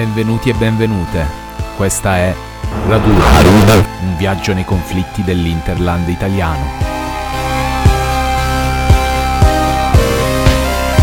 Benvenuti 0.00 0.48
e 0.48 0.54
benvenute. 0.54 1.26
Questa 1.76 2.16
è 2.16 2.34
Raduna, 2.88 3.74
un 4.00 4.16
viaggio 4.16 4.54
nei 4.54 4.64
conflitti 4.64 5.22
dell'Interland 5.22 6.08
italiano. 6.08 6.64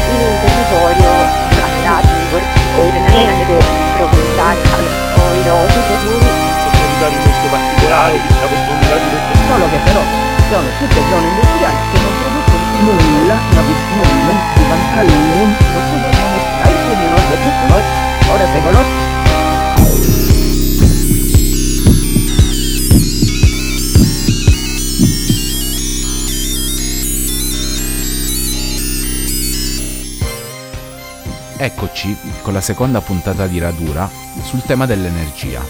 in 0.09 0.17
un 0.17 0.37
territorio 0.41 1.11
attrattivo 1.61 2.41
ordinariamente 2.81 3.65
provinciale 3.97 4.61
poi 5.13 5.43
dopo 5.43 5.77
comunità 5.93 7.07
molto 7.21 7.47
particolari, 7.53 8.19
diciamo 8.25 8.55
di 8.57 8.65
solo 9.45 9.69
che 9.69 9.77
però 9.85 10.01
sono 10.49 10.67
tutte 10.79 11.01
zone 11.05 11.27
industriali 11.27 11.77
che 11.93 11.99
non 12.01 12.13
producono 12.17 12.97
nulla 12.97 13.35
ma 13.53 13.61
nulla 13.61 14.33
di 14.55 14.63
vantaggio 14.67 15.13
non 15.13 15.55
producono 15.55 16.09
dai 16.63 16.73
quindi 16.87 17.05
non 17.05 17.19
è 17.19 18.16
tutto 18.27 18.33
noi 18.33 18.33
ora 18.33 18.45
secolo 18.51 19.05
Eccoci 31.59 32.15
con 32.43 32.53
la 32.53 32.61
seconda 32.61 33.01
puntata 33.01 33.47
di 33.47 33.57
Radura 33.59 34.09
sul 34.43 34.61
tema 34.61 34.85
dell'energia. 34.85 35.65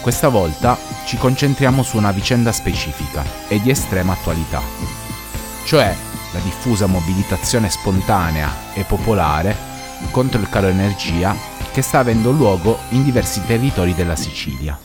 Questa 0.00 0.28
volta 0.28 0.78
ci 1.04 1.16
concentriamo 1.16 1.82
su 1.82 1.96
una 1.96 2.12
vicenda 2.12 2.52
specifica 2.52 3.24
e 3.48 3.60
di 3.60 3.70
estrema 3.70 4.12
attualità, 4.12 4.62
cioè 5.64 5.94
la 6.32 6.38
diffusa 6.38 6.86
mobilitazione 6.86 7.68
spontanea 7.68 8.72
e 8.72 8.84
popolare 8.84 9.69
contro 10.10 10.40
il 10.40 10.48
caro 10.48 10.66
energia 10.66 11.34
che 11.72 11.82
sta 11.82 12.00
avendo 12.00 12.30
luogo 12.30 12.78
in 12.90 13.04
diversi 13.04 13.44
territori 13.46 13.94
della 13.94 14.16
Sicilia. 14.16 14.78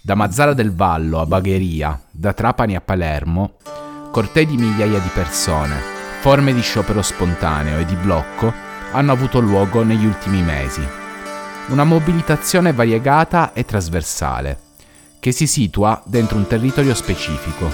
Da 0.00 0.14
Mazzara 0.14 0.54
del 0.54 0.74
Vallo 0.74 1.20
a 1.20 1.26
Bagheria, 1.26 2.00
da 2.10 2.32
Trapani 2.32 2.76
a 2.76 2.80
Palermo, 2.80 3.54
cortei 4.10 4.46
di 4.46 4.56
migliaia 4.56 5.00
di 5.00 5.10
persone 5.12 5.94
Forme 6.26 6.52
di 6.52 6.60
sciopero 6.60 7.02
spontaneo 7.02 7.78
e 7.78 7.84
di 7.84 7.94
blocco 7.94 8.52
hanno 8.90 9.12
avuto 9.12 9.38
luogo 9.38 9.84
negli 9.84 10.04
ultimi 10.04 10.42
mesi. 10.42 10.84
Una 11.68 11.84
mobilitazione 11.84 12.72
variegata 12.72 13.52
e 13.52 13.64
trasversale, 13.64 14.58
che 15.20 15.30
si 15.30 15.46
situa 15.46 16.02
dentro 16.04 16.36
un 16.36 16.48
territorio 16.48 16.94
specifico, 16.94 17.70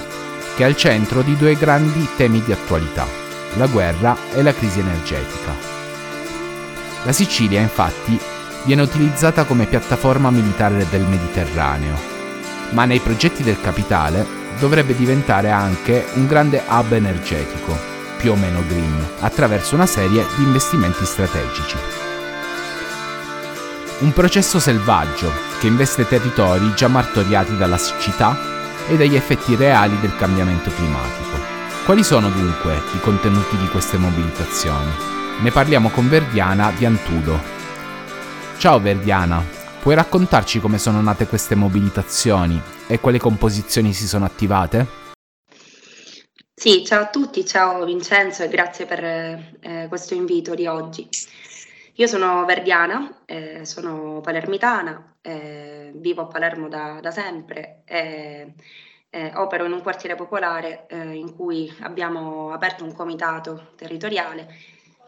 che 0.55 0.61
è 0.61 0.65
al 0.65 0.75
centro 0.75 1.23
di 1.23 1.35
due 1.35 1.55
grandi 1.55 2.07
temi 2.15 2.43
di 2.43 2.51
attualità, 2.51 3.07
la 3.55 3.65
guerra 3.65 4.15
e 4.31 4.43
la 4.43 4.53
crisi 4.53 4.81
energetica. 4.81 5.72
La 7.03 7.11
Sicilia, 7.11 7.59
infatti, 7.59 8.17
viene 8.63 8.81
utilizzata 8.81 9.43
come 9.43 9.65
piattaforma 9.65 10.31
militare 10.31 10.87
del 10.89 11.01
Mediterraneo, 11.01 11.95
ma 12.69 12.85
nei 12.85 12.99
progetti 12.99 13.43
del 13.43 13.59
capitale 13.59 14.25
dovrebbe 14.57 14.95
diventare 14.95 15.49
anche 15.49 16.05
un 16.13 16.27
grande 16.27 16.63
hub 16.65 16.93
energetico 16.93 17.91
più 18.17 18.31
o 18.31 18.35
meno 18.35 18.63
green, 18.65 19.05
attraverso 19.19 19.75
una 19.75 19.85
serie 19.85 20.25
di 20.37 20.43
investimenti 20.43 21.03
strategici. 21.03 21.75
Un 23.99 24.13
processo 24.13 24.59
selvaggio 24.59 25.29
che 25.59 25.67
investe 25.67 26.07
territori 26.07 26.73
già 26.73 26.87
martoriati 26.87 27.57
dalla 27.57 27.77
siccità 27.77 28.37
e 28.87 28.95
dagli 28.95 29.15
effetti 29.15 29.55
reali 29.55 29.99
del 29.99 30.15
cambiamento 30.15 30.71
climatico. 30.73 31.37
Quali 31.83 32.03
sono 32.03 32.29
dunque 32.29 32.81
i 32.93 32.99
contenuti 33.01 33.57
di 33.57 33.67
queste 33.67 33.97
mobilitazioni? 33.97 35.22
Ne 35.43 35.51
parliamo 35.51 35.89
con 35.89 36.07
Verdiana 36.07 36.71
di 36.71 36.85
Antudo. 36.85 37.37
Ciao 38.57 38.79
Verdiana, 38.79 39.43
puoi 39.81 39.93
raccontarci 39.93 40.61
come 40.61 40.77
sono 40.77 41.01
nate 41.01 41.27
queste 41.27 41.53
mobilitazioni 41.53 42.61
e 42.87 43.01
quali 43.01 43.19
composizioni 43.19 43.91
si 43.91 44.07
sono 44.07 44.23
attivate? 44.23 44.87
Sì, 46.55 46.85
ciao 46.85 47.01
a 47.01 47.09
tutti, 47.09 47.45
ciao 47.45 47.83
Vincenzo 47.83 48.43
e 48.43 48.47
grazie 48.47 48.85
per 48.85 49.03
eh, 49.03 49.87
questo 49.89 50.13
invito 50.13 50.55
di 50.55 50.65
oggi. 50.65 51.09
Io 51.95 52.07
sono 52.07 52.45
verdiana, 52.45 53.23
eh, 53.25 53.65
sono 53.65 54.21
palermitana, 54.21 55.17
eh, 55.21 55.91
vivo 55.93 56.21
a 56.21 56.27
Palermo 56.27 56.69
da, 56.69 56.99
da 57.01 57.11
sempre 57.11 57.81
e 57.83 58.53
opero 59.35 59.65
in 59.65 59.73
un 59.73 59.81
quartiere 59.81 60.15
popolare 60.15 60.87
eh, 60.87 61.15
in 61.15 61.35
cui 61.35 61.71
abbiamo 61.81 62.51
aperto 62.51 62.85
un 62.85 62.93
comitato 62.93 63.73
territoriale 63.75 64.47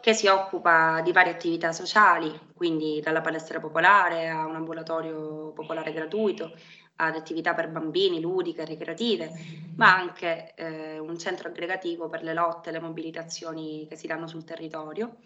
che 0.06 0.14
si 0.14 0.28
occupa 0.28 1.00
di 1.00 1.10
varie 1.10 1.32
attività 1.32 1.72
sociali, 1.72 2.30
quindi 2.54 3.00
dalla 3.02 3.20
palestra 3.20 3.58
popolare 3.58 4.28
a 4.28 4.46
un 4.46 4.54
ambulatorio 4.54 5.50
popolare 5.50 5.92
gratuito, 5.92 6.56
ad 6.94 7.16
attività 7.16 7.54
per 7.54 7.68
bambini, 7.68 8.20
ludiche, 8.20 8.64
ricreative, 8.64 9.32
ma 9.74 9.96
anche 9.96 10.54
eh, 10.54 11.00
un 11.00 11.18
centro 11.18 11.48
aggregativo 11.48 12.08
per 12.08 12.22
le 12.22 12.34
lotte 12.34 12.68
e 12.68 12.72
le 12.74 12.78
mobilitazioni 12.78 13.84
che 13.88 13.96
si 13.96 14.06
danno 14.06 14.28
sul 14.28 14.44
territorio. 14.44 15.16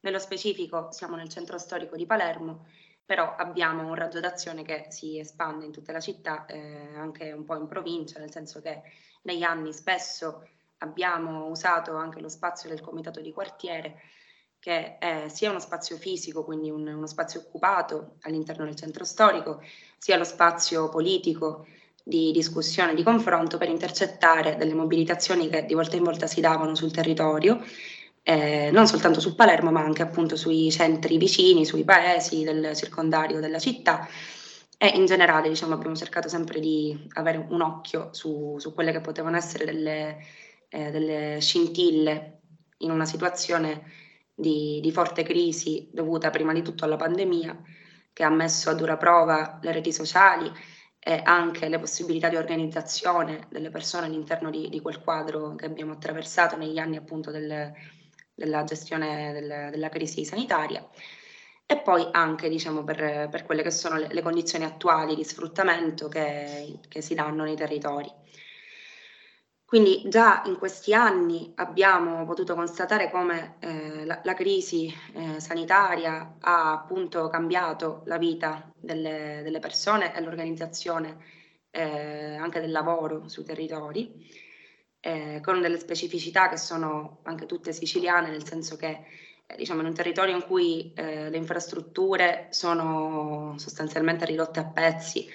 Nello 0.00 0.18
specifico 0.18 0.90
siamo 0.90 1.14
nel 1.14 1.28
centro 1.28 1.56
storico 1.56 1.94
di 1.94 2.04
Palermo, 2.04 2.66
però 3.04 3.36
abbiamo 3.36 3.86
un 3.86 3.94
raggio 3.94 4.18
d'azione 4.18 4.64
che 4.64 4.86
si 4.88 5.16
espande 5.16 5.64
in 5.64 5.70
tutta 5.70 5.92
la 5.92 6.00
città, 6.00 6.44
eh, 6.46 6.96
anche 6.96 7.30
un 7.30 7.44
po' 7.44 7.54
in 7.54 7.68
provincia, 7.68 8.18
nel 8.18 8.32
senso 8.32 8.60
che 8.60 8.82
negli 9.22 9.44
anni 9.44 9.72
spesso 9.72 10.48
abbiamo 10.78 11.46
usato 11.46 11.94
anche 11.94 12.20
lo 12.20 12.28
spazio 12.28 12.68
del 12.68 12.80
comitato 12.80 13.20
di 13.20 13.32
quartiere 13.32 14.00
che 14.64 14.96
è 14.96 15.26
sia 15.28 15.50
uno 15.50 15.60
spazio 15.60 15.98
fisico, 15.98 16.42
quindi 16.42 16.70
un, 16.70 16.86
uno 16.86 17.06
spazio 17.06 17.40
occupato 17.40 18.14
all'interno 18.22 18.64
del 18.64 18.74
centro 18.74 19.04
storico, 19.04 19.60
sia 19.98 20.16
lo 20.16 20.24
spazio 20.24 20.88
politico 20.88 21.66
di 22.02 22.32
discussione, 22.32 22.94
di 22.94 23.02
confronto 23.02 23.58
per 23.58 23.68
intercettare 23.68 24.56
delle 24.56 24.72
mobilitazioni 24.72 25.50
che 25.50 25.66
di 25.66 25.74
volta 25.74 25.96
in 25.96 26.02
volta 26.02 26.26
si 26.26 26.40
davano 26.40 26.74
sul 26.74 26.92
territorio, 26.92 27.62
eh, 28.22 28.70
non 28.72 28.86
soltanto 28.86 29.20
su 29.20 29.34
Palermo, 29.34 29.70
ma 29.70 29.82
anche 29.82 30.00
appunto 30.00 30.34
sui 30.34 30.70
centri 30.70 31.18
vicini, 31.18 31.66
sui 31.66 31.84
paesi 31.84 32.42
del 32.42 32.74
circondario 32.74 33.40
della 33.40 33.58
città. 33.58 34.08
E 34.78 34.86
in 34.94 35.04
generale 35.04 35.50
diciamo, 35.50 35.74
abbiamo 35.74 35.94
cercato 35.94 36.30
sempre 36.30 36.58
di 36.58 37.06
avere 37.12 37.44
un 37.50 37.60
occhio 37.60 38.08
su, 38.14 38.56
su 38.58 38.72
quelle 38.72 38.92
che 38.92 39.02
potevano 39.02 39.36
essere 39.36 39.66
delle, 39.66 40.24
eh, 40.70 40.90
delle 40.90 41.36
scintille 41.42 42.40
in 42.78 42.90
una 42.90 43.04
situazione 43.04 44.03
di, 44.34 44.80
di 44.82 44.90
forte 44.90 45.22
crisi 45.22 45.88
dovuta 45.92 46.30
prima 46.30 46.52
di 46.52 46.62
tutto 46.62 46.84
alla 46.84 46.96
pandemia, 46.96 47.62
che 48.12 48.24
ha 48.24 48.30
messo 48.30 48.70
a 48.70 48.74
dura 48.74 48.96
prova 48.96 49.58
le 49.62 49.72
reti 49.72 49.92
sociali 49.92 50.50
e 50.98 51.20
anche 51.22 51.68
le 51.68 51.78
possibilità 51.78 52.28
di 52.28 52.36
organizzazione 52.36 53.46
delle 53.50 53.70
persone 53.70 54.06
all'interno 54.06 54.50
di, 54.50 54.68
di 54.68 54.80
quel 54.80 55.00
quadro 55.00 55.54
che 55.54 55.66
abbiamo 55.66 55.92
attraversato 55.92 56.56
negli 56.56 56.78
anni 56.78 56.96
appunto 56.96 57.30
del, 57.30 57.72
della 58.34 58.64
gestione 58.64 59.32
del, 59.32 59.70
della 59.70 59.88
crisi 59.88 60.24
sanitaria 60.24 60.86
e 61.66 61.78
poi 61.78 62.06
anche 62.10 62.48
diciamo, 62.48 62.84
per, 62.84 63.28
per 63.30 63.44
quelle 63.44 63.62
che 63.62 63.70
sono 63.70 63.96
le, 63.96 64.08
le, 64.10 64.22
condizioni 64.22 64.64
attuali 64.64 65.14
di 65.14 65.24
sfruttamento 65.24 66.08
che, 66.08 66.78
che 66.88 67.00
si 67.00 67.14
danno 67.14 67.44
nei 67.44 67.56
territori. 67.56 68.10
Quindi 69.74 70.04
già 70.06 70.44
in 70.46 70.56
questi 70.56 70.94
anni 70.94 71.50
abbiamo 71.56 72.24
potuto 72.26 72.54
constatare 72.54 73.10
come 73.10 73.56
eh, 73.58 74.04
la, 74.04 74.20
la, 74.22 74.32
crisi 74.32 74.94
eh, 75.14 75.40
sanitaria 75.40 76.36
ha 76.38 76.70
appunto 76.70 77.26
cambiato 77.26 78.02
la 78.04 78.16
vita 78.16 78.70
delle, 78.76 79.40
delle 79.42 79.58
persone 79.58 80.14
e 80.14 80.20
l'organizzazione 80.20 81.16
eh, 81.72 82.36
anche 82.36 82.60
del 82.60 82.70
lavoro 82.70 83.26
sui 83.26 83.42
territori, 83.42 84.24
eh, 85.00 85.40
con 85.42 85.60
delle 85.60 85.80
specificità 85.80 86.48
che 86.48 86.56
sono 86.56 87.18
anche 87.24 87.46
tutte 87.46 87.72
siciliane, 87.72 88.30
nel 88.30 88.46
senso 88.46 88.76
che 88.76 89.06
eh, 89.44 89.56
diciamo, 89.56 89.80
in 89.80 89.88
un 89.88 89.94
territorio 89.94 90.36
in 90.36 90.44
cui 90.44 90.92
eh, 90.94 91.28
le 91.28 91.36
infrastrutture 91.36 92.46
sono 92.50 93.54
sostanzialmente 93.58 94.24
ridotte 94.24 94.60
a 94.60 94.66
pezzi, 94.66 95.28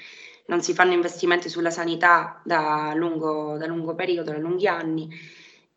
non 0.50 0.62
si 0.62 0.74
fanno 0.74 0.94
investimenti 0.94 1.48
sulla 1.48 1.70
sanità 1.70 2.42
da 2.44 2.94
lungo, 2.96 3.56
da 3.58 3.68
lungo 3.68 3.96
periodo, 3.96 4.32
da 4.32 4.38
lunghi 4.38 4.68
anni 4.68 5.08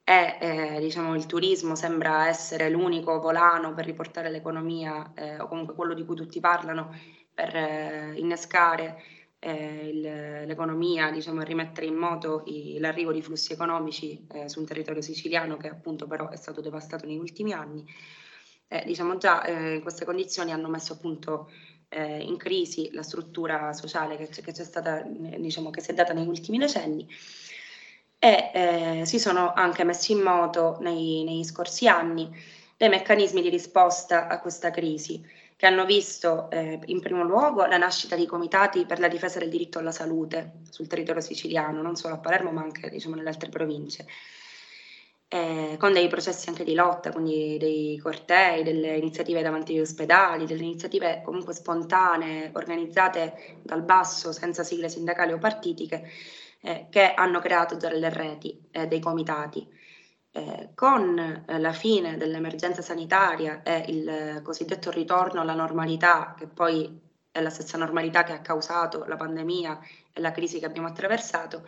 e 0.03 0.39
eh, 0.41 0.81
diciamo, 0.81 1.15
il 1.15 1.27
turismo 1.27 1.77
sembra 1.77 2.27
essere 2.27 2.69
l'unico 2.71 3.21
volano 3.21 3.73
per 3.75 3.85
riportare 3.85 4.31
l'economia 4.31 5.13
eh, 5.15 5.39
o 5.39 5.47
comunque 5.47 5.75
quello 5.75 5.95
di 5.95 6.05
cui 6.05 6.17
tutti 6.17 6.41
parlano 6.41 6.95
per 7.33 7.55
eh, 7.55 8.15
innescare 8.17 9.01
eh, 9.39 9.89
il, 9.89 10.47
l'economia 10.47 11.11
diciamo, 11.11 11.43
rimettere 11.43 11.87
in 11.87 11.95
moto 11.95 12.43
i, 12.47 12.79
l'arrivo 12.79 13.13
di 13.13 13.23
flussi 13.23 13.53
economici 13.53 14.27
eh, 14.33 14.49
su 14.49 14.59
un 14.59 14.67
territorio 14.67 15.03
siciliano 15.03 15.57
che 15.57 15.69
appunto 15.69 16.07
però 16.07 16.31
è 16.31 16.37
stato 16.37 16.61
devastato 16.63 17.07
negli 17.07 17.19
ultimi 17.19 17.53
anni. 17.53 17.85
Eh, 18.69 18.85
diciamo 18.87 19.19
già 19.19 19.43
queste 19.83 20.07
condizioni 20.07 20.51
hanno 20.51 20.69
messo 20.69 20.95
appunto 20.95 21.51
eh, 21.93 22.19
in 22.19 22.37
crisi 22.37 22.91
la 22.93 23.03
struttura 23.03 23.73
sociale 23.73 24.17
che, 24.17 24.29
che, 24.29 24.53
c'è 24.53 24.65
stata, 24.65 25.03
diciamo, 25.07 25.71
che 25.71 25.81
si 25.81 25.91
è 25.91 25.95
data 25.95 26.13
negli 26.13 26.29
ultimi 26.29 26.59
decenni 26.59 27.07
e 28.19 28.51
eh, 28.55 29.03
si 29.05 29.19
sono 29.19 29.53
anche 29.53 29.85
messi 29.85 30.13
in 30.13 30.21
moto 30.21 30.79
nei, 30.81 31.25
negli 31.25 31.45
scorsi 31.45 31.89
anni 31.89 32.31
dei 32.77 32.89
meccanismi 32.89 33.43
di 33.43 33.49
risposta 33.49 34.29
a 34.29 34.41
questa 34.41 34.71
crisi 34.71 35.25
che 35.57 35.67
hanno 35.67 35.85
visto 35.85 36.51
eh, 36.51 36.81
in 36.87 37.01
primo 37.01 37.23
luogo 37.23 37.65
la 37.67 37.77
nascita 37.77 38.17
di 38.17 38.27
comitati 38.27 38.85
per 38.85 38.99
la 38.99 39.07
difesa 39.07 39.39
del 39.39 39.49
diritto 39.49 39.79
alla 39.79 39.93
salute 39.93 40.55
sul 40.71 40.89
territorio 40.89 41.21
siciliano, 41.21 41.83
non 41.83 41.95
solo 41.95 42.15
a 42.15 42.19
Palermo 42.19 42.51
ma 42.51 42.63
anche 42.63 42.91
diciamo, 42.91 43.15
nelle 43.15 43.29
altre 43.29 43.49
province, 43.49 44.07
eh, 45.33 45.77
con 45.79 45.95
dei 45.95 46.09
processi 46.09 46.51
anche 46.51 46.63
di 46.63 46.75
lotta, 46.75 47.11
quindi 47.11 47.57
dei 47.59 47.97
cortei, 47.97 48.63
delle 48.63 48.99
iniziative 48.99 49.41
davanti 49.41 49.73
agli 49.73 49.81
ospedali, 49.81 50.45
delle 50.45 50.63
iniziative 50.63 51.23
comunque 51.25 51.55
spontanee, 51.55 52.51
organizzate 52.53 53.57
dal 53.63 53.83
basso, 53.83 54.31
senza 54.31 54.63
sigle 54.63 54.91
sindacali 54.91 55.33
o 55.33 55.39
partitiche, 55.39 56.07
eh, 56.61 56.87
che 56.91 57.15
hanno 57.15 57.41
creato 57.41 57.79
già 57.79 57.89
delle 57.89 58.11
reti 58.11 58.61
eh, 58.71 58.87
dei 58.87 59.01
comitati. 59.01 59.67
Eh, 60.35 60.71
con 60.75 61.19
eh, 61.19 61.59
la 61.59 61.73
fine 61.73 62.19
dell'emergenza 62.19 62.83
sanitaria 62.83 63.63
e 63.63 63.85
il 63.89 64.41
cosiddetto 64.43 64.91
ritorno 64.91 65.41
alla 65.41 65.55
normalità, 65.55 66.35
che 66.39 66.47
poi 66.47 67.01
è 67.31 67.41
la 67.41 67.51
stessa 67.51 67.79
normalità 67.79 68.23
che 68.23 68.33
ha 68.33 68.41
causato 68.41 69.05
la 69.07 69.17
pandemia 69.17 69.81
e 70.13 70.21
la 70.21 70.31
crisi 70.31 70.59
che 70.59 70.67
abbiamo 70.67 70.89
attraversato, 70.89 71.67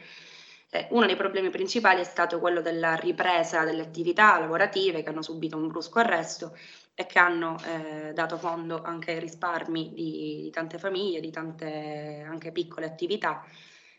eh, 0.74 0.88
uno 0.90 1.06
dei 1.06 1.14
problemi 1.14 1.50
principali 1.50 2.00
è 2.00 2.04
stato 2.04 2.40
quello 2.40 2.60
della 2.60 2.96
ripresa 2.96 3.62
delle 3.62 3.82
attività 3.82 4.40
lavorative 4.40 5.04
che 5.04 5.08
hanno 5.08 5.22
subito 5.22 5.56
un 5.56 5.68
brusco 5.68 6.00
arresto 6.00 6.58
e 6.94 7.06
che 7.06 7.20
hanno 7.20 7.56
eh, 7.64 8.12
dato 8.12 8.36
fondo 8.36 8.82
anche 8.82 9.12
ai 9.12 9.20
risparmi 9.20 9.92
di, 9.94 10.40
di 10.42 10.50
tante 10.50 10.78
famiglie, 10.78 11.20
di 11.20 11.30
tante 11.30 12.24
anche 12.26 12.50
piccole 12.50 12.86
attività 12.86 13.44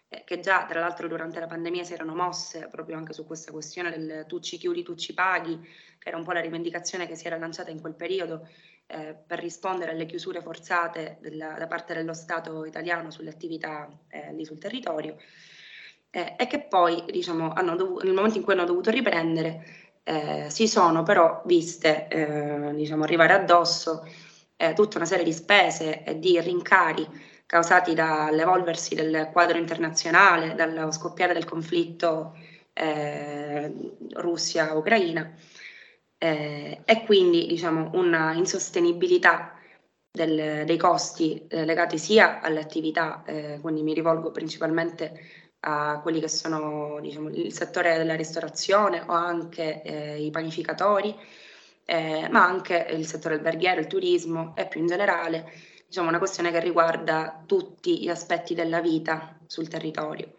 eh, 0.10 0.24
che 0.25 0.42
già 0.42 0.66
tra 0.66 0.81
l'altro 0.81 1.07
durante 1.07 1.39
la 1.39 1.48
pandemia 1.48 1.86
si 1.86 1.94
erano 1.94 2.13
mosse 2.13 2.68
proprio 2.69 2.98
anche 2.98 3.13
su 3.13 3.25
questa 3.25 3.54
questione 3.54 3.89
del 3.89 4.25
tu 4.27 4.42
ci 4.42 4.57
chiudi, 4.57 4.83
tu 4.83 4.95
ci 4.95 5.13
paghi, 5.13 5.57
che 5.98 6.10
era 6.10 6.18
un 6.18 6.25
po' 6.25 6.33
la 6.33 6.42
rivendicazione 6.42 7.07
che 7.07 7.16
si 7.16 7.25
era 7.25 7.38
lanciata 7.38 7.72
in 7.72 7.80
quel 7.80 7.95
periodo 7.95 8.50
eh, 8.88 9.16
per 9.25 9.39
rispondere 9.39 9.92
alle 9.92 10.06
chiusure 10.06 10.42
forzate 10.42 11.19
della, 11.22 11.54
da 11.54 11.68
parte 11.68 11.94
dello 11.94 12.13
Stato 12.13 12.66
italiano 12.66 13.12
sulle 13.12 13.30
attività 13.30 13.89
eh, 14.10 14.33
lì 14.33 14.44
sul 14.44 14.57
territorio 14.57 15.16
eh, 16.15 16.35
e 16.38 16.47
che 16.47 16.62
poi 16.62 17.03
diciamo, 17.12 17.53
dovuto, 17.75 18.06
nel 18.06 18.13
momento 18.13 18.38
in 18.38 18.44
cui 18.45 18.53
hanno 18.53 18.63
dovuto 18.63 18.89
riprendere 18.89 19.65
eh, 20.03 20.45
si 20.50 20.65
sono 20.65 21.03
però 21.03 21.41
viste 21.45 22.07
eh, 22.07 22.73
diciamo, 22.73 23.03
arrivare 23.03 23.33
addosso 23.33 24.07
tutta 24.73 24.95
una 24.95 25.06
serie 25.06 25.25
di 25.25 25.33
spese 25.33 26.06
e 26.06 26.17
di 26.17 26.39
rincari 26.39 27.06
causati 27.45 27.94
dall'evolversi 27.94 28.95
del 28.95 29.29
quadro 29.33 29.57
internazionale, 29.57 30.56
dallo 30.56 30.94
scoppiare 30.94 31.33
del 31.33 31.44
conflitto 31.44 32.38
eh, 32.71 33.73
Russia-Ucraina. 34.13 35.33
Eh, 36.17 36.81
e 36.85 37.03
quindi 37.03 37.47
diciamo 37.47 37.89
una 37.95 38.31
insostenibilità 38.33 39.59
del, 40.09 40.63
dei 40.65 40.77
costi 40.77 41.45
eh, 41.50 41.65
legati 41.65 41.97
sia 41.97 42.39
alle 42.39 42.62
attività, 42.62 43.23
eh, 43.25 43.59
quindi 43.62 43.83
mi 43.83 43.94
rivolgo 43.94 44.31
principalmente 44.31 45.44
a 45.67 46.00
quelli 46.01 46.19
che 46.19 46.29
sono 46.29 47.00
diciamo, 47.01 47.29
il 47.29 47.51
settore 47.51 47.97
della 47.97 48.15
ristorazione 48.15 49.03
o 49.06 49.13
anche 49.13 49.81
eh, 49.81 50.23
i 50.23 50.29
panificatori, 50.29 51.15
eh, 51.85 52.27
ma 52.29 52.45
anche 52.45 52.88
il 52.91 53.07
settore 53.07 53.35
alberghiero, 53.35 53.79
il 53.79 53.88
turismo 53.88 54.53
e 54.56 54.67
più 54.67 54.79
in 54.81 54.88
generale 54.88 55.51
diciamo, 55.88 56.09
una 56.09 56.19
questione 56.19 56.51
che 56.51 56.59
riguarda 56.59 57.44
tutti 57.45 58.00
gli 58.00 58.09
aspetti 58.09 58.53
della 58.53 58.79
vita 58.79 59.38
sul 59.47 59.67
territorio. 59.67 60.33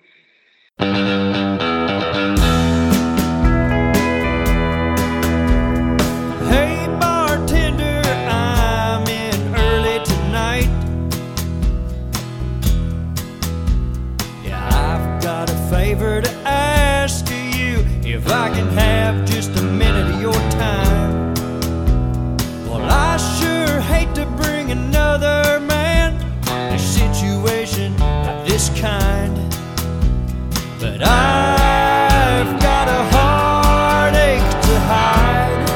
But 30.98 31.08
I've 31.08 32.58
got 32.58 32.88
a 32.88 33.04
heartache 33.14 34.50
to 34.62 34.80
hide. 34.88 35.68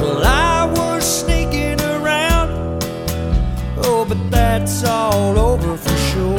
Well, 0.00 0.24
I 0.24 0.66
was 0.72 1.02
sneaking 1.04 1.80
around. 1.80 2.80
Oh, 3.78 4.04
but 4.08 4.30
that's 4.30 4.84
all 4.84 5.36
over 5.36 5.76
for 5.76 5.96
sure. 6.12 6.38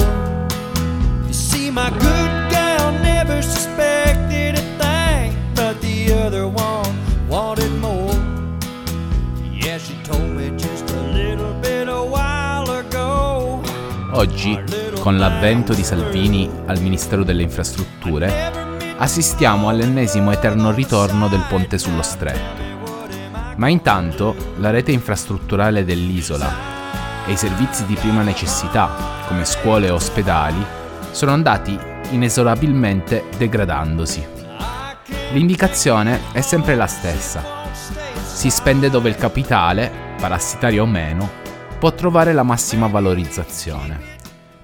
You 1.27 1.33
see, 1.33 1.69
my 1.69 1.89
good 1.89 2.31
gal 2.49 2.93
never 2.93 3.41
suspected 3.41 4.55
a 4.55 4.63
thing, 4.79 5.35
but 5.53 5.81
the 5.81 6.13
other 6.13 6.47
one 6.47 6.95
wanted 7.27 7.73
more. 7.73 8.15
Yeah, 9.51 9.79
she 9.79 9.95
told 10.05 10.29
me 10.29 10.51
just 10.51 10.89
a 10.91 11.01
little 11.11 11.53
bit 11.55 11.89
a 11.89 12.05
while 12.05 12.71
ago. 12.71 13.61
Oh, 14.13 14.21
Oggi 14.21 14.55
con 14.99 15.17
l'avvento 15.17 15.73
di 15.73 15.83
Salvini 15.83 16.49
al 16.65 16.81
Ministero 16.81 17.23
delle 17.23 17.41
Infrastrutture, 17.41 18.51
assistiamo 18.97 19.69
all'ennesimo 19.69 20.31
eterno 20.31 20.71
ritorno 20.71 21.27
del 21.29 21.45
ponte 21.47 21.77
sullo 21.77 22.01
stretto. 22.01 22.67
Ma 23.55 23.69
intanto 23.69 24.35
la 24.57 24.69
rete 24.69 24.91
infrastrutturale 24.91 25.85
dell'isola 25.85 26.51
e 27.25 27.31
i 27.31 27.37
servizi 27.37 27.85
di 27.85 27.95
prima 27.95 28.23
necessità, 28.23 28.89
come 29.27 29.45
scuole 29.45 29.87
e 29.87 29.91
ospedali, 29.91 30.63
sono 31.11 31.31
andati 31.31 31.77
inesorabilmente 32.11 33.25
degradandosi. 33.37 34.25
L'indicazione 35.31 36.19
è 36.33 36.41
sempre 36.41 36.75
la 36.75 36.87
stessa. 36.87 37.41
Si 38.25 38.49
spende 38.49 38.89
dove 38.89 39.09
il 39.09 39.15
capitale, 39.15 39.91
parassitario 40.19 40.83
o 40.83 40.87
meno, 40.87 41.29
può 41.79 41.93
trovare 41.93 42.33
la 42.33 42.43
massima 42.43 42.87
valorizzazione 42.87 44.17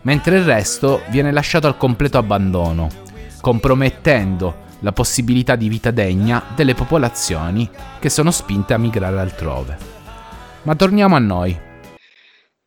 mentre 0.05 0.37
il 0.37 0.43
resto 0.43 1.01
viene 1.09 1.31
lasciato 1.31 1.67
al 1.67 1.77
completo 1.77 2.17
abbandono, 2.17 2.89
compromettendo 3.41 4.63
la 4.79 4.91
possibilità 4.91 5.55
di 5.55 5.67
vita 5.67 5.91
degna 5.91 6.43
delle 6.55 6.73
popolazioni 6.73 7.69
che 7.99 8.09
sono 8.09 8.31
spinte 8.31 8.73
a 8.73 8.77
migrare 8.77 9.19
altrove. 9.19 9.77
Ma 10.63 10.75
torniamo 10.75 11.15
a 11.15 11.19
noi. 11.19 11.59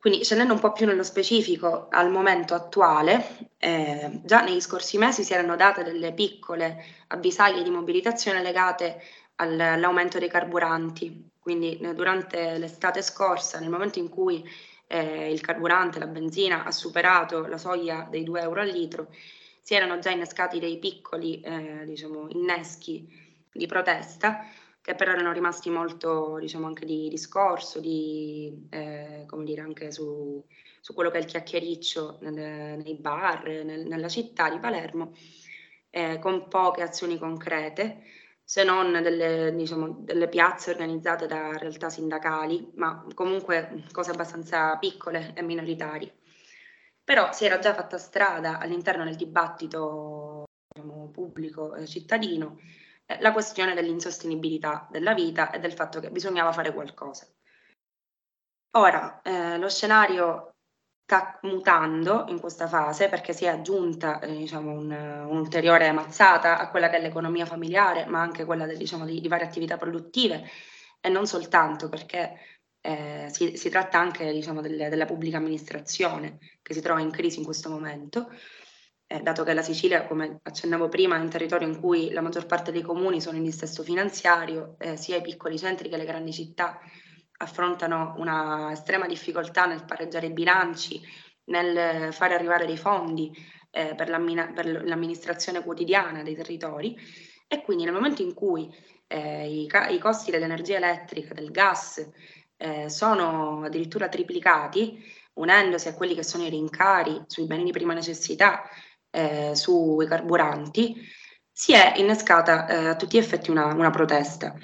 Quindi 0.00 0.24
scendendo 0.24 0.54
un 0.54 0.60
po' 0.60 0.72
più 0.72 0.86
nello 0.86 1.02
specifico, 1.02 1.88
al 1.90 2.10
momento 2.10 2.54
attuale, 2.54 3.50
eh, 3.58 4.20
già 4.24 4.42
negli 4.42 4.60
scorsi 4.60 4.96
mesi 4.96 5.24
si 5.24 5.32
erano 5.32 5.56
date 5.56 5.82
delle 5.82 6.12
piccole 6.12 6.84
avvisaglie 7.08 7.62
di 7.62 7.70
mobilitazione 7.70 8.40
legate 8.40 9.00
all'aumento 9.36 10.18
dei 10.18 10.28
carburanti. 10.28 11.30
Quindi 11.38 11.78
durante 11.94 12.58
l'estate 12.58 13.02
scorsa, 13.02 13.58
nel 13.58 13.70
momento 13.70 13.98
in 13.98 14.08
cui 14.08 14.44
eh, 14.88 15.30
il 15.30 15.40
carburante, 15.40 15.98
la 16.00 16.06
benzina, 16.06 16.64
ha 16.64 16.72
superato 16.72 17.46
la 17.46 17.58
soglia 17.58 18.08
dei 18.10 18.24
2 18.24 18.40
euro 18.40 18.60
al 18.60 18.68
litro, 18.68 19.08
si 19.62 19.74
erano 19.74 19.98
già 19.98 20.10
innescati 20.10 20.58
dei 20.58 20.78
piccoli 20.78 21.40
eh, 21.40 21.84
diciamo, 21.84 22.28
inneschi 22.30 23.06
di 23.52 23.66
protesta 23.66 24.44
che 24.88 24.94
però 24.94 25.12
erano 25.12 25.32
rimasti 25.32 25.68
molto 25.68 26.38
diciamo, 26.38 26.66
anche 26.66 26.86
di 26.86 27.10
discorso, 27.10 27.78
di, 27.78 28.68
eh, 28.70 29.24
come 29.26 29.44
dire, 29.44 29.60
anche 29.60 29.92
su, 29.92 30.42
su, 30.80 30.94
quello 30.94 31.10
che 31.10 31.18
è 31.18 31.20
il 31.20 31.26
chiacchiericcio 31.26 32.20
nel, 32.22 32.78
nei 32.78 32.94
bar, 32.94 33.42
nel, 33.44 33.86
nella 33.86 34.08
città 34.08 34.48
di 34.48 34.58
Palermo, 34.58 35.12
eh, 35.90 36.18
con 36.18 36.48
poche 36.48 36.80
azioni 36.80 37.18
concrete 37.18 38.02
se 38.48 38.64
non 38.64 38.92
delle, 39.02 39.54
diciamo, 39.54 39.98
delle 40.00 40.26
piazze 40.26 40.70
organizzate 40.70 41.26
da 41.26 41.50
realtà 41.58 41.90
sindacali, 41.90 42.72
ma 42.76 43.04
comunque 43.12 43.84
cose 43.92 44.10
abbastanza 44.10 44.78
piccole 44.78 45.34
e 45.34 45.42
minoritarie. 45.42 46.16
Però 47.04 47.30
si 47.30 47.44
era 47.44 47.58
già 47.58 47.74
fatta 47.74 47.98
strada 47.98 48.58
all'interno 48.58 49.04
del 49.04 49.16
dibattito 49.16 50.44
diciamo, 50.66 51.10
pubblico 51.10 51.74
e 51.74 51.86
cittadino 51.86 52.58
eh, 53.04 53.20
la 53.20 53.32
questione 53.32 53.74
dell'insostenibilità 53.74 54.88
della 54.90 55.12
vita 55.12 55.50
e 55.50 55.58
del 55.58 55.74
fatto 55.74 56.00
che 56.00 56.10
bisognava 56.10 56.50
fare 56.50 56.72
qualcosa. 56.72 57.26
Ora, 58.78 59.20
eh, 59.20 59.58
lo 59.58 59.68
scenario 59.68 60.54
sta 61.08 61.38
mutando 61.44 62.26
in 62.28 62.38
questa 62.38 62.68
fase 62.68 63.08
perché 63.08 63.32
si 63.32 63.46
è 63.46 63.48
aggiunta 63.48 64.20
eh, 64.20 64.36
diciamo, 64.36 64.72
un, 64.72 64.90
un'ulteriore 64.90 65.90
mazzata 65.90 66.58
a 66.58 66.68
quella 66.68 66.90
che 66.90 66.98
è 66.98 67.00
l'economia 67.00 67.46
familiare, 67.46 68.04
ma 68.04 68.20
anche 68.20 68.44
quella 68.44 68.66
del, 68.66 68.76
diciamo, 68.76 69.06
di, 69.06 69.18
di, 69.18 69.26
varie 69.26 69.46
attività 69.46 69.78
produttive. 69.78 70.44
E 71.00 71.08
non 71.08 71.26
soltanto 71.26 71.88
perché 71.88 72.34
eh, 72.82 73.28
si, 73.30 73.56
si, 73.56 73.70
tratta 73.70 73.98
anche 73.98 74.30
diciamo, 74.30 74.60
delle, 74.60 74.90
della 74.90 75.06
pubblica 75.06 75.38
amministrazione 75.38 76.36
che 76.60 76.74
si 76.74 76.82
trova 76.82 77.00
in 77.00 77.10
crisi 77.10 77.38
in 77.38 77.44
questo 77.46 77.70
momento, 77.70 78.30
eh, 79.06 79.20
dato 79.20 79.44
che 79.44 79.54
la 79.54 79.62
Sicilia, 79.62 80.06
come 80.06 80.40
accennavo 80.42 80.90
prima, 80.90 81.16
è 81.16 81.20
un 81.20 81.30
territorio 81.30 81.66
in 81.66 81.80
cui 81.80 82.10
la 82.10 82.20
maggior 82.20 82.44
parte 82.44 82.70
dei 82.70 82.82
comuni 82.82 83.22
sono 83.22 83.38
in 83.38 83.44
dissesto 83.44 83.82
finanziario, 83.82 84.76
eh, 84.78 84.98
sia 84.98 85.16
i 85.16 85.22
piccoli 85.22 85.58
centri 85.58 85.88
che 85.88 85.96
le 85.96 86.04
grandi 86.04 86.34
città 86.34 86.78
affrontano 87.38 88.14
una 88.18 88.72
estrema 88.72 89.06
difficoltà 89.06 89.66
nel 89.66 89.84
pareggiare 89.84 90.26
i 90.26 90.32
bilanci, 90.32 91.00
nel 91.44 92.12
fare 92.12 92.34
arrivare 92.34 92.66
dei 92.66 92.76
fondi 92.76 93.32
eh, 93.70 93.94
per, 93.94 94.08
per, 94.54 94.84
l'amministrazione 94.84 95.62
quotidiana 95.62 96.22
dei 96.22 96.34
territori 96.34 96.96
e 97.46 97.62
quindi 97.62 97.84
nel 97.84 97.92
momento 97.94 98.22
in 98.22 98.34
cui 98.34 98.72
eh, 99.06 99.48
i, 99.48 99.68
i, 99.90 99.98
costi 99.98 100.30
dell'energia 100.30 100.76
elettrica, 100.76 101.34
del 101.34 101.50
gas 101.50 102.06
eh, 102.56 102.90
sono 102.90 103.64
addirittura 103.64 104.08
triplicati, 104.08 105.02
unendosi 105.34 105.88
a 105.88 105.94
quelli 105.94 106.14
che 106.14 106.24
sono 106.24 106.44
i 106.44 106.50
rincari 106.50 107.22
sui 107.26 107.46
beni 107.46 107.64
di 107.64 107.70
prima 107.72 107.94
necessità, 107.94 108.62
eh, 109.10 109.54
sui 109.54 110.06
carburanti, 110.06 110.96
si 111.50 111.72
è 111.72 111.94
innescata 111.96 112.66
eh, 112.66 112.86
a 112.88 112.96
tutti 112.96 113.16
gli 113.16 113.20
effetti 113.20 113.50
una, 113.50 113.72
una, 113.74 113.90
protesta. 113.90 114.54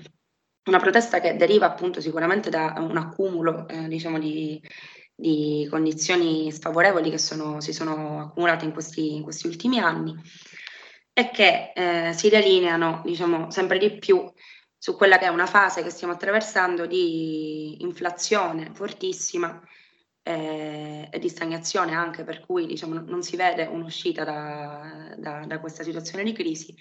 Una 0.66 0.78
protesta 0.78 1.20
che 1.20 1.36
deriva 1.36 1.66
appunto 1.66 2.00
sicuramente 2.00 2.48
da 2.48 2.74
un 2.78 2.96
accumulo 2.96 3.68
eh, 3.68 3.86
diciamo 3.86 4.18
di, 4.18 4.60
di, 5.14 5.66
condizioni 5.68 6.50
sfavorevoli 6.50 7.10
che 7.10 7.18
sono, 7.18 7.60
si 7.60 7.72
sono 7.74 8.20
accumulate 8.20 8.64
in 8.64 8.72
questi, 8.72 9.14
in 9.14 9.22
questi 9.22 9.46
ultimi 9.46 9.78
anni 9.78 10.14
e 11.12 11.30
che 11.30 11.72
eh, 11.74 12.12
si 12.14 12.30
delineano 12.30 13.02
diciamo, 13.04 13.50
sempre 13.50 13.78
di 13.78 13.98
più 13.98 14.30
su 14.76 14.96
quella 14.96 15.18
che 15.18 15.26
è 15.26 15.28
una 15.28 15.46
fase 15.46 15.82
che 15.82 15.90
stiamo 15.90 16.14
attraversando 16.14 16.86
di 16.86 17.82
inflazione 17.82 18.70
fortissima 18.74 19.62
eh, 20.22 21.08
e 21.10 21.18
di 21.18 21.28
stagnazione 21.28 21.94
anche, 21.94 22.24
per 22.24 22.40
cui 22.40 22.66
diciamo, 22.66 23.00
non 23.00 23.22
si 23.22 23.36
vede 23.36 23.66
un'uscita 23.66 24.24
da, 24.24 25.14
da, 25.18 25.44
da 25.46 25.60
questa 25.60 25.82
situazione 25.82 26.24
di 26.24 26.32
crisi 26.32 26.74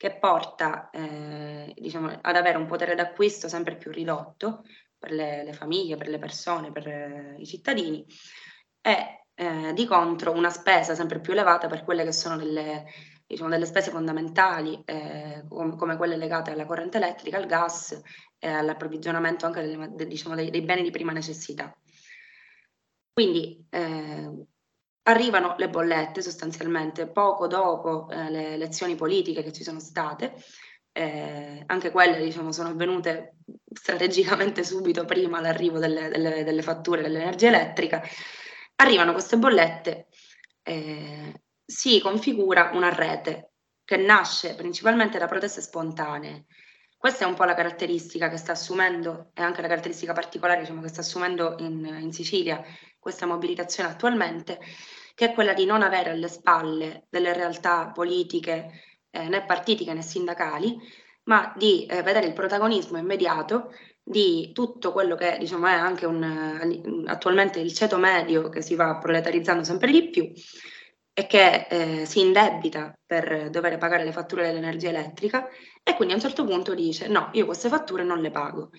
che 0.00 0.16
porta 0.16 0.88
eh, 0.88 1.74
diciamo, 1.76 2.20
ad 2.22 2.34
avere 2.34 2.56
un 2.56 2.64
potere 2.64 2.94
d'acquisto 2.94 3.50
sempre 3.50 3.76
più 3.76 3.90
ridotto 3.90 4.64
per 4.96 5.10
le, 5.10 5.44
le 5.44 5.52
famiglie, 5.52 5.98
per 5.98 6.08
le 6.08 6.18
persone, 6.18 6.72
per 6.72 6.88
eh, 6.88 7.36
i 7.38 7.44
cittadini 7.44 8.06
e 8.80 9.26
eh, 9.34 9.74
di 9.74 9.84
contro 9.84 10.32
una 10.32 10.48
spesa 10.48 10.94
sempre 10.94 11.20
più 11.20 11.34
elevata 11.34 11.66
per 11.66 11.84
quelle 11.84 12.02
che 12.02 12.12
sono 12.12 12.38
delle, 12.38 12.86
diciamo, 13.26 13.50
delle 13.50 13.66
spese 13.66 13.90
fondamentali 13.90 14.80
eh, 14.86 15.44
come, 15.46 15.76
come, 15.76 15.98
quelle 15.98 16.16
legate 16.16 16.52
alla 16.52 16.64
corrente 16.64 16.96
elettrica, 16.96 17.36
al 17.36 17.44
gas 17.44 18.00
e 18.38 18.48
all'approvvigionamento 18.48 19.44
anche 19.44 19.60
delle, 19.60 20.06
diciamo, 20.06 20.34
dei, 20.34 20.48
dei 20.48 20.62
beni 20.62 20.80
di 20.80 20.90
prima 20.90 21.12
necessità. 21.12 21.76
Quindi 23.12 23.66
eh, 23.68 24.46
arrivano 25.10 25.54
le 25.58 25.68
bollette 25.68 26.22
sostanzialmente 26.22 27.06
poco 27.08 27.46
dopo 27.46 28.08
eh, 28.10 28.30
le 28.30 28.54
elezioni 28.54 28.94
politiche 28.94 29.42
che 29.42 29.52
ci 29.52 29.62
sono 29.62 29.80
state, 29.80 30.34
eh, 30.92 31.62
anche 31.66 31.90
quelle 31.90 32.22
diciamo, 32.22 32.52
sono 32.52 32.70
avvenute 32.70 33.36
strategicamente 33.72 34.64
subito 34.64 35.04
prima 35.04 35.40
l'arrivo 35.40 35.78
delle, 35.78 36.08
delle, 36.08 36.44
delle 36.44 36.62
fatture 36.62 37.02
dell'energia 37.02 37.48
elettrica, 37.48 38.02
arrivano 38.76 39.12
queste 39.12 39.36
bollette, 39.36 40.08
eh, 40.62 41.42
si 41.64 42.00
configura 42.00 42.70
una 42.72 42.92
rete 42.92 43.52
che 43.84 43.96
nasce 43.96 44.54
principalmente 44.54 45.18
da 45.18 45.26
proteste 45.26 45.60
spontanee. 45.60 46.46
Questa 46.96 47.24
è 47.24 47.28
un 47.28 47.34
po' 47.34 47.44
la 47.44 47.54
caratteristica 47.54 48.28
che 48.28 48.36
sta 48.36 48.52
assumendo, 48.52 49.30
e 49.34 49.42
anche 49.42 49.62
la 49.62 49.68
caratteristica 49.68 50.12
particolare 50.12 50.60
diciamo, 50.60 50.82
che 50.82 50.88
sta 50.88 51.00
assumendo 51.00 51.56
in, 51.58 51.98
in 52.00 52.12
Sicilia 52.12 52.62
questa 52.98 53.24
mobilitazione 53.24 53.88
attualmente, 53.88 54.58
che 55.20 55.26
è 55.26 55.34
quella 55.34 55.52
di 55.52 55.66
non 55.66 55.82
avere 55.82 56.12
alle 56.12 56.28
spalle 56.28 57.04
delle 57.10 57.34
realtà 57.34 57.90
politiche 57.90 58.70
eh, 59.10 59.28
né 59.28 59.44
partitiche 59.44 59.92
né 59.92 60.00
sindacali, 60.00 60.78
ma 61.24 61.52
di 61.54 61.84
eh, 61.84 62.02
vedere 62.02 62.26
il 62.26 62.32
protagonismo 62.32 62.96
immediato 62.96 63.70
di 64.02 64.50
tutto 64.54 64.92
quello 64.92 65.16
che 65.16 65.36
diciamo, 65.38 65.66
è 65.66 65.72
anche 65.72 66.06
un, 66.06 66.22
uh, 66.22 67.02
attualmente 67.04 67.60
il 67.60 67.74
ceto 67.74 67.98
medio 67.98 68.48
che 68.48 68.62
si 68.62 68.74
va 68.74 68.96
proletarizzando 68.96 69.62
sempre 69.62 69.92
di 69.92 70.08
più 70.08 70.32
e 71.12 71.26
che 71.26 71.66
eh, 71.68 72.06
si 72.06 72.20
indebita 72.20 72.98
per 73.04 73.50
dover 73.50 73.76
pagare 73.76 74.04
le 74.04 74.12
fatture 74.12 74.46
dell'energia 74.46 74.88
elettrica 74.88 75.50
e 75.82 75.96
quindi 75.96 76.14
a 76.14 76.16
un 76.16 76.22
certo 76.22 76.46
punto 76.46 76.72
dice 76.72 77.08
no, 77.08 77.28
io 77.34 77.44
queste 77.44 77.68
fatture 77.68 78.04
non 78.04 78.22
le 78.22 78.30
pago. 78.30 78.70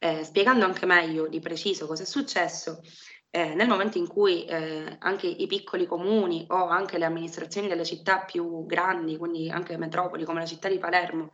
Eh, 0.00 0.22
spiegando 0.22 0.66
anche 0.66 0.84
meglio 0.84 1.28
di 1.28 1.40
preciso 1.40 1.86
cosa 1.86 2.02
è 2.02 2.06
successo, 2.06 2.82
eh, 3.30 3.54
nel 3.54 3.68
momento 3.68 3.98
in 3.98 4.06
cui 4.06 4.44
eh, 4.44 4.96
anche 5.00 5.26
i 5.26 5.46
piccoli 5.46 5.86
comuni 5.86 6.46
o 6.48 6.68
anche 6.68 6.98
le 6.98 7.04
amministrazioni 7.04 7.68
delle 7.68 7.84
città 7.84 8.20
più 8.20 8.64
grandi, 8.66 9.16
quindi 9.16 9.50
anche 9.50 9.76
metropoli 9.76 10.24
come 10.24 10.40
la 10.40 10.46
città 10.46 10.68
di 10.68 10.78
Palermo, 10.78 11.30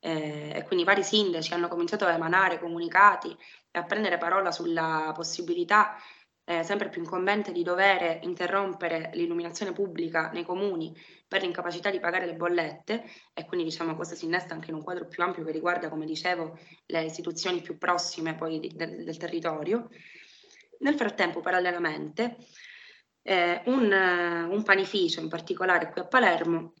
eh, 0.00 0.52
e 0.54 0.64
quindi 0.64 0.84
vari 0.84 1.02
sindaci 1.02 1.54
hanno 1.54 1.68
cominciato 1.68 2.04
a 2.04 2.12
emanare 2.12 2.58
comunicati 2.58 3.30
e 3.70 3.78
a 3.78 3.84
prendere 3.84 4.18
parola 4.18 4.50
sulla 4.50 5.12
possibilità 5.14 5.96
eh, 6.44 6.64
sempre 6.64 6.88
più 6.88 7.00
incombente 7.02 7.52
di 7.52 7.62
dover 7.62 8.18
interrompere 8.24 9.10
l'illuminazione 9.14 9.72
pubblica 9.72 10.30
nei 10.32 10.44
comuni 10.44 10.92
per 11.28 11.42
l'incapacità 11.42 11.88
di 11.90 12.00
pagare 12.00 12.26
le 12.26 12.34
bollette 12.34 13.04
e 13.32 13.46
quindi 13.46 13.66
diciamo 13.66 13.94
questo 13.94 14.16
si 14.16 14.24
innesta 14.24 14.52
anche 14.52 14.70
in 14.70 14.76
un 14.76 14.82
quadro 14.82 15.06
più 15.06 15.22
ampio 15.22 15.44
che 15.44 15.52
riguarda, 15.52 15.88
come 15.88 16.04
dicevo, 16.04 16.58
le 16.86 17.04
istituzioni 17.04 17.60
più 17.60 17.78
prossime 17.78 18.34
poi 18.34 18.58
di, 18.58 18.72
del, 18.74 19.04
del 19.04 19.16
territorio. 19.16 19.88
Nel 20.82 20.96
frattempo, 20.96 21.40
parallelamente, 21.40 22.36
eh, 23.22 23.62
un, 23.66 23.90
un, 24.50 24.62
panificio 24.64 25.20
in 25.20 25.28
particolare 25.28 25.90
qui 25.90 26.00
a 26.00 26.06
Palermo, 26.06 26.72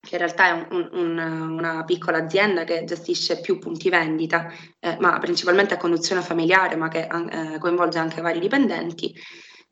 che 0.00 0.14
in 0.14 0.18
realtà 0.18 0.48
è 0.48 0.66
un, 0.70 0.88
un, 0.92 1.18
una 1.18 1.84
piccola 1.84 2.18
azienda 2.18 2.64
che 2.64 2.84
gestisce 2.84 3.40
più 3.40 3.58
punti 3.58 3.88
vendita, 3.88 4.52
eh, 4.78 4.96
ma 5.00 5.18
principalmente 5.18 5.74
a 5.74 5.78
conduzione 5.78 6.20
familiare, 6.20 6.76
ma 6.76 6.88
che 6.88 7.08
eh, 7.08 7.58
coinvolge 7.58 7.98
anche 7.98 8.20
vari 8.20 8.38
dipendenti, 8.38 9.14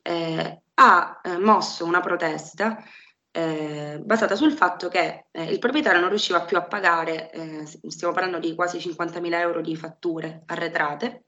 eh, 0.01 0.61
ha 0.73 1.21
eh, 1.23 1.37
mosso 1.37 1.85
una 1.85 1.99
protesta 1.99 2.83
eh, 3.29 4.01
basata 4.03 4.35
sul 4.35 4.53
fatto 4.53 4.87
che 4.87 5.27
eh, 5.31 5.43
il 5.43 5.59
proprietario 5.59 5.99
non 5.99 6.09
riusciva 6.09 6.41
più 6.41 6.57
a 6.57 6.63
pagare, 6.63 7.63
stiamo 7.87 8.13
parlando 8.13 8.39
di 8.39 8.55
quasi 8.55 8.79
50.000 8.79 9.33
euro 9.33 9.61
di 9.61 9.75
fatture 9.75 10.41
arretrate, 10.47 11.25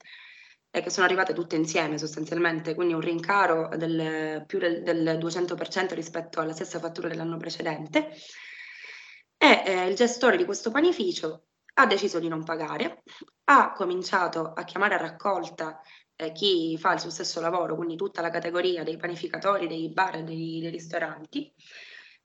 e 0.71 0.81
che 0.81 0.89
sono 0.89 1.05
arrivate 1.05 1.33
tutte 1.33 1.55
insieme 1.55 1.97
sostanzialmente, 1.97 2.75
quindi 2.75 2.93
un 2.93 3.01
rincaro 3.01 3.69
del 3.75 4.43
più 4.45 4.59
del, 4.59 4.83
del 4.83 5.17
200% 5.17 5.93
rispetto 5.93 6.39
alla 6.39 6.53
stessa 6.53 6.79
fattura 6.79 7.07
dell'anno 7.07 7.37
precedente. 7.37 8.11
E 9.37 9.63
eh, 9.65 9.87
il 9.87 9.95
gestore 9.95 10.37
di 10.37 10.45
questo 10.45 10.69
panificio 10.69 11.45
ha 11.75 11.85
deciso 11.85 12.19
di 12.19 12.27
non 12.27 12.43
pagare, 12.43 13.03
ha 13.45 13.71
cominciato 13.71 14.51
a 14.53 14.63
chiamare 14.63 14.95
a 14.95 14.97
raccolta 14.97 15.81
eh, 16.15 16.31
chi 16.33 16.77
fa 16.77 16.93
il 16.93 16.99
suo 16.99 17.09
stesso 17.09 17.39
lavoro, 17.39 17.75
quindi 17.75 17.95
tutta 17.95 18.21
la 18.21 18.29
categoria 18.29 18.83
dei 18.83 18.97
panificatori, 18.97 19.67
dei 19.67 19.91
bar 19.91 20.17
e 20.17 20.23
dei, 20.23 20.59
dei 20.59 20.69
ristoranti, 20.69 21.51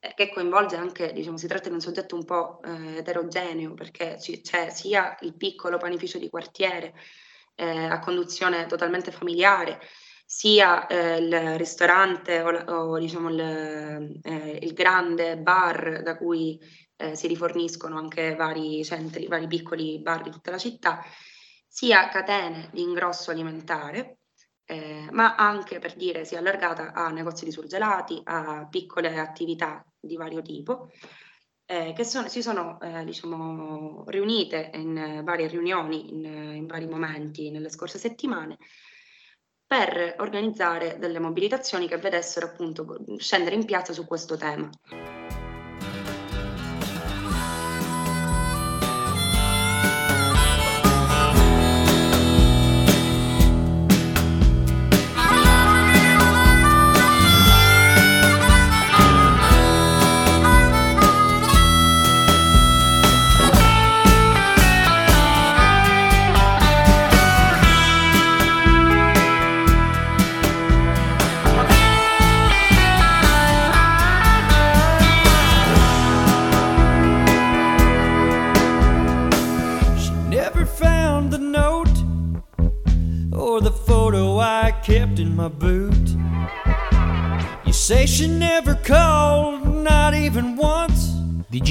eh, 0.00 0.12
che 0.14 0.30
coinvolge 0.30 0.76
anche, 0.76 1.12
diciamo, 1.12 1.38
si 1.38 1.46
tratta 1.46 1.68
di 1.68 1.74
un 1.74 1.80
soggetto 1.80 2.16
un 2.16 2.24
po' 2.24 2.60
eh, 2.62 2.96
eterogeneo 2.98 3.74
perché 3.74 4.16
c- 4.18 4.40
c'è 4.40 4.70
sia 4.70 5.16
il 5.20 5.36
piccolo 5.36 5.78
panificio 5.78 6.18
di 6.18 6.28
quartiere 6.28 6.94
eh, 7.54 7.86
a 7.86 7.98
conduzione 7.98 8.66
totalmente 8.66 9.10
familiare, 9.10 9.80
sia 10.26 10.86
eh, 10.86 11.18
il 11.18 11.58
ristorante 11.58 12.40
o, 12.40 12.50
o 12.50 12.98
diciamo 12.98 13.28
il, 13.30 13.40
eh, 14.22 14.58
il, 14.62 14.72
grande 14.72 15.36
bar 15.36 16.02
da 16.02 16.16
cui 16.16 16.58
eh, 16.96 17.14
si 17.14 17.26
riforniscono 17.26 17.98
anche 17.98 18.34
vari 18.34 18.82
centri, 18.84 19.26
vari 19.26 19.46
piccoli 19.46 20.00
bar 20.00 20.22
di 20.22 20.30
tutta 20.30 20.50
la 20.50 20.58
città, 20.58 21.04
sia 21.66 22.08
catene 22.08 22.70
di 22.72 22.82
ingrosso 22.82 23.30
alimentare, 23.30 24.18
eh, 24.64 25.08
ma 25.10 25.34
anche 25.34 25.78
per 25.78 25.94
dire 25.94 26.24
si 26.24 26.34
è 26.34 26.38
allargata 26.38 26.92
a 26.92 27.10
negozi 27.10 27.44
di 27.44 27.52
surgelati, 27.52 28.20
a 28.24 28.66
piccole 28.68 29.18
attività 29.18 29.84
di 30.00 30.16
vario 30.16 30.40
tipo 30.40 30.90
eh, 31.66 31.92
che 31.94 32.04
sono, 32.04 32.28
si 32.28 32.42
sono 32.42 32.80
eh, 32.80 33.04
diciamo, 33.04 34.04
riunite 34.06 34.70
in 34.74 35.22
varie 35.24 35.48
riunioni, 35.48 36.12
in, 36.12 36.24
in 36.24 36.66
vari 36.66 36.86
momenti 36.86 37.50
nelle 37.50 37.70
scorse 37.70 37.98
settimane, 37.98 38.58
per 39.66 40.16
organizzare 40.18 40.98
delle 40.98 41.18
mobilitazioni 41.18 41.88
che 41.88 41.96
vedessero 41.96 42.46
appunto 42.46 43.04
scendere 43.16 43.56
in 43.56 43.64
piazza 43.64 43.92
su 43.92 44.06
questo 44.06 44.36
tema. 44.36 44.70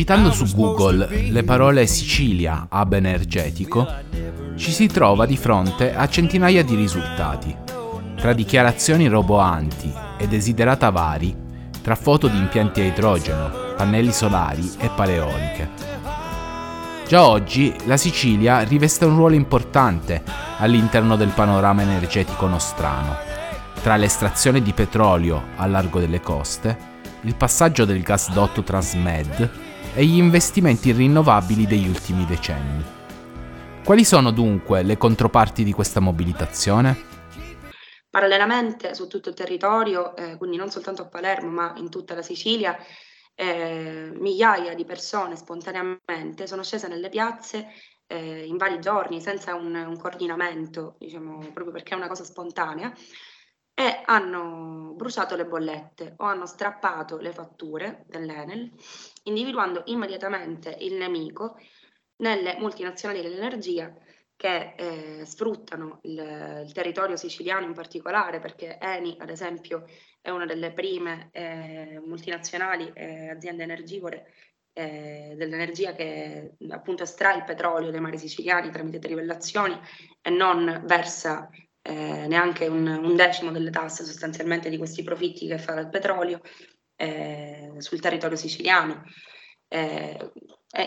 Digitando 0.03 0.33
su 0.33 0.53
Google 0.53 1.07
le 1.29 1.43
parole 1.43 1.87
Sicilia, 1.87 2.67
hub 2.69 2.91
energetico, 2.91 3.87
ci 4.57 4.73
si 4.73 4.87
trova 4.87 5.25
di 5.25 5.37
fronte 5.37 5.95
a 5.95 6.09
centinaia 6.09 6.61
di 6.61 6.75
risultati, 6.75 7.55
tra 8.17 8.33
dichiarazioni 8.33 9.07
roboanti 9.07 9.89
e 10.17 10.27
desiderata 10.27 10.89
vari, 10.89 11.33
tra 11.81 11.95
foto 11.95 12.27
di 12.27 12.37
impianti 12.37 12.81
a 12.81 12.83
idrogeno, 12.83 13.49
pannelli 13.77 14.11
solari 14.11 14.69
e 14.77 14.89
paleoliche. 14.93 15.69
Già 17.07 17.25
oggi 17.25 17.73
la 17.85 17.95
Sicilia 17.95 18.59
riveste 18.59 19.05
un 19.05 19.15
ruolo 19.15 19.35
importante 19.35 20.21
all'interno 20.57 21.15
del 21.15 21.29
panorama 21.29 21.81
energetico 21.81 22.45
nostrano, 22.47 23.15
tra 23.81 23.95
l'estrazione 23.95 24.61
di 24.61 24.73
petrolio 24.73 25.41
a 25.55 25.65
largo 25.65 26.01
delle 26.01 26.19
coste, 26.19 26.91
il 27.21 27.35
passaggio 27.35 27.85
del 27.85 28.01
gasdotto 28.01 28.63
Transmed 28.63 29.71
e 29.95 30.05
gli 30.05 30.17
investimenti 30.17 30.91
rinnovabili 30.91 31.67
degli 31.67 31.87
ultimi 31.87 32.25
decenni. 32.25 32.83
Quali 33.83 34.03
sono 34.03 34.31
dunque 34.31 34.81
le 34.81 34.97
controparti 34.97 35.63
di 35.63 35.71
questa 35.71 35.99
mobilitazione? 35.99 37.11
Parallelamente 38.09 38.95
su 38.95 39.07
tutto 39.07 39.29
il 39.29 39.35
territorio, 39.35 40.15
eh, 40.15 40.37
quindi 40.37 40.57
non 40.57 40.69
soltanto 40.69 41.03
a 41.03 41.07
Palermo 41.07 41.49
ma 41.49 41.73
in 41.77 41.89
tutta 41.89 42.15
la 42.15 42.21
Sicilia, 42.21 42.77
eh, 43.35 44.11
migliaia 44.15 44.73
di 44.73 44.85
persone 44.85 45.35
spontaneamente 45.35 46.47
sono 46.47 46.63
scese 46.63 46.87
nelle 46.87 47.09
piazze 47.09 47.67
eh, 48.07 48.45
in 48.45 48.57
vari 48.57 48.79
giorni 48.79 49.21
senza 49.21 49.55
un, 49.55 49.75
un 49.75 49.97
coordinamento, 49.97 50.95
diciamo, 50.99 51.39
proprio 51.53 51.71
perché 51.71 51.93
è 51.93 51.97
una 51.97 52.07
cosa 52.07 52.23
spontanea, 52.23 52.93
e 53.73 54.01
hanno 54.05 54.93
bruciato 54.95 55.35
le 55.35 55.45
bollette 55.45 56.13
o 56.17 56.25
hanno 56.25 56.45
strappato 56.45 57.17
le 57.17 57.31
fatture 57.31 58.05
dell'Enel, 58.07 58.71
individuando 59.23 59.83
immediatamente 59.85 60.75
il 60.79 60.93
nemico 60.93 61.57
nelle 62.17 62.55
multinazionali 62.59 63.21
dell'energia 63.21 63.93
che 64.35 64.73
eh, 64.75 65.25
sfruttano 65.25 65.99
il, 66.03 66.63
il, 66.65 66.71
territorio 66.73 67.15
siciliano 67.15 67.65
in 67.65 67.73
particolare, 67.73 68.39
perché 68.39 68.77
Eni, 68.79 69.15
ad 69.19 69.29
esempio, 69.29 69.85
è 70.21 70.29
una 70.29 70.45
delle 70.45 70.73
prime 70.73 71.29
eh, 71.31 72.01
multinazionali 72.05 72.91
e 72.93 73.29
aziende 73.29 73.63
energivore 73.63 74.33
eh, 74.73 75.35
dell'energia 75.37 75.93
che 75.93 76.55
appunto 76.69 77.03
estrae 77.03 77.37
il 77.37 77.43
petrolio 77.43 77.91
dai 77.91 78.01
mari 78.01 78.17
siciliani 78.17 78.71
tramite 78.71 78.99
trivellazioni 78.99 79.79
e 80.21 80.29
non 80.29 80.81
versa 80.85 81.47
eh, 81.83 82.27
neanche 82.27 82.67
un, 82.67 82.87
un, 82.87 83.15
decimo 83.15 83.51
delle 83.51 83.69
tasse 83.69 84.05
sostanzialmente 84.05 84.69
di 84.69 84.77
questi 84.77 85.03
profitti 85.03 85.47
che 85.47 85.57
fa 85.57 85.79
il 85.79 85.89
petrolio 85.89 86.41
eh, 86.95 87.73
sul 87.77 87.99
territorio 87.99 88.37
siciliano. 88.37 89.03
Eh, 89.67 90.31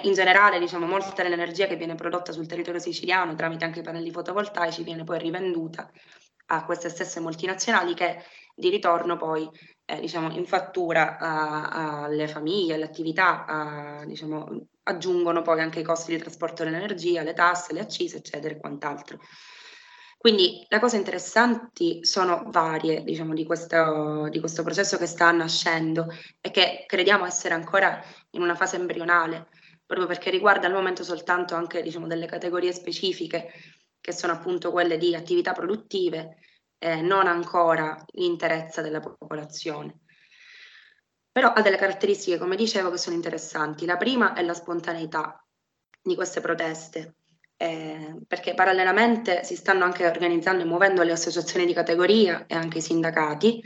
in 0.02 0.14
generale, 0.14 0.58
diciamo, 0.58 0.86
molta 0.86 1.22
dell'energia 1.22 1.66
che 1.66 1.76
viene 1.76 1.94
prodotta 1.94 2.32
sul 2.32 2.46
territorio 2.46 2.80
siciliano 2.80 3.34
tramite 3.34 3.64
anche 3.64 3.80
i 3.80 3.82
pannelli 3.82 4.10
fotovoltaici 4.10 4.82
viene 4.82 5.04
poi 5.04 5.18
rivenduta 5.18 5.90
a 6.46 6.64
queste 6.64 6.88
stesse 6.88 7.20
multinazionali 7.20 7.94
che 7.94 8.22
di 8.54 8.70
ritorno 8.70 9.16
poi 9.16 9.48
eh, 9.84 10.00
diciamo, 10.00 10.32
in 10.32 10.46
fattura 10.46 11.18
alle 11.18 12.26
famiglie, 12.26 12.74
alle 12.74 12.84
attività, 12.84 13.44
a, 13.44 14.04
diciamo, 14.06 14.66
aggiungono 14.84 15.42
poi 15.42 15.60
anche 15.60 15.80
i 15.80 15.84
costi 15.84 16.12
di 16.12 16.22
trasporto 16.22 16.64
dell'energia, 16.64 17.22
le 17.22 17.34
tasse, 17.34 17.72
le 17.72 17.80
accise, 17.80 18.16
eccetera 18.16 18.54
e 18.54 18.58
quant'altro. 18.58 19.18
Quindi 20.18 20.64
le 20.68 20.80
cose 20.80 20.96
interessanti 20.96 22.04
sono 22.04 22.44
varie, 22.48 23.04
diciamo, 23.04 23.34
di 23.34 23.44
questo, 23.44 24.28
di 24.28 24.40
questo 24.40 24.62
processo 24.62 24.96
che 24.96 25.06
sta 25.06 25.30
nascendo 25.30 26.06
e 26.40 26.50
che 26.50 26.84
crediamo 26.86 27.26
essere 27.26 27.54
ancora 27.54 28.02
in 28.30 28.42
una 28.42 28.54
fase 28.54 28.76
embrionale, 28.76 29.48
proprio 29.84 30.08
perché 30.08 30.30
riguarda 30.30 30.66
al 30.66 30.72
momento 30.72 31.04
soltanto 31.04 31.54
anche 31.54 31.82
diciamo, 31.82 32.06
delle 32.06 32.26
categorie 32.26 32.72
specifiche, 32.72 33.52
che 34.00 34.12
sono 34.12 34.32
appunto 34.32 34.72
quelle 34.72 34.96
di 34.96 35.14
attività 35.14 35.52
produttive, 35.52 36.38
eh, 36.78 37.02
non 37.02 37.26
ancora 37.26 37.96
l'interezza 38.12 38.80
della 38.82 39.00
popolazione. 39.00 40.00
Però 41.30 41.52
ha 41.52 41.60
delle 41.60 41.76
caratteristiche, 41.76 42.38
come 42.38 42.56
dicevo, 42.56 42.90
che 42.90 42.98
sono 42.98 43.14
interessanti. 43.14 43.84
La 43.84 43.96
prima 43.96 44.32
è 44.32 44.42
la 44.42 44.54
spontaneità 44.54 45.44
di 46.02 46.14
queste 46.14 46.40
proteste 46.40 47.16
eh, 47.56 48.16
perché 48.26 48.54
parallelamente 48.54 49.44
si 49.44 49.56
stanno 49.56 49.84
anche 49.84 50.06
organizzando 50.06 50.62
e 50.62 50.66
muovendo 50.66 51.02
le 51.02 51.12
associazioni 51.12 51.66
di 51.66 51.72
categoria 51.72 52.46
e 52.46 52.54
anche 52.54 52.78
i 52.78 52.82
sindacati, 52.82 53.62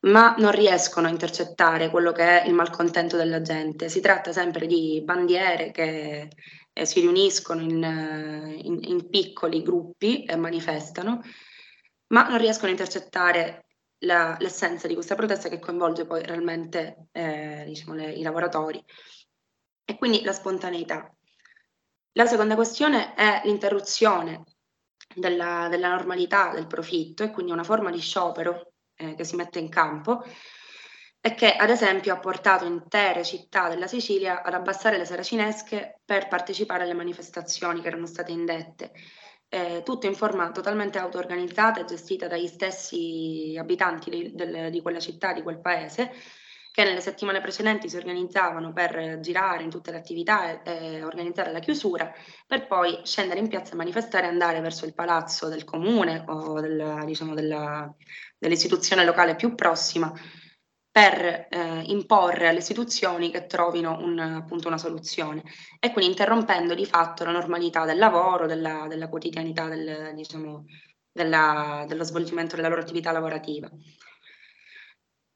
ma 0.00 0.34
non 0.38 0.52
riescono 0.52 1.06
a 1.06 1.10
intercettare 1.10 1.90
quello 1.90 2.12
che 2.12 2.42
è 2.42 2.46
il 2.46 2.54
malcontento 2.54 3.16
della 3.16 3.40
gente. 3.40 3.88
Si 3.88 4.00
tratta 4.00 4.32
sempre 4.32 4.66
di 4.66 5.02
bandiere 5.04 5.70
che 5.70 6.28
eh, 6.72 6.86
si 6.86 7.00
riuniscono 7.00 7.62
in, 7.62 7.82
in, 8.62 8.78
in, 8.82 9.08
piccoli 9.08 9.62
gruppi 9.62 10.24
e 10.24 10.36
manifestano, 10.36 11.22
ma 12.08 12.28
non 12.28 12.38
riescono 12.38 12.68
a 12.68 12.72
intercettare 12.72 13.66
la, 14.00 14.36
l'essenza 14.40 14.86
di 14.86 14.94
questa 14.94 15.14
protesta 15.14 15.48
che 15.48 15.58
coinvolge 15.58 16.04
poi 16.04 16.22
realmente 16.22 17.08
eh, 17.12 17.64
diciamo, 17.66 17.94
le, 17.94 18.12
i 18.12 18.22
lavoratori. 18.22 18.82
E 19.86 19.96
quindi 19.96 20.22
la 20.22 20.32
spontaneità. 20.32 21.14
La 22.16 22.26
seconda 22.26 22.54
questione 22.54 23.14
è 23.14 23.40
l'interruzione 23.42 24.44
della, 25.16 25.66
della 25.68 25.88
normalità 25.88 26.52
del 26.52 26.68
profitto 26.68 27.24
e 27.24 27.30
quindi 27.32 27.50
una 27.50 27.64
forma 27.64 27.90
di 27.90 27.98
sciopero 27.98 28.74
eh, 28.94 29.16
che 29.16 29.24
si 29.24 29.34
mette 29.34 29.58
in 29.58 29.68
campo 29.68 30.22
e 31.20 31.34
che 31.34 31.56
ad 31.56 31.70
esempio 31.70 32.12
ha 32.12 32.20
portato 32.20 32.66
intere 32.66 33.24
città 33.24 33.68
della 33.68 33.88
Sicilia 33.88 34.44
ad 34.44 34.54
abbassare 34.54 34.96
le 34.96 35.04
saracinesche 35.04 36.02
per 36.04 36.28
partecipare 36.28 36.84
alle 36.84 36.94
manifestazioni 36.94 37.80
che 37.80 37.88
erano 37.88 38.06
state 38.06 38.30
indette. 38.30 38.92
Eh, 39.48 39.82
tutto 39.84 40.06
in 40.06 40.14
forma 40.14 40.52
totalmente 40.52 40.98
auto-organizzata 40.98 41.80
e 41.80 41.84
gestita 41.84 42.28
dagli 42.28 42.46
stessi 42.46 43.56
abitanti 43.58 44.10
di, 44.10 44.32
del, 44.34 44.70
di 44.70 44.80
quella 44.80 45.00
città, 45.00 45.32
di 45.32 45.42
quel 45.42 45.60
paese, 45.60 46.12
che 46.74 46.82
nelle 46.82 47.00
settimane 47.00 47.40
precedenti 47.40 47.88
si 47.88 47.96
organizzavano 47.96 48.72
per 48.72 49.20
girare 49.20 49.62
in 49.62 49.70
tutte 49.70 49.92
le 49.92 49.98
attività 49.98 50.60
e, 50.64 50.96
e 50.96 51.04
organizzare 51.04 51.52
la 51.52 51.60
chiusura, 51.60 52.12
per 52.48 52.66
poi 52.66 52.98
scendere 53.04 53.38
in 53.38 53.46
piazza 53.46 53.74
e 53.74 53.76
manifestare 53.76 54.26
e 54.26 54.30
andare 54.30 54.60
verso 54.60 54.84
il 54.84 54.92
palazzo 54.92 55.48
del 55.48 55.62
comune 55.62 56.24
o 56.26 56.60
del, 56.60 57.02
diciamo, 57.04 57.32
della, 57.32 57.88
dell'istituzione 58.36 59.04
locale 59.04 59.36
più 59.36 59.54
prossima 59.54 60.12
per 60.90 61.46
eh, 61.48 61.82
imporre 61.86 62.48
alle 62.48 62.58
istituzioni 62.58 63.30
che 63.30 63.46
trovino 63.46 63.96
un, 64.00 64.18
appunto 64.18 64.66
una 64.66 64.76
soluzione 64.76 65.44
e 65.78 65.92
quindi 65.92 66.10
interrompendo 66.10 66.74
di 66.74 66.86
fatto 66.86 67.22
la 67.22 67.30
normalità 67.30 67.84
del 67.84 67.98
lavoro, 67.98 68.46
della, 68.46 68.86
della 68.88 69.08
quotidianità 69.08 69.68
del, 69.68 70.12
diciamo, 70.16 70.64
della, 71.12 71.84
dello 71.86 72.02
svolgimento 72.02 72.56
della 72.56 72.66
loro 72.66 72.80
attività 72.80 73.12
lavorativa. 73.12 73.70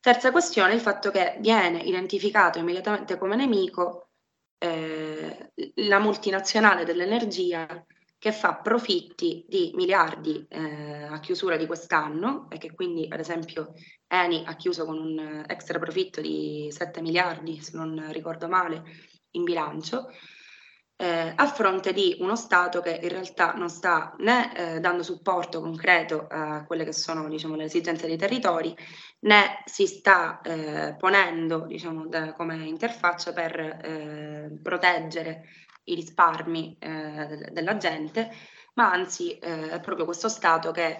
Terza 0.00 0.30
questione, 0.30 0.74
il 0.74 0.80
fatto 0.80 1.10
che 1.10 1.36
viene 1.40 1.80
identificato 1.80 2.58
immediatamente 2.58 3.18
come 3.18 3.34
nemico 3.36 4.10
eh, 4.58 5.52
la 5.74 5.98
multinazionale 5.98 6.84
dell'energia 6.84 7.84
che 8.16 8.32
fa 8.32 8.56
profitti 8.56 9.44
di 9.48 9.72
miliardi 9.74 10.44
eh, 10.48 11.04
a 11.04 11.18
chiusura 11.20 11.56
di 11.56 11.66
quest'anno 11.66 12.48
e 12.50 12.58
che 12.58 12.72
quindi 12.74 13.06
ad 13.08 13.20
esempio 13.20 13.74
Eni 14.06 14.42
ha 14.46 14.56
chiuso 14.56 14.84
con 14.84 14.98
un 14.98 15.44
extra 15.46 15.78
profitto 15.78 16.20
di 16.20 16.68
7 16.70 17.00
miliardi, 17.00 17.60
se 17.60 17.76
non 17.76 18.10
ricordo 18.10 18.48
male, 18.48 18.82
in 19.32 19.44
bilancio 19.44 20.08
eh, 21.00 21.32
a 21.36 21.46
fronte 21.46 21.92
di 21.92 22.16
uno 22.18 22.34
Stato 22.34 22.80
che 22.80 22.98
in 23.00 23.08
realtà 23.08 23.52
non 23.52 23.70
sta 23.70 24.14
né 24.18 24.52
eh, 24.56 24.80
dando 24.80 25.04
supporto 25.04 25.60
concreto 25.60 26.26
a 26.28 26.64
quelle 26.64 26.84
che 26.84 26.92
sono 26.92 27.28
diciamo, 27.28 27.54
le 27.54 27.64
esigenze 27.64 28.08
dei 28.08 28.16
territori, 28.16 28.76
né 29.20 29.62
si 29.64 29.86
sta 29.86 30.40
eh, 30.40 30.96
ponendo 30.98 31.66
diciamo, 31.66 32.08
da, 32.08 32.32
come 32.32 32.56
interfaccia 32.66 33.32
per 33.32 33.60
eh, 33.60 34.58
proteggere 34.60 35.44
i 35.84 35.94
risparmi 35.94 36.76
eh, 36.80 37.48
della 37.52 37.76
gente, 37.76 38.32
ma 38.74 38.90
anzi 38.90 39.38
eh, 39.38 39.70
è 39.70 39.80
proprio 39.80 40.04
questo 40.04 40.28
Stato 40.28 40.72
che 40.72 40.98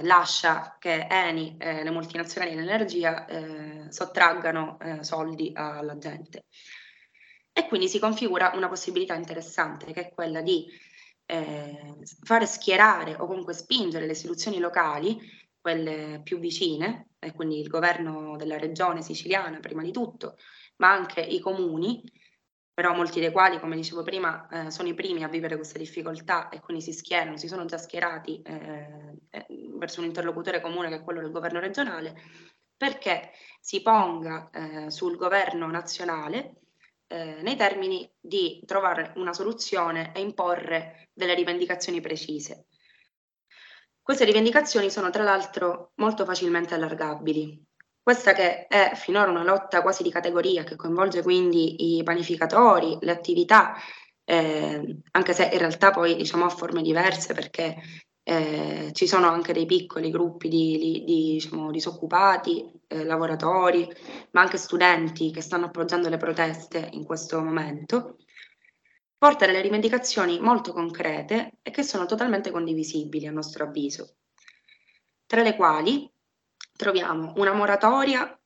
lascia 0.00 0.76
che 0.78 1.06
Eni 1.10 1.58
e 1.58 1.82
le 1.82 1.90
multinazionali 1.90 2.54
dell'energia 2.54 3.26
sottraggano 3.90 4.78
soldi 5.02 5.52
alla 5.54 5.98
gente. 5.98 6.44
E 7.58 7.66
quindi 7.66 7.88
si 7.88 7.98
configura 7.98 8.52
una 8.54 8.68
possibilità 8.68 9.16
interessante 9.16 9.92
che 9.92 10.00
è 10.00 10.14
quella 10.14 10.42
di 10.42 10.64
eh, 11.26 11.96
fare 12.22 12.46
schierare 12.46 13.16
o 13.16 13.26
comunque 13.26 13.52
spingere 13.52 14.06
le 14.06 14.12
istituzioni 14.12 14.60
locali, 14.60 15.18
quelle 15.60 16.20
più 16.22 16.38
vicine, 16.38 17.08
e 17.18 17.32
quindi 17.32 17.58
il 17.58 17.66
governo 17.66 18.36
della 18.36 18.58
regione 18.58 19.02
siciliana 19.02 19.58
prima 19.58 19.82
di 19.82 19.90
tutto, 19.90 20.36
ma 20.76 20.92
anche 20.92 21.20
i 21.20 21.40
comuni, 21.40 22.00
però 22.72 22.94
molti 22.94 23.18
dei 23.18 23.32
quali, 23.32 23.58
come 23.58 23.74
dicevo 23.74 24.04
prima, 24.04 24.46
eh, 24.46 24.70
sono 24.70 24.86
i 24.86 24.94
primi 24.94 25.24
a 25.24 25.28
vivere 25.28 25.56
questa 25.56 25.78
difficoltà 25.78 26.50
e 26.50 26.60
quindi 26.60 26.80
si 26.80 26.92
schierano, 26.92 27.36
si 27.38 27.48
sono 27.48 27.64
già 27.64 27.76
schierati 27.76 28.40
eh, 28.42 29.18
eh 29.30 29.46
verso 29.76 29.98
un 29.98 30.06
interlocutore 30.06 30.60
comune 30.60 30.90
che 30.90 30.94
è 30.94 31.02
quello 31.02 31.20
del 31.20 31.32
governo 31.32 31.58
regionale, 31.58 32.14
perché 32.76 33.32
si 33.60 33.82
ponga 33.82 34.48
eh, 34.50 34.92
sul 34.92 35.16
governo 35.16 35.66
nazionale 35.66 36.60
eh, 37.08 37.40
nei 37.42 37.56
termini 37.56 38.10
di 38.20 38.62
trovare 38.64 39.12
una 39.16 39.32
soluzione 39.32 40.12
e 40.14 40.20
imporre 40.20 41.08
delle 41.12 41.34
rivendicazioni 41.34 42.00
precise. 42.00 42.66
Queste 44.00 44.24
rivendicazioni 44.24 44.90
sono 44.90 45.10
tra 45.10 45.22
l'altro 45.22 45.92
molto 45.96 46.24
facilmente 46.24 46.74
allargabili. 46.74 47.62
Questa 48.00 48.32
che 48.32 48.66
è 48.66 48.92
finora 48.94 49.30
una 49.30 49.44
lotta 49.44 49.82
quasi 49.82 50.02
di 50.02 50.10
categoria 50.10 50.64
che 50.64 50.76
coinvolge 50.76 51.22
quindi 51.22 51.98
i 51.98 52.02
panificatori, 52.02 52.96
le 53.00 53.10
attività, 53.10 53.74
eh, 54.24 55.00
anche 55.10 55.32
se 55.34 55.50
in 55.52 55.58
realtà 55.58 55.90
poi 55.90 56.16
diciamo 56.16 56.46
ha 56.46 56.48
forme 56.48 56.80
diverse 56.80 57.34
perché 57.34 57.76
eh, 58.28 58.90
ci 58.92 59.06
sono 59.06 59.26
anche 59.26 59.54
dei 59.54 59.64
piccoli 59.64 60.10
gruppi 60.10 60.50
di, 60.50 60.76
di, 60.76 61.04
di 61.04 61.32
diciamo, 61.32 61.70
disoccupati, 61.70 62.70
eh, 62.86 63.02
lavoratori, 63.04 63.90
ma 64.32 64.42
anche 64.42 64.58
studenti 64.58 65.30
che 65.30 65.40
stanno 65.40 65.64
appoggiando 65.64 66.10
le 66.10 66.18
proteste 66.18 66.90
in 66.92 67.04
questo 67.04 67.42
momento, 67.42 68.18
porta 69.16 69.46
delle 69.46 69.62
rivendicazioni 69.62 70.40
molto 70.40 70.74
concrete 70.74 71.52
e 71.62 71.70
che 71.70 71.82
sono 71.82 72.04
totalmente 72.04 72.50
condivisibili 72.50 73.26
a 73.26 73.32
nostro 73.32 73.64
avviso, 73.64 74.16
tra 75.24 75.40
le 75.40 75.56
quali 75.56 76.10
troviamo 76.76 77.32
una 77.36 77.54
moratoria 77.54 78.37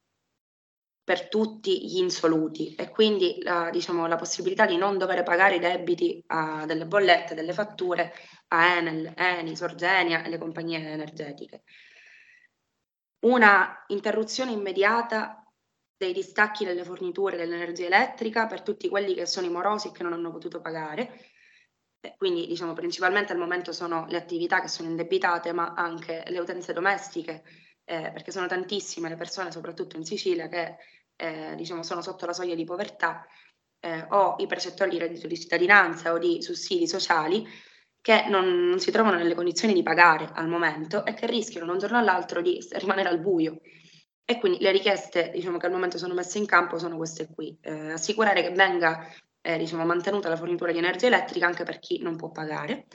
per 1.05 1.29
tutti 1.29 1.85
gli 1.85 1.99
insoluti 1.99 2.75
e 2.75 2.89
quindi 2.89 3.41
la, 3.43 3.71
diciamo, 3.71 4.07
la 4.07 4.17
possibilità 4.17 4.67
di 4.67 4.77
non 4.77 4.99
dover 4.99 5.23
pagare 5.25 5.57
i 5.57 5.59
debiti 5.59 6.23
a 6.29 6.65
delle 6.65 6.87
bollette, 6.87 7.35
delle 7.35 7.53
fatture 7.53 8.13
a 8.49 8.77
Enel, 8.77 9.13
Eni, 9.17 9.57
Sorgenia 9.57 10.23
e 10.23 10.29
le 10.29 10.39
compagnie 10.39 10.79
energetiche. 10.79 11.65
Una 13.21 13.85
interruzione 13.89 14.53
immediata 14.53 15.45
dei 15.97 16.13
distacchi 16.13 16.65
delle 16.65 16.85
forniture 16.85 17.37
dell'energia 17.37 17.87
elettrica 17.87 18.47
per 18.47 18.63
tutti 18.63 18.89
quelli 18.89 19.15
che 19.15 19.27
sono 19.27 19.47
i 19.47 19.51
morosi 19.51 19.89
e 19.89 19.93
che 19.93 20.03
non 20.03 20.13
hanno 20.13 20.31
potuto 20.31 20.61
pagare. 20.61 21.31
Quindi 22.17 22.47
diciamo 22.47 22.73
principalmente 22.73 23.33
al 23.33 23.39
momento 23.39 23.73
sono 23.73 24.07
le 24.09 24.17
attività 24.17 24.61
che 24.61 24.69
sono 24.69 24.89
indebitate, 24.89 25.53
ma 25.53 25.75
anche 25.77 26.25
le 26.27 26.39
utenze 26.41 26.73
domestiche 26.73 27.43
eh, 27.85 28.11
perché 28.13 28.31
sono 28.31 28.47
tantissime 28.47 29.09
le 29.09 29.17
persone, 29.17 29.51
soprattutto 29.53 29.97
in 29.97 30.05
Sicilia, 30.05 30.49
che 30.49 30.77
eh, 31.17 31.55
diciamo, 31.57 31.83
sono 31.83 32.03
sotto 32.03 32.27
la 32.27 32.33
soglia 32.33 32.55
di 32.55 32.65
povertà 32.65 33.27
eh, 33.81 34.07
o 34.11 34.37
i 34.39 34.47
precettori 34.47 34.91
di 34.91 34.99
reddito 34.99 35.27
di 35.27 35.39
cittadinanza 35.39 36.13
o 36.13 36.19
di 36.19 36.43
sussidi 36.43 36.87
sociali 36.87 37.47
che 38.01 38.27
non, 38.29 38.69
non, 38.69 38.81
si 38.81 38.91
trovano 38.91 39.17
nelle 39.17 39.35
condizioni 39.35 39.75
di 39.75 39.83
pagare 39.83 40.29
al 40.33 40.49
momento 40.49 41.05
e 41.05 41.15
che 41.15 41.27
rischiano 41.27 41.67
da 41.67 41.73
un 41.73 41.79
giorno 41.79 41.99
all'altro 41.99 42.43
di 42.43 42.59
rimanere 42.73 43.09
al 43.09 43.21
buio. 43.21 43.61
E 44.25 44.39
quindi 44.39 44.59
le 44.61 44.73
richieste 44.73 45.31
diciamo, 45.31 45.59
che 45.59 45.67
al 45.67 45.73
momento 45.73 45.99
sono 45.99 46.15
messe 46.15 46.39
in 46.39 46.47
campo 46.47 46.79
sono 46.79 46.97
queste 46.97 47.29
qui. 47.33 47.57
Eh, 47.61 47.93
assicurare 47.93 48.43
che 48.43 48.51
venga 48.51 49.07
eh, 49.41 49.59
diciamo, 49.59 49.85
mantenuta 49.85 50.29
la 50.29 50.37
fornitura 50.37 50.73
di 50.73 50.79
energia 50.79 51.07
elettrica 51.07 51.47
anche 51.47 51.65
per 51.65 51.79
chi 51.79 52.01
non 52.01 52.17
può 52.17 52.31
pagare. 52.31 52.87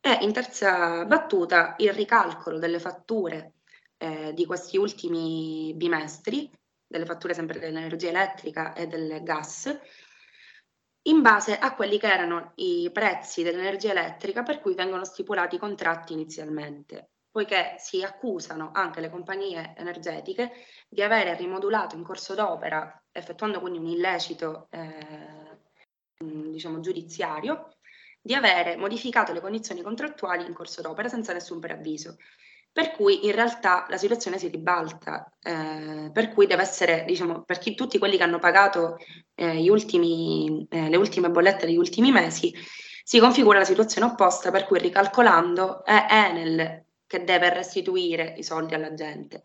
E 0.00 0.18
in 0.22 0.32
terza 0.32 1.04
battuta 1.04 1.74
il 1.78 1.92
ricalcolo 1.92 2.58
delle 2.58 2.80
fatture 2.80 3.59
eh, 4.00 4.32
di 4.32 4.46
questi 4.46 4.78
ultimi 4.78 5.74
bimestri, 5.76 6.50
delle 6.86 7.04
fatture 7.04 7.34
sempre 7.34 7.58
dell'energia 7.58 8.08
elettrica 8.08 8.72
e 8.72 8.86
del 8.86 9.22
gas, 9.22 9.78
in 11.02 11.20
base 11.20 11.58
a 11.58 11.74
quelli 11.74 11.98
che 11.98 12.10
erano 12.10 12.52
i 12.56 12.88
prezzi 12.92 13.42
dell'energia 13.42 13.90
elettrica 13.90 14.42
per 14.42 14.60
cui 14.60 14.74
vengono 14.74 15.04
stipulati 15.04 15.56
i 15.56 15.58
contratti 15.58 16.14
inizialmente, 16.14 17.10
poiché 17.30 17.74
si 17.78 18.02
accusano 18.02 18.70
anche 18.72 19.00
le 19.00 19.10
compagnie 19.10 19.74
energetiche 19.76 20.52
di 20.88 21.02
avere 21.02 21.36
rimodulato 21.36 21.94
in 21.94 22.02
corso 22.02 22.34
d'opera, 22.34 23.02
effettuando 23.12 23.60
quindi 23.60 23.78
un 23.78 23.86
illecito 23.86 24.68
eh, 24.70 25.58
diciamo, 26.16 26.80
giudiziario, 26.80 27.76
di 28.22 28.34
avere 28.34 28.76
modificato 28.76 29.32
le 29.32 29.40
condizioni 29.40 29.82
contrattuali 29.82 30.46
in 30.46 30.54
corso 30.54 30.80
d'opera 30.80 31.08
senza 31.08 31.32
nessun 31.34 31.60
preavviso. 31.60 32.16
Per 32.72 32.92
cui 32.92 33.26
in 33.26 33.32
realtà 33.32 33.86
la 33.88 33.96
situazione 33.96 34.38
si 34.38 34.48
ribalta, 34.48 35.32
eh, 35.42 36.10
per 36.12 36.28
cui 36.32 36.46
deve 36.46 36.62
essere, 36.62 37.04
diciamo, 37.04 37.42
per 37.42 37.58
chi, 37.58 37.74
tutti 37.74 37.98
quelli 37.98 38.16
che 38.16 38.22
hanno 38.22 38.38
pagato 38.38 38.96
eh, 39.34 39.68
ultimi, 39.68 40.66
eh, 40.70 40.88
le 40.88 40.96
ultime 40.96 41.30
bollette 41.30 41.66
degli 41.66 41.76
ultimi 41.76 42.12
mesi, 42.12 42.54
si 43.02 43.18
configura 43.18 43.58
la 43.58 43.64
situazione 43.64 44.06
opposta, 44.06 44.52
per 44.52 44.66
cui 44.66 44.78
ricalcolando 44.78 45.84
è 45.84 46.06
Enel 46.08 46.84
che 47.08 47.24
deve 47.24 47.52
restituire 47.52 48.34
i 48.36 48.44
soldi 48.44 48.74
alla 48.74 48.94
gente. 48.94 49.42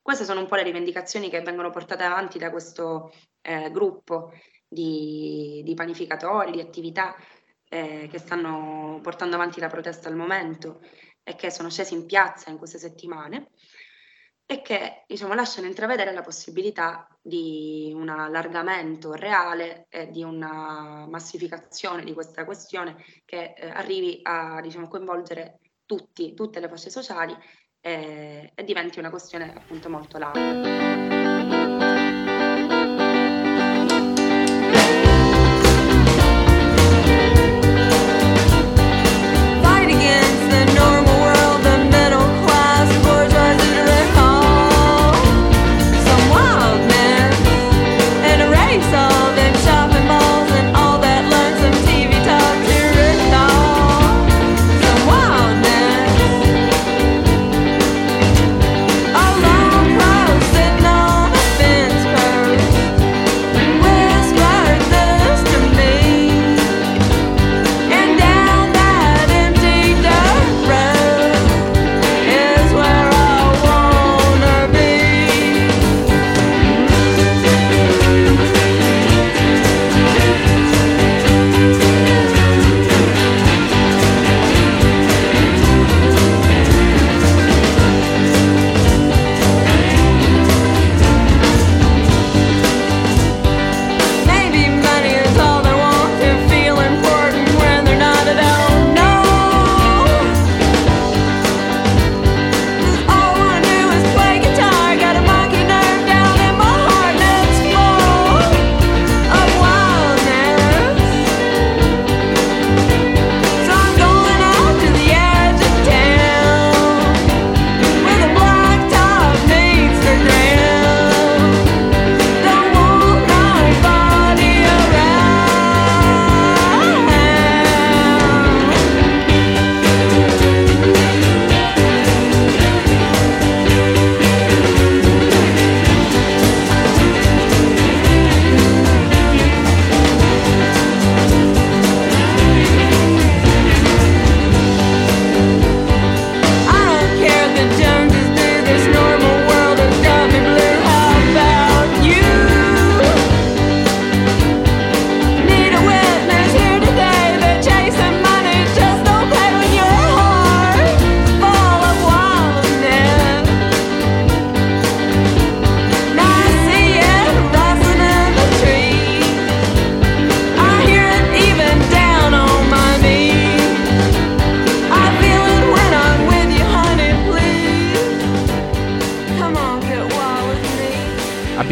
Queste 0.00 0.24
sono 0.24 0.40
un 0.40 0.46
po' 0.46 0.54
le 0.56 0.62
rivendicazioni 0.62 1.28
che 1.28 1.42
vengono 1.42 1.68
portate 1.68 2.04
avanti 2.04 2.38
da 2.38 2.50
questo 2.50 3.12
eh, 3.42 3.70
gruppo 3.70 4.32
di, 4.66 5.60
di, 5.62 5.74
panificatori, 5.74 6.52
di 6.52 6.60
attività 6.60 7.14
eh, 7.68 8.08
che 8.10 8.18
stanno 8.18 8.98
portando 9.02 9.34
avanti 9.36 9.60
la 9.60 9.68
protesta 9.68 10.08
al 10.08 10.16
momento 10.16 10.80
e 11.22 11.36
che 11.36 11.50
sono 11.50 11.70
scesi 11.70 11.94
in 11.94 12.06
piazza 12.06 12.50
in 12.50 12.58
queste 12.58 12.78
settimane 12.78 13.50
e 14.44 14.60
che 14.60 15.04
diciamo, 15.06 15.34
lasciano 15.34 15.66
intravedere 15.66 16.12
la 16.12 16.20
possibilità 16.20 17.06
di 17.20 17.92
un 17.94 18.08
allargamento 18.08 19.14
reale 19.14 19.86
e 19.88 20.10
di 20.10 20.22
una 20.22 21.06
massificazione 21.08 22.04
di 22.04 22.12
questa 22.12 22.44
questione 22.44 22.96
che 23.24 23.54
eh, 23.56 23.68
arrivi 23.68 24.20
a 24.22 24.60
diciamo, 24.60 24.88
coinvolgere 24.88 25.60
tutti, 25.86 26.34
tutte 26.34 26.60
le 26.60 26.68
fasce 26.68 26.90
sociali 26.90 27.36
e, 27.80 28.52
e 28.54 28.64
diventi 28.64 28.98
una 28.98 29.10
questione 29.10 29.52
appunto 29.54 29.88
molto 29.88 30.18
larga. 30.18 31.11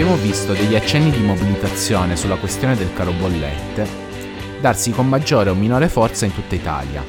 Abbiamo 0.00 0.16
visto 0.16 0.54
degli 0.54 0.74
accenni 0.74 1.10
di 1.10 1.20
mobilitazione 1.20 2.16
sulla 2.16 2.36
questione 2.36 2.74
del 2.74 2.90
caro 2.94 3.12
bollette 3.12 3.86
darsi 4.58 4.92
con 4.92 5.06
maggiore 5.06 5.50
o 5.50 5.54
minore 5.54 5.90
forza 5.90 6.24
in 6.24 6.32
tutta 6.32 6.54
Italia, 6.54 7.04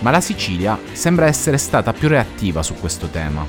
ma 0.00 0.10
la 0.10 0.20
Sicilia 0.20 0.76
sembra 0.90 1.26
essere 1.26 1.56
stata 1.56 1.92
più 1.92 2.08
reattiva 2.08 2.64
su 2.64 2.74
questo 2.74 3.06
tema, 3.10 3.46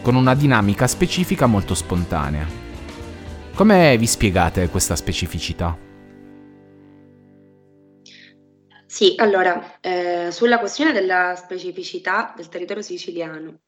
con 0.00 0.14
una 0.14 0.34
dinamica 0.34 0.86
specifica 0.86 1.44
molto 1.44 1.74
spontanea. 1.74 2.46
Come 3.54 3.98
vi 3.98 4.06
spiegate 4.06 4.70
questa 4.70 4.96
specificità? 4.96 5.76
Sì, 8.86 9.16
allora, 9.18 9.80
eh, 9.82 10.28
sulla 10.30 10.58
questione 10.58 10.92
della 10.92 11.34
specificità 11.36 12.32
del 12.34 12.48
territorio 12.48 12.82
siciliano, 12.82 13.60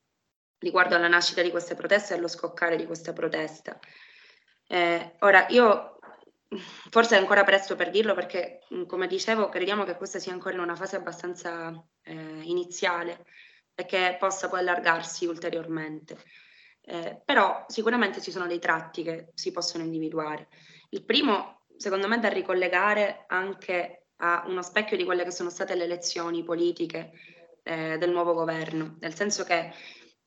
riguardo 0.61 0.95
alla 0.95 1.09
nascita 1.09 1.43
di 1.43 1.51
queste 1.51 1.75
proteste 1.75 2.15
e 2.15 2.17
allo 2.17 2.29
scoccare 2.29 2.77
di 2.77 2.87
questa 2.87 3.13
protesta. 3.13 3.79
Eh, 4.73 5.17
ora, 5.19 5.47
io 5.51 5.99
forse 6.89 7.17
è 7.17 7.19
ancora 7.19 7.45
presto 7.45 7.77
per 7.77 7.91
dirlo 7.91 8.15
perché, 8.15 8.61
come 8.87 9.07
dicevo, 9.07 9.51
crediamo 9.51 9.85
che 9.85 9.99
questa 9.99 10.19
sia 10.19 10.33
ancora 10.33 10.55
in 10.55 10.63
una 10.63 10.77
fase 10.77 10.97
abbastanza 10.97 11.71
eh, 12.01 12.41
iniziale 12.45 13.27
e 13.75 13.85
che 13.85 14.17
possa 14.19 14.49
poi 14.49 14.61
allargarsi 14.61 15.27
ulteriormente. 15.27 16.17
Eh, 16.81 17.21
però 17.23 17.67
sicuramente 17.69 18.23
ci 18.23 18.31
sono 18.31 18.47
dei 18.47 18.59
tratti 18.59 19.03
che 19.03 19.33
si 19.35 19.53
possono 19.53 19.85
individuare. 19.85 20.49
Il 20.89 21.05
primo, 21.05 21.67
secondo 21.77 22.09
me, 22.09 22.19
da 22.19 22.29
ricollegare 22.29 23.25
anche 23.27 24.07
a 24.23 24.45
uno 24.47 24.63
specchio 24.63 24.97
di 24.97 25.05
quelle 25.05 25.25
che 25.25 25.33
sono 25.33 25.51
state 25.51 25.75
le 25.75 25.85
elezioni 25.85 26.45
politiche 26.45 27.11
eh, 27.63 27.99
del 27.99 28.11
nuovo 28.11 28.33
governo, 28.33 28.97
nel 29.01 29.15
senso 29.15 29.45
che 29.45 29.71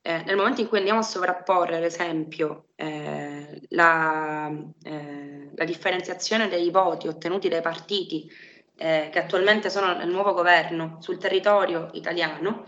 eh, 0.08 0.22
nel 0.24 0.36
momento 0.36 0.62
in 0.62 0.68
cui 0.68 0.78
andiamo 0.78 1.00
a 1.00 1.02
sovrapporre, 1.04 1.78
ad 1.78 1.84
esempio, 1.84 2.68
eh, 2.76 3.60
la, 3.70 4.52
eh, 4.84 5.50
la, 5.56 5.64
differenziazione 5.66 6.48
dei 6.48 6.70
voti 6.70 7.08
ottenuti 7.08 7.50
dai 7.50 7.62
partiti 7.62 8.32
eh, 8.76 9.10
che 9.12 9.18
attualmente 9.18 9.72
sono 9.72 9.96
nel 9.98 10.08
nuovo 10.08 10.34
governo 10.34 10.98
sul 11.02 11.18
territorio 11.18 11.90
italiano, 11.94 12.66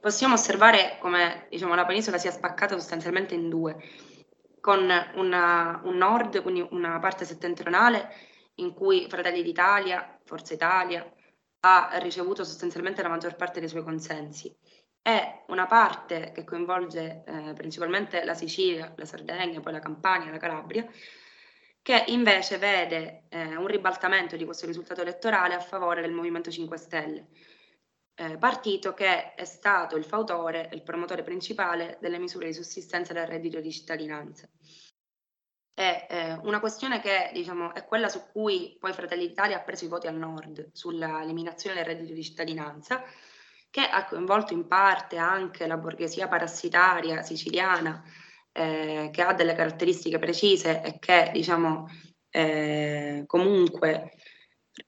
possiamo 0.00 0.34
osservare 0.34 0.98
come 1.00 1.48
diciamo, 1.50 1.74
la 1.74 1.84
penisola 1.84 2.16
sia 2.16 2.30
spaccata 2.30 2.76
sostanzialmente 2.78 3.34
in 3.34 3.48
due, 3.48 3.76
con 4.60 4.88
una, 5.16 5.80
un 5.82 5.96
nord, 5.96 6.40
quindi 6.42 6.64
una 6.70 7.00
parte 7.00 7.24
settentrionale 7.24 8.08
in 8.56 8.72
cui 8.72 9.08
Fratelli 9.08 9.42
d'Italia, 9.42 10.16
Forza 10.22 10.54
Italia, 10.54 11.04
ha 11.60 11.90
ricevuto 11.94 12.44
sostanzialmente 12.44 13.02
la 13.02 13.08
maggior 13.08 13.34
parte 13.34 13.58
dei 13.58 13.68
suoi 13.68 13.82
consensi 13.82 14.56
e 15.02 15.44
una 15.48 15.66
parte 15.66 16.32
che 16.32 16.44
coinvolge 16.44 17.24
eh, 17.26 17.52
principalmente 17.54 18.24
la 18.24 18.34
Sicilia, 18.34 18.92
la 18.96 19.04
Sardegna, 19.04 19.60
poi 19.60 19.72
la 19.72 19.78
Campania, 19.78 20.30
la 20.30 20.38
Calabria, 20.38 20.86
che 21.82 22.04
invece 22.08 22.58
vede 22.58 23.24
eh, 23.28 23.56
un 23.56 23.66
ribaltamento 23.66 24.36
di 24.36 24.44
questo 24.44 24.66
risultato 24.66 25.00
elettorale 25.00 25.54
a 25.54 25.60
favore 25.60 26.02
del 26.02 26.12
Movimento 26.12 26.50
5 26.50 26.76
Stelle, 26.76 27.28
eh, 28.14 28.36
partito 28.36 28.92
che 28.92 29.34
è 29.34 29.44
stato 29.44 29.96
il 29.96 30.04
fautore, 30.04 30.68
il 30.72 30.82
promotore 30.82 31.22
principale 31.22 31.96
delle 32.00 32.18
misure 32.18 32.46
di 32.46 32.52
sussistenza 32.52 33.12
del 33.12 33.26
reddito 33.26 33.60
di 33.60 33.72
cittadinanza. 33.72 34.48
È 35.72 36.06
eh, 36.10 36.32
una 36.42 36.58
questione 36.58 37.00
che 37.00 37.30
diciamo, 37.32 37.72
è 37.72 37.86
quella 37.86 38.08
su 38.08 38.20
cui 38.32 38.76
poi 38.78 38.92
Fratelli 38.92 39.28
d'Italia 39.28 39.58
ha 39.58 39.62
preso 39.62 39.84
i 39.84 39.88
voti 39.88 40.08
al 40.08 40.16
nord 40.16 40.70
sull'eliminazione 40.72 41.76
del 41.76 41.84
reddito 41.84 42.12
di 42.12 42.22
cittadinanza, 42.22 43.02
che 43.70 43.80
ha 43.82 44.04
coinvolto 44.06 44.52
in 44.52 44.66
parte 44.66 45.16
anche 45.16 45.66
la 45.66 45.76
borghesia 45.76 46.28
parassitaria 46.28 47.22
siciliana, 47.22 48.02
eh, 48.52 49.10
che 49.12 49.22
ha 49.22 49.34
delle 49.34 49.54
caratteristiche 49.54 50.18
precise 50.18 50.82
e 50.82 50.98
che 50.98 51.30
diciamo, 51.32 51.86
eh, 52.30 53.24
comunque 53.26 54.12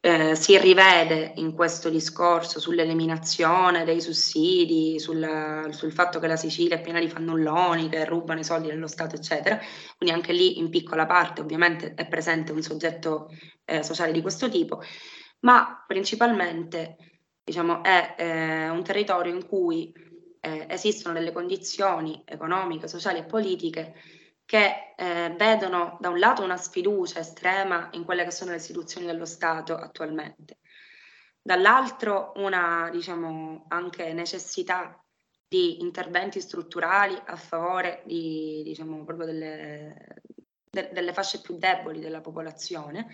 eh, 0.00 0.34
si 0.36 0.56
rivede 0.58 1.32
in 1.36 1.52
questo 1.52 1.88
discorso 1.88 2.60
sull'eliminazione 2.60 3.84
dei 3.84 4.00
sussidi, 4.00 4.98
sul, 5.00 5.68
sul, 5.70 5.92
fatto 5.92 6.18
che 6.20 6.26
la 6.26 6.36
Sicilia 6.36 6.76
è 6.76 6.80
piena 6.80 7.00
di 7.00 7.08
fannulloni 7.08 7.88
che 7.88 8.04
rubano 8.04 8.40
i 8.40 8.44
soldi 8.44 8.68
dello 8.68 8.86
Stato, 8.86 9.16
eccetera. 9.16 9.58
Quindi 9.96 10.14
anche 10.14 10.32
lì 10.32 10.58
in 10.58 10.70
piccola 10.70 11.06
parte 11.06 11.40
ovviamente 11.40 11.94
è 11.94 12.06
presente 12.06 12.52
un 12.52 12.62
soggetto 12.62 13.30
eh, 13.64 13.82
sociale 13.82 14.12
di 14.12 14.22
questo 14.22 14.48
tipo, 14.48 14.80
ma 15.40 15.84
principalmente 15.86 16.96
diciamo, 17.50 17.82
è 17.82 18.14
eh, 18.16 18.68
un 18.68 18.84
territorio 18.84 19.34
in 19.34 19.44
cui 19.44 19.92
eh, 20.38 20.66
esistono 20.68 21.14
delle 21.14 21.32
condizioni 21.32 22.22
economiche, 22.24 22.86
sociali 22.86 23.18
e 23.18 23.24
politiche 23.24 23.94
che 24.44 24.94
eh, 24.96 25.34
vedono 25.36 25.96
da 26.00 26.10
un 26.10 26.20
lato 26.20 26.44
una 26.44 26.56
sfiducia 26.56 27.18
estrema 27.18 27.88
in 27.92 28.04
quelle 28.04 28.22
che 28.24 28.30
sono 28.30 28.52
le 28.52 28.58
istituzioni 28.58 29.06
dello 29.06 29.24
Stato 29.24 29.74
attualmente, 29.74 30.58
dall'altro 31.42 32.32
una 32.36 32.88
diciamo, 32.92 33.64
anche 33.68 34.12
necessità 34.12 35.04
di 35.48 35.80
interventi 35.82 36.40
strutturali 36.40 37.20
a 37.26 37.34
favore 37.34 38.02
di, 38.06 38.62
diciamo, 38.64 39.04
delle, 39.04 40.22
de, 40.70 40.90
delle 40.92 41.12
fasce 41.12 41.40
più 41.40 41.58
deboli 41.58 41.98
della 41.98 42.20
popolazione 42.20 43.08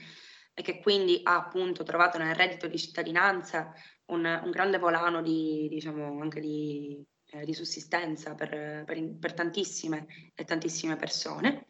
e 0.53 0.63
che 0.63 0.81
quindi 0.81 1.21
ha 1.23 1.37
appunto 1.37 1.83
trovato 1.85 2.19
nel 2.19 2.35
reddito 2.35 2.67
di 2.67 2.79
cittadinanza 2.79 3.75
un, 4.07 4.41
un 4.45 4.51
grande 4.51 4.79
volano 4.79 5.23
di, 5.23 5.67
diciamo, 5.69 6.21
anche 6.21 6.41
di 6.41 7.05
eh, 7.31 7.45
di 7.45 7.55
sussistenza 7.55 8.35
per, 8.35 8.85
per, 8.85 9.17
per, 9.19 9.35
tantissime 9.35 10.07
e 10.35 10.45
tantissime 10.45 10.97
persone. 10.97 11.67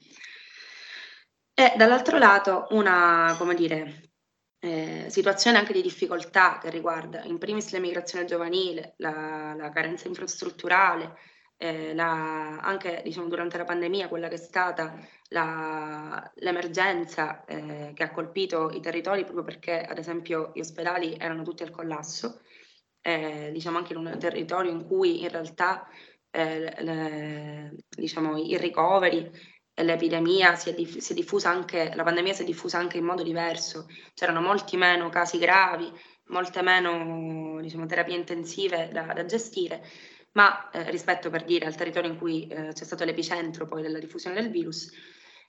E 1.54 1.72
dall'altro 1.76 2.18
lato 2.18 2.66
una, 2.70 3.34
come 3.38 3.54
dire, 3.54 4.10
eh, 4.58 5.06
situazione 5.08 5.56
anche 5.58 5.72
di 5.72 5.80
difficoltà 5.80 6.58
che 6.58 6.70
riguarda 6.70 7.22
in 7.24 7.38
primis 7.38 7.70
l'emigrazione 7.72 8.26
giovanile, 8.26 8.94
la, 8.98 9.54
la 9.56 9.70
carenza 9.70 10.08
infrastrutturale, 10.08 11.14
eh, 11.56 11.94
la, 11.94 12.58
anche 12.60 13.00
diciamo, 13.04 13.28
durante 13.28 13.56
la 13.56 13.64
pandemia 13.64 14.08
quella 14.08 14.28
che 14.28 14.34
è 14.34 14.38
stata 14.38 14.98
la, 15.28 16.30
l'emergenza 16.36 17.44
eh, 17.44 17.92
che 17.94 18.02
ha 18.02 18.10
colpito 18.10 18.70
i 18.70 18.80
territori 18.80 19.24
proprio 19.24 19.44
perché 19.44 19.80
ad 19.80 19.98
esempio 19.98 20.52
gli 20.54 20.60
ospedali 20.60 21.16
erano 21.18 21.42
tutti 21.42 21.62
al 21.62 21.70
collasso 21.70 22.40
eh, 23.00 23.50
diciamo 23.52 23.78
anche 23.78 23.92
in 23.92 24.00
un 24.00 24.16
territorio 24.18 24.70
in 24.70 24.84
cui 24.84 25.22
in 25.22 25.28
realtà 25.28 25.88
eh, 26.30 26.82
le, 26.82 27.76
diciamo, 27.88 28.36
i 28.36 28.58
ricoveri 28.58 29.30
e 29.72 29.82
l'epidemia 29.84 30.56
si 30.56 30.70
è, 30.70 30.74
diff- 30.74 30.98
si 30.98 31.12
è, 31.12 31.14
diffusa 31.14 31.50
anche, 31.50 31.92
la 31.94 32.02
pandemia 32.02 32.32
si 32.32 32.42
è 32.42 32.44
diffusa 32.44 32.78
anche 32.78 32.98
in 32.98 33.04
modo 33.04 33.22
diverso, 33.22 33.86
c'erano 34.14 34.40
molti 34.40 34.76
meno 34.76 35.08
casi 35.08 35.38
gravi, 35.38 35.90
molte 36.26 36.62
meno 36.62 37.60
diciamo, 37.60 37.86
terapie 37.86 38.16
intensive 38.16 38.90
da, 38.92 39.12
da 39.12 39.24
gestire, 39.24 39.84
ma 40.36 40.68
eh, 40.70 40.90
rispetto 40.90 41.30
per 41.30 41.44
dire 41.44 41.64
al 41.66 41.74
territorio 41.74 42.10
in 42.10 42.18
cui 42.18 42.46
eh, 42.46 42.72
c'è 42.72 42.84
stato 42.84 43.04
l'epicentro 43.04 43.66
poi 43.66 43.80
della 43.80 43.98
diffusione 43.98 44.40
del 44.40 44.50
virus, 44.50 44.90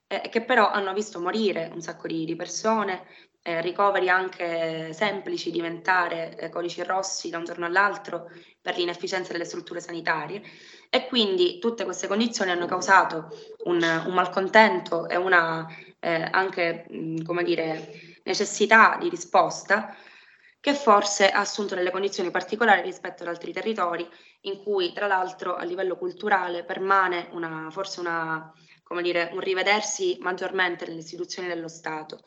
eh, 0.08 0.30
che 0.30 0.44
però 0.44 0.72
hanno 0.72 0.94
visto 0.94 1.20
morire 1.20 1.70
un 1.74 1.82
sacco 1.82 2.08
di, 2.08 2.24
di 2.24 2.36
persone, 2.38 3.06
eh, 3.42 3.62
ricoveri 3.62 4.08
anche 4.08 4.94
semplici 4.94 5.52
diventare 5.52 6.38
eh, 6.38 6.50
codici 6.50 6.84
rossi 6.84 7.30
da 7.30 7.38
un 7.38 7.44
giorno 7.44 7.66
all'altro 7.66 8.32
per 8.62 8.78
l'inefficienza 8.78 9.34
delle 9.34 9.46
strutture 9.46 9.82
sanitarie. 9.82 10.42
E 10.90 11.08
quindi 11.08 11.60
tutte 11.60 11.84
queste 11.84 12.08
condizioni 12.08 12.52
hanno 12.52 12.66
causato 12.66 13.28
un, 13.66 13.84
un 13.84 14.14
malcontento 14.14 15.10
e 15.10 15.18
una 15.18 15.68
eh, 16.00 16.30
anche 16.32 16.86
mh, 16.90 17.24
come 17.24 17.44
dire, 17.44 18.20
necessità 18.24 18.98
di 18.98 19.10
risposta 19.10 19.94
che 20.60 20.74
forse 20.74 21.30
ha 21.30 21.40
assunto 21.40 21.76
delle 21.76 21.92
condizioni 21.92 22.32
particolari 22.32 22.82
rispetto 22.82 23.24
ad 23.24 23.30
altri 23.30 23.54
territori 23.54 24.06
in 24.42 24.62
cui 24.64 24.94
tra 24.94 25.08
l'altro 25.08 25.56
a 25.56 25.64
livello 25.64 25.98
culturale 25.98 26.64
permane 26.64 27.30
una, 27.32 27.70
forse 27.72 28.00
una, 28.00 28.54
dire, 29.02 29.30
un 29.34 29.40
rivedersi 29.40 30.18
maggiormente 30.22 30.86
nelle 30.86 31.00
istituzioni 31.00 31.48
dello 31.48 31.68
Stato 31.68 32.20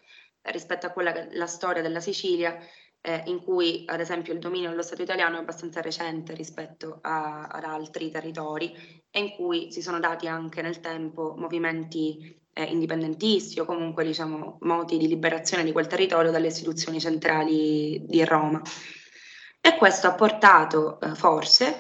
rispetto 0.43 0.87
a 0.87 0.91
quella 0.91 1.13
che 1.13 1.29
la 1.33 1.47
storia 1.47 1.83
della 1.83 2.01
Sicilia, 2.01 2.59
eh, 3.03 3.23
in 3.27 3.43
cui 3.43 3.85
ad 3.87 4.01
esempio 4.01 4.33
il 4.33 4.39
dominio 4.39 4.71
dello 4.71 4.83
Stato 4.83 5.03
italiano 5.03 5.37
è 5.37 5.41
abbastanza 5.41 5.81
recente 5.81 6.35
rispetto 6.35 6.99
a, 7.03 7.47
ad 7.47 7.65
altri 7.65 8.11
territori 8.11 8.75
e 9.11 9.21
in 9.21 9.31
cui 9.31 9.71
si 9.73 9.83
sono 9.83 10.01
dati 10.01 10.27
anche 10.27 10.63
nel 10.63 10.81
tempo 10.81 11.35
movimenti 11.37 12.39
eh, 12.53 12.65
indipendentisti 12.65 13.61
o 13.61 13.65
comunque 13.65 14.05
diciamo 14.05 14.59
moti 14.63 14.99
di 14.99 15.09
liberazione 15.09 15.65
di 15.65 15.73
quel 15.73 15.87
territorio 15.87 16.31
dalle 16.31 16.49
istituzioni 16.49 17.01
centrali 17.01 18.05
di 18.07 18.25
Roma. 18.25 18.61
E 19.63 19.77
questo 19.77 20.07
ha 20.07 20.15
portato 20.15 21.01
eh, 21.01 21.15
forse 21.15 21.77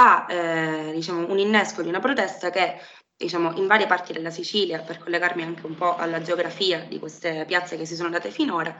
a 0.00 0.26
eh, 0.28 0.92
diciamo, 0.94 1.28
un 1.28 1.38
innesco 1.38 1.82
di 1.82 1.88
una 1.88 1.98
protesta 1.98 2.50
che 2.50 2.80
diciamo, 3.16 3.52
in 3.56 3.66
varie 3.66 3.86
parti 3.86 4.12
della 4.12 4.30
Sicilia, 4.30 4.80
per 4.80 4.98
collegarmi 4.98 5.42
anche 5.42 5.66
un 5.66 5.74
po' 5.74 5.96
alla 5.96 6.22
geografia 6.22 6.84
di 6.88 7.00
queste 7.00 7.44
piazze 7.46 7.76
che 7.76 7.84
si 7.84 7.96
sono 7.96 8.08
date 8.08 8.30
finora, 8.30 8.74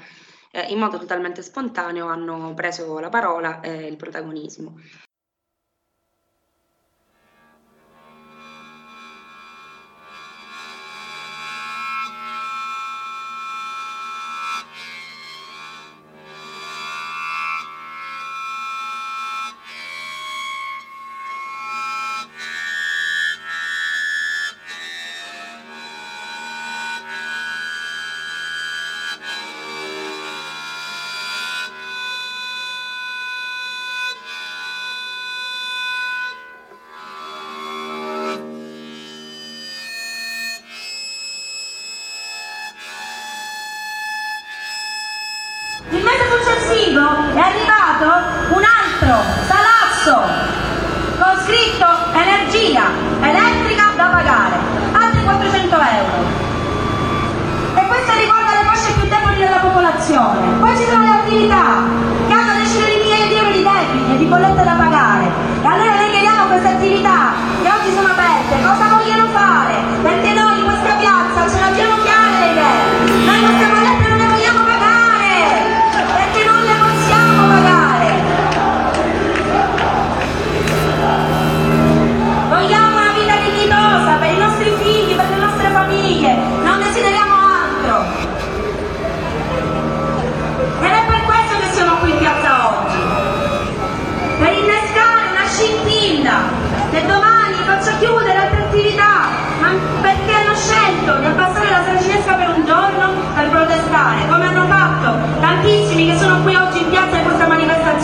eh, 0.53 0.63
in 0.69 0.79
modo 0.79 0.97
totalmente 0.97 1.43
spontaneo 1.43 2.07
hanno 2.07 2.55
preso 2.55 3.01
la 3.01 3.09
parola 3.09 3.61
e 3.61 3.87
il 3.87 3.97
protagonismo. 3.97 4.77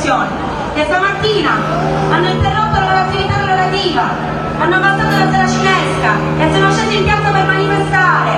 Manifestazione. 0.04 0.28
Che 0.74 0.84
stamattina 0.84 1.50
hanno 2.10 2.28
interrotto 2.28 2.78
la 2.78 2.86
loro 2.86 2.98
attività 3.08 3.36
lavorativa, 3.38 4.02
hanno 4.58 4.76
abbassato 4.76 5.18
la 5.18 5.32
saracinesca 5.32 6.12
e 6.38 6.52
sono 6.52 6.72
scesi 6.72 6.96
in 6.96 7.04
piazza 7.04 7.30
per 7.30 7.46
manifestare. 7.46 8.32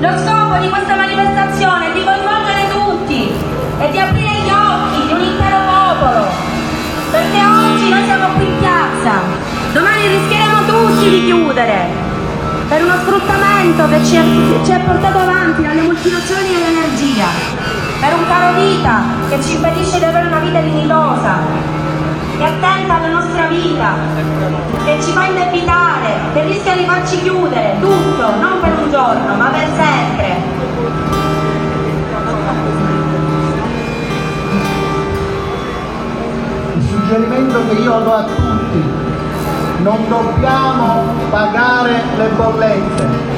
Lo 0.00 0.18
scopo 0.18 0.60
di 0.60 0.68
questa 0.68 0.94
manifestazione 0.96 1.90
è 1.90 1.92
di 1.94 2.04
coinvolgere 2.04 2.68
tutti 2.70 3.32
e 3.80 3.90
di 3.90 3.98
aprire 3.98 4.32
gli 4.44 4.50
occhi 4.50 5.06
di 5.06 5.12
un 5.12 5.20
intero 5.22 5.58
popolo. 5.64 6.26
Perché 7.10 7.38
oggi 7.38 7.88
noi 7.88 8.04
siamo 8.04 8.26
qui 8.36 8.44
in 8.44 8.58
piazza, 8.58 9.12
domani 9.72 10.06
rischieremo 10.08 10.66
tutti 10.66 11.08
di 11.08 11.24
chiudere 11.24 12.07
per 12.68 12.82
uno 12.82 12.94
sfruttamento 12.98 13.88
che 13.88 14.04
ci 14.04 14.16
è, 14.16 14.22
ci 14.64 14.72
è 14.72 14.80
portato 14.80 15.18
avanti 15.18 15.62
dalle 15.62 15.80
multinazionali 15.80 16.48
dell'energia, 16.48 17.26
per 17.98 18.14
un 18.14 18.26
caro 18.28 18.60
vita 18.60 19.02
che 19.30 19.42
ci 19.42 19.54
impedisce 19.54 19.98
di 19.98 20.04
avere 20.04 20.26
una 20.26 20.38
vita 20.40 20.60
dignitosa, 20.60 21.38
che 22.36 22.44
attenta 22.44 22.94
alla 22.96 23.08
nostra 23.08 23.46
vita, 23.46 23.94
che 24.84 24.98
ci 25.02 25.12
fa 25.12 25.24
indebitare, 25.24 26.08
che 26.34 26.44
rischia 26.44 26.76
di 26.76 26.84
farci 26.84 27.22
chiudere. 27.22 27.76
Tutto, 27.80 28.34
non 28.38 28.60
per 28.60 28.72
un 28.78 28.90
giorno, 28.90 29.34
ma 29.34 29.46
per 29.46 29.68
sempre. 29.74 30.36
Il 36.76 36.86
suggerimento 36.86 37.66
che 37.66 37.74
io 37.74 37.98
do 38.00 38.14
a 38.14 38.22
tutti, 38.24 38.47
non 39.88 40.06
dobbiamo 40.06 41.14
pagare 41.30 42.02
le 42.18 42.28
bollette. 42.36 43.37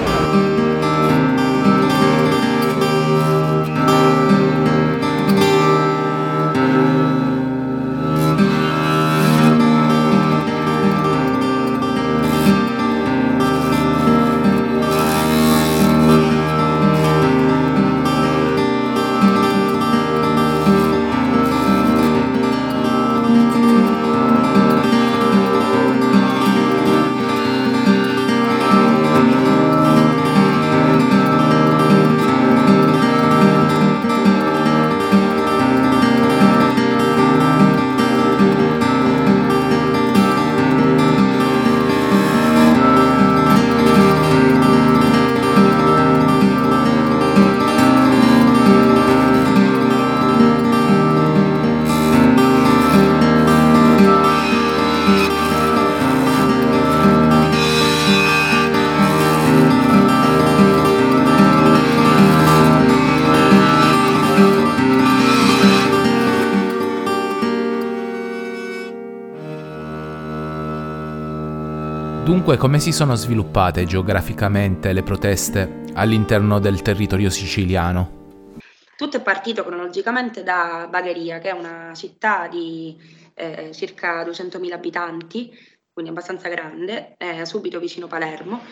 Dunque, 72.50 72.68
come 72.68 72.80
si 72.80 72.90
sono 72.90 73.14
sviluppate 73.14 73.84
geograficamente 73.84 74.92
le 74.92 75.04
proteste 75.04 75.84
all'interno 75.94 76.58
del 76.58 76.82
territorio 76.82 77.30
siciliano? 77.30 78.56
Tutto 78.96 79.18
è 79.18 79.20
partito 79.20 79.62
cronologicamente 79.62 80.42
da 80.42 80.88
Bagheria, 80.90 81.38
che 81.38 81.50
è 81.50 81.52
una 81.52 81.92
città 81.94 82.48
di 82.48 82.98
eh, 83.34 83.70
circa 83.72 84.24
200.000 84.24 84.72
abitanti, 84.72 85.56
quindi 85.92 86.10
abbastanza 86.10 86.48
grande, 86.48 87.14
eh, 87.18 87.46
subito 87.46 87.78
vicino 87.78 88.08
Palermo, 88.08 88.62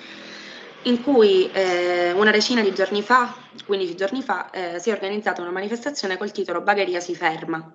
in 0.82 1.00
cui 1.00 1.48
eh, 1.52 2.10
una 2.10 2.32
decina 2.32 2.62
di 2.62 2.74
giorni 2.74 3.00
fa, 3.00 3.32
15 3.64 3.94
giorni 3.94 4.22
fa, 4.22 4.50
eh, 4.50 4.80
si 4.80 4.90
è 4.90 4.92
organizzata 4.92 5.40
una 5.40 5.52
manifestazione 5.52 6.16
col 6.16 6.32
titolo 6.32 6.62
Bagheria 6.62 6.98
si 6.98 7.14
ferma. 7.14 7.72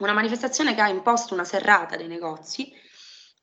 Una 0.00 0.12
manifestazione 0.12 0.74
che 0.74 0.82
ha 0.82 0.88
imposto 0.90 1.32
una 1.32 1.44
serrata 1.44 1.96
dei 1.96 2.08
negozi 2.08 2.88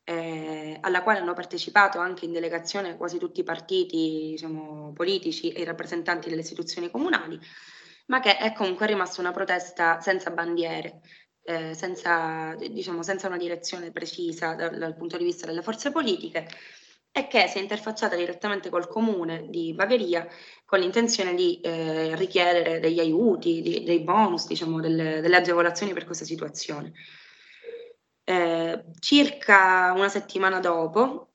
eh, 0.09 0.77
alla 0.79 1.03
quale 1.03 1.19
hanno 1.19 1.33
partecipato 1.33 1.99
anche 1.99 2.23
in 2.23 2.31
delegazione 2.31 2.95
quasi 2.95 3.17
tutti 3.17 3.41
i 3.41 3.43
partiti 3.43 4.29
diciamo, 4.31 4.93
politici 4.93 5.51
e 5.51 5.61
i 5.61 5.65
rappresentanti 5.65 6.29
delle 6.29 6.41
istituzioni 6.41 6.89
comunali, 6.89 7.37
ma 8.05 8.21
che 8.21 8.37
è 8.37 8.53
comunque 8.53 8.85
rimasta 8.85 9.19
una 9.19 9.33
protesta 9.33 9.99
senza 9.99 10.29
bandiere, 10.29 11.01
eh, 11.43 11.73
senza, 11.73 12.55
diciamo, 12.55 13.03
senza, 13.03 13.27
una 13.27 13.35
direzione 13.35 13.91
precisa 13.91 14.53
dal, 14.53 14.77
dal, 14.77 14.95
punto 14.95 15.17
di 15.17 15.25
vista 15.25 15.45
delle 15.45 15.61
forze 15.61 15.91
politiche 15.91 16.47
e 17.11 17.27
che 17.27 17.47
si 17.49 17.57
è 17.57 17.61
interfacciata 17.61 18.15
direttamente 18.15 18.69
col 18.69 18.87
comune 18.87 19.47
di 19.49 19.73
Bagheria 19.73 20.25
con 20.63 20.79
l'intenzione 20.79 21.33
di 21.33 21.59
eh, 21.59 22.15
richiedere 22.15 22.79
degli 22.79 22.99
aiuti, 23.01 23.61
di, 23.61 23.83
dei 23.83 23.99
bonus, 23.99 24.47
diciamo, 24.47 24.79
delle, 24.79 25.19
delle 25.19 25.35
agevolazioni 25.35 25.91
per 25.91 26.05
questa 26.05 26.23
situazione. 26.23 26.93
Eh, 28.29 28.83
circa 28.99 29.93
una 29.95 30.09
settimana 30.09 30.59
dopo, 30.59 31.29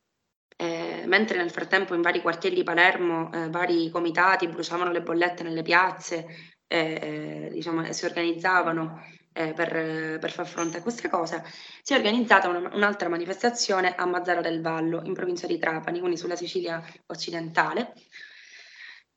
eh, 0.57 1.05
mentre 1.07 1.38
nel 1.38 1.51
frattempo 1.51 1.95
in 1.95 2.03
vari 2.03 2.20
quartieri 2.20 2.55
di 2.55 2.64
Palermo 2.64 3.32
eh, 3.32 3.49
vari 3.49 3.88
comitati 3.88 4.47
bruciavano 4.47 4.93
le 4.93 5.01
bollette 5.01 5.43
nelle 5.43 5.62
piazze 5.62 6.26
eh, 6.66 7.49
diciamo, 7.51 7.86
e 7.86 7.95
si 7.95 8.05
organizzavano 8.05 9.07
eh, 9.32 9.55
per, 9.55 10.18
per, 10.18 10.30
far 10.30 10.47
fronte 10.47 10.76
a 10.78 10.82
questa 10.82 11.09
cosa, 11.09 11.43
si 11.82 11.95
è 11.95 11.97
organizzata 11.97 12.49
una, 12.49 12.70
un'altra 12.74 13.09
manifestazione 13.09 13.95
a 13.95 14.05
Mazzara 14.05 14.43
del 14.43 14.61
Vallo, 14.61 15.01
in 15.05 15.14
provincia 15.14 15.47
di 15.47 15.59
Trapani, 15.59 15.99
quindi 15.99 16.18
sulla 16.18 16.36
Sicilia 16.36 16.84
occidentale, 17.07 17.95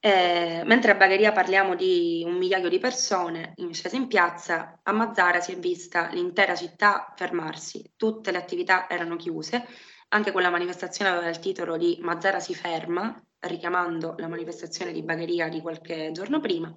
eh, 0.06 0.62
mentre 0.66 0.91
a 0.91 0.95
Bagheria 0.95 1.32
parliamo 1.32 1.74
di 1.74 2.22
un 2.24 2.38
migliaio 2.38 2.70
di 2.70 2.78
persone 2.78 3.56
scese 3.72 3.95
in 3.95 4.06
piazza, 4.06 4.80
a 4.84 4.91
Mazzara 4.91 5.41
si 5.41 5.53
è 5.53 5.58
vista 5.58 6.10
l'intera 6.12 6.53
città 6.53 7.12
fermarsi, 7.18 7.93
tutte 7.95 8.30
le 8.30 8.38
attività 8.38 8.88
erano 8.88 9.16
chiuse, 9.16 9.66
anche 10.10 10.32
quella 10.32 10.51
manifestazione 10.51 11.10
aveva 11.10 11.30
il 11.30 11.39
titolo 11.39 11.76
di 11.76 11.97
Mazzara 12.01 12.39
si 12.39 12.53
ferma, 12.53 13.20
richiamando 13.39 14.14
la 14.20 14.28
manifestazione 14.28 14.91
di 14.91 15.01
Bagheria 15.01 15.49
di 15.49 15.60
qualche 15.60 16.12
giorno 16.12 16.39
prima, 16.39 16.72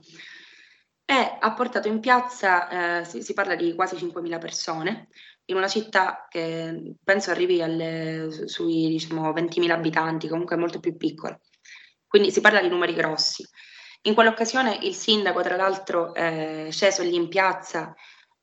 e 1.04 1.36
ha 1.38 1.52
portato 1.52 1.86
in 1.86 2.00
piazza, 2.00 3.00
eh, 3.00 3.04
si, 3.04 3.20
si, 3.20 3.34
parla 3.34 3.56
di 3.56 3.74
quasi 3.74 3.96
5.000 3.96 4.38
persone, 4.38 5.08
in 5.50 5.56
una 5.56 5.68
città 5.68 6.24
che 6.30 6.94
penso 7.04 7.30
arrivi 7.30 7.60
alle, 7.60 8.28
sui 8.46 8.88
diciamo, 8.88 9.30
20.000 9.32 9.70
abitanti, 9.70 10.28
comunque 10.28 10.56
molto 10.56 10.80
più 10.80 10.96
piccola. 10.96 11.38
Quindi 12.08 12.32
si 12.32 12.40
parla 12.40 12.60
di 12.60 12.68
numeri 12.68 12.94
grossi. 12.94 13.46
In 14.02 14.14
quell'occasione 14.14 14.78
il 14.82 14.94
sindaco, 14.94 15.42
tra 15.42 15.56
l'altro, 15.56 16.14
è 16.14 16.68
sceso 16.70 17.02
lì 17.02 17.14
in 17.14 17.28
piazza, 17.28 17.94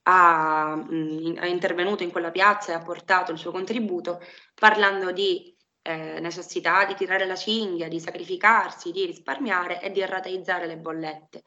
ha, 0.04 0.76
mh, 0.76 1.36
è 1.40 1.48
intervenuto 1.48 2.04
in 2.04 2.12
quella 2.12 2.32
piazza 2.32 2.72
e 2.72 2.76
ha 2.76 2.82
portato 2.82 3.32
il 3.32 3.38
suo 3.40 3.52
contributo 3.52 4.20
parlando 4.54 5.12
di 5.12 5.56
eh, 5.82 6.20
necessità 6.20 6.86
di 6.86 6.96
tirare 6.96 7.26
la 7.26 7.36
cinghia, 7.36 7.88
di 7.88 8.00
sacrificarsi, 8.00 8.92
di 8.92 9.06
risparmiare 9.06 9.82
e 9.82 9.92
di 9.92 10.06
rateizzare 10.06 10.68
le 10.68 10.78
bollette. 10.78 11.44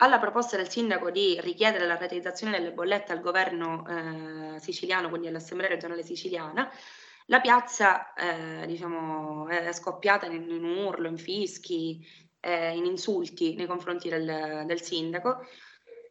alla 0.00 0.18
proposta 0.18 0.56
del 0.56 0.68
sindaco 0.70 1.10
di 1.10 1.40
richiedere 1.40 1.86
la 1.86 1.96
rateizzazione 1.96 2.58
delle 2.58 2.72
bollette 2.72 3.12
al 3.12 3.20
governo 3.20 3.84
eh, 3.86 4.60
siciliano, 4.60 5.08
quindi 5.08 5.26
all'Assemblea 5.28 5.68
regionale 5.68 6.02
siciliana, 6.04 6.70
la 7.28 7.40
piazza 7.40 8.12
eh, 8.14 8.66
diciamo, 8.66 9.48
è 9.48 9.72
scoppiata 9.72 10.26
in, 10.26 10.48
in, 10.48 10.64
urlo, 10.64 11.08
in 11.08 11.18
fischi, 11.18 12.04
eh, 12.40 12.74
in 12.74 12.84
insulti 12.86 13.54
nei 13.54 13.66
confronti 13.66 14.08
del, 14.08 14.64
del, 14.66 14.80
sindaco, 14.80 15.46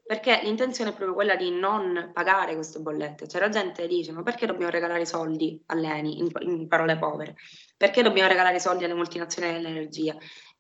perché 0.06 0.40
l'intenzione 0.44 0.92
è 0.92 0.94
proprio 0.94 1.16
quella 1.16 1.36
di 1.36 1.50
non 1.50 2.12
pagare 2.14 2.54
queste 2.54 2.80
bollette. 2.80 3.28
Cioè 3.28 3.42
la 3.42 3.50
gente 3.50 3.88
dice, 3.88 4.12
ma 4.12 4.22
perché 4.22 4.46
dobbiamo 4.46 4.72
regalare 4.72 5.02
i 5.02 5.08
soldi 5.08 5.62
all'ENI, 5.68 6.20
in, 6.20 6.30
in 6.42 6.68
parole 6.68 6.98
povere? 6.98 7.36
Perché 7.76 8.04
dobbiamo 8.04 8.30
regalare 8.30 8.58
i 8.58 8.62
soldi 8.62 8.84
alle 8.84 8.94
multinazionali 8.94 9.54
dell'energia? 9.54 10.16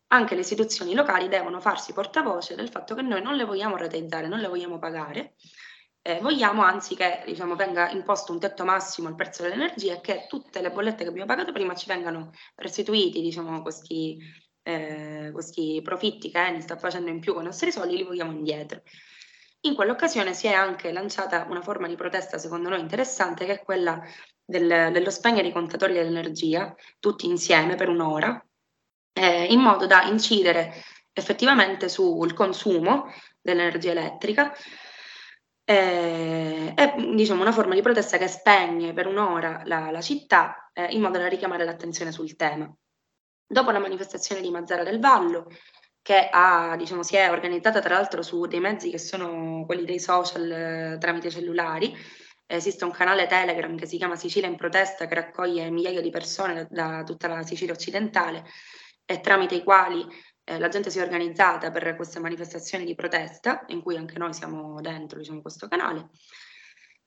Anche 0.08 0.36
le 0.36 0.42
istituzioni 0.42 0.96
locali 0.96 1.28
devono 1.28 1.60
farsi 1.60 1.94
portavoce 1.94 2.56
del 2.56 2.70
fatto 2.70 2.96
che 2.96 3.02
noi 3.04 3.22
non 3.22 3.36
le 3.36 3.44
vogliamo 3.44 3.78
rateizzare, 3.78 4.28
non 4.28 4.40
le 4.40 4.48
vogliamo 4.48 4.80
pagare, 4.80 5.36
eh, 6.08 6.20
vogliamo 6.22 6.64
anzi 6.64 6.96
che 6.96 7.22
diciamo, 7.26 7.56
venga 7.58 7.90
imposto 7.90 8.32
un 8.32 8.40
tetto 8.40 8.64
massimo 8.64 9.10
al 9.10 9.16
prezzo 9.16 9.44
dell'energia 9.44 9.96
e 9.96 10.00
che 10.00 10.26
tutte 10.30 10.62
le 10.62 10.72
bollette 10.72 11.04
che 11.04 11.10
abbiamo 11.10 11.28
pagato 11.28 11.52
prima 11.52 11.76
ci 11.76 11.86
vengano 11.86 12.32
restituiti 12.56 13.22
diciamo, 13.22 13.62
questi, 13.62 14.18
eh, 14.64 15.32
questi 15.34 15.82
profitti 15.84 16.32
che 16.32 16.46
Eni 16.46 16.62
sta 16.62 16.78
facendo 16.78 17.10
in 17.10 17.20
più 17.20 17.34
con 17.34 17.42
i 17.42 17.46
nostri 17.48 17.74
soldi, 17.74 17.98
li 17.98 18.04
vogliamo 18.06 18.32
indietro. 18.32 18.84
In 19.62 19.76
quell'occasione 19.76 20.34
si 20.34 20.48
è 20.48 20.54
anche 20.54 20.94
lanciata 20.94 21.46
una 21.50 21.62
forma 21.62 21.88
di 21.88 21.96
protesta 21.96 22.38
secondo 22.38 22.70
noi 22.70 22.80
interessante 22.80 23.46
che 23.46 23.54
è 23.56 23.64
quella 23.64 24.02
del, 24.46 24.94
dello 24.94 25.10
spegnere 25.10 25.50
i 25.50 25.52
contatori 25.52 25.92
dell'energia 25.92 26.74
tutti 27.00 27.28
insieme 27.28 27.76
per 27.76 27.90
un'ora 27.90 28.42
eh, 29.12 29.44
in 29.44 29.60
modo 29.60 29.86
da 29.88 30.04
incidere 30.04 30.74
effettivamente 31.12 31.90
sul 31.90 32.34
consumo 32.34 33.12
dell'energia 33.42 33.92
elettrica 33.92 34.54
eh, 35.70 36.74
è 36.74 36.96
diciamo, 37.14 37.42
una 37.42 37.52
forma 37.52 37.74
di 37.74 37.82
protesta 37.82 38.18
che 38.18 38.30
spegne 38.30 38.94
per 38.94 39.06
un'ora 39.06 39.64
la, 39.66 39.92
la 39.92 40.00
città 40.00 40.72
eh, 40.72 40.86
in 40.92 41.02
modo 41.02 41.18
da 41.18 41.28
richiamare 41.28 41.66
l'attenzione 41.66 42.14
sul 42.14 42.38
tema. 42.38 42.74
Dopo 43.46 43.72
la 43.72 43.80
manifestazione 43.80 44.40
di 44.40 44.50
Mazzara 44.50 44.84
del 44.84 45.02
Vallo, 45.02 45.48
che 46.02 46.30
ha, 46.32 46.78
diciamo, 46.78 47.04
si 47.04 47.18
è 47.18 47.30
organizzata 47.30 47.82
tra 47.82 47.96
l'altro 47.96 48.22
su 48.22 48.46
dei 48.46 48.62
mezzi 48.62 48.90
che 48.90 48.98
sono 48.98 49.66
quelli 49.66 49.84
dei 49.84 50.00
social 50.00 50.50
eh, 50.50 50.98
tramite 51.02 51.30
cellulari, 51.30 51.94
esiste 52.46 52.86
un 52.86 52.92
canale 52.92 53.28
Telegram 53.28 53.76
che 53.76 53.88
si 53.88 53.98
chiama 53.98 54.16
Sicilia 54.16 54.48
in 54.48 54.56
protesta 54.56 55.06
che 55.06 55.16
raccoglie 55.16 55.70
migliaia 55.70 56.00
di 56.00 56.10
persone 56.10 56.66
da, 56.70 56.88
da 56.88 57.04
tutta 57.04 57.28
la 57.28 57.44
Sicilia 57.44 57.74
occidentale 57.74 58.46
e 59.04 59.20
tramite 59.20 59.56
i 59.56 59.64
quali 59.64 60.06
eh, 60.50 60.60
la 60.60 60.70
gente 60.70 60.90
si 60.90 61.00
è 61.00 61.02
organizzata 61.02 61.72
per 61.72 61.98
queste 61.98 62.20
manifestazioni 62.20 62.86
di 62.86 62.96
protesta, 62.96 63.66
in 63.68 63.82
cui 63.82 63.98
anche 63.98 64.18
noi 64.18 64.34
siamo 64.34 64.80
dentro 64.80 65.20
diciamo, 65.20 65.42
questo 65.42 65.68
canale. 65.68 66.10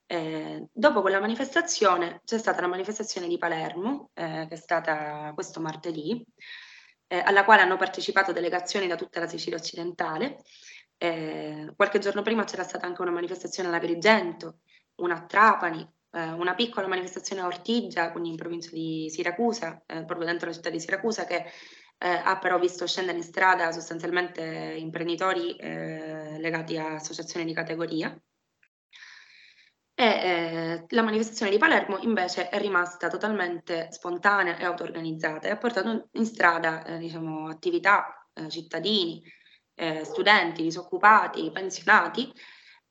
Eh, 0.05 0.67
dopo 0.71 1.01
quella 1.01 1.21
manifestazione 1.21 2.21
c'è 2.27 2.37
stata 2.37 2.61
la 2.61 2.67
manifestazione 2.67 3.29
di 3.29 3.39
Palermo, 3.39 4.11
eh, 4.13 4.45
che 4.47 4.55
è 4.55 4.59
stata 4.59 5.33
questo 5.35 5.59
martedì, 5.59 6.23
eh, 7.07 7.19
alla 7.21 7.45
quale 7.45 7.63
hanno 7.63 7.79
partecipato 7.79 8.33
delegazioni 8.33 8.87
da 8.87 8.97
tutta 8.97 9.21
la 9.21 9.29
Sicilia 9.29 9.57
occidentale. 9.57 10.43
Eh, 10.99 11.73
qualche 11.75 11.99
giorno 11.99 12.21
prima 12.21 12.45
c'era 12.45 12.65
stata 12.65 12.85
anche 12.85 13.01
una 13.01 13.11
manifestazione 13.11 13.71
alla 13.71 13.79
Agrigento, 13.79 14.59
una 14.97 15.15
a 15.15 15.25
Trapani, 15.25 15.81
eh, 16.11 16.29
una 16.33 16.55
piccola 16.55 16.89
manifestazione 16.89 17.41
a 17.41 17.47
Ortigia, 17.47 18.11
quindi 18.13 18.29
in 18.29 18.37
provincia 18.37 18.69
di 18.71 19.09
Siracusa, 19.09 19.83
proprio 19.87 20.27
dentro 20.27 20.49
la 20.49 20.55
città 20.55 20.69
di 20.69 20.79
Siracusa, 20.79 21.25
che 21.25 21.47
eh, 22.03 22.09
ha 22.09 22.39
però 22.39 22.59
visto 22.59 22.87
scendere 22.87 23.19
in 23.19 23.23
strada 23.23 23.73
sostanzialmente 23.73 24.43
imprenditori 24.79 25.55
eh, 25.57 26.39
legati 26.39 26.79
a 26.79 26.95
associazioni 26.95 27.45
di 27.45 27.53
categoria. 27.53 28.19
E 29.95 30.05
eh, 30.05 30.85
la 30.89 31.03
manifestazione 31.03 31.51
di 31.51 31.59
Palermo 31.59 31.99
invece 31.99 32.49
è 32.49 32.59
rimasta 32.59 33.09
totalmente 33.09 33.89
spontanea 33.93 34.57
e 34.57 34.65
auto-organizzata 34.65 35.47
e 35.47 35.51
ha 35.51 35.59
portato 35.59 36.09
in 36.13 36.25
strada 36.25 36.83
eh, 36.85 36.97
diciamo, 36.97 37.49
attività, 37.49 38.27
eh, 38.33 38.49
cittadini, 38.49 39.23
eh, 39.75 40.03
studenti, 40.03 40.63
disoccupati, 40.63 41.51
pensionati, 41.51 42.33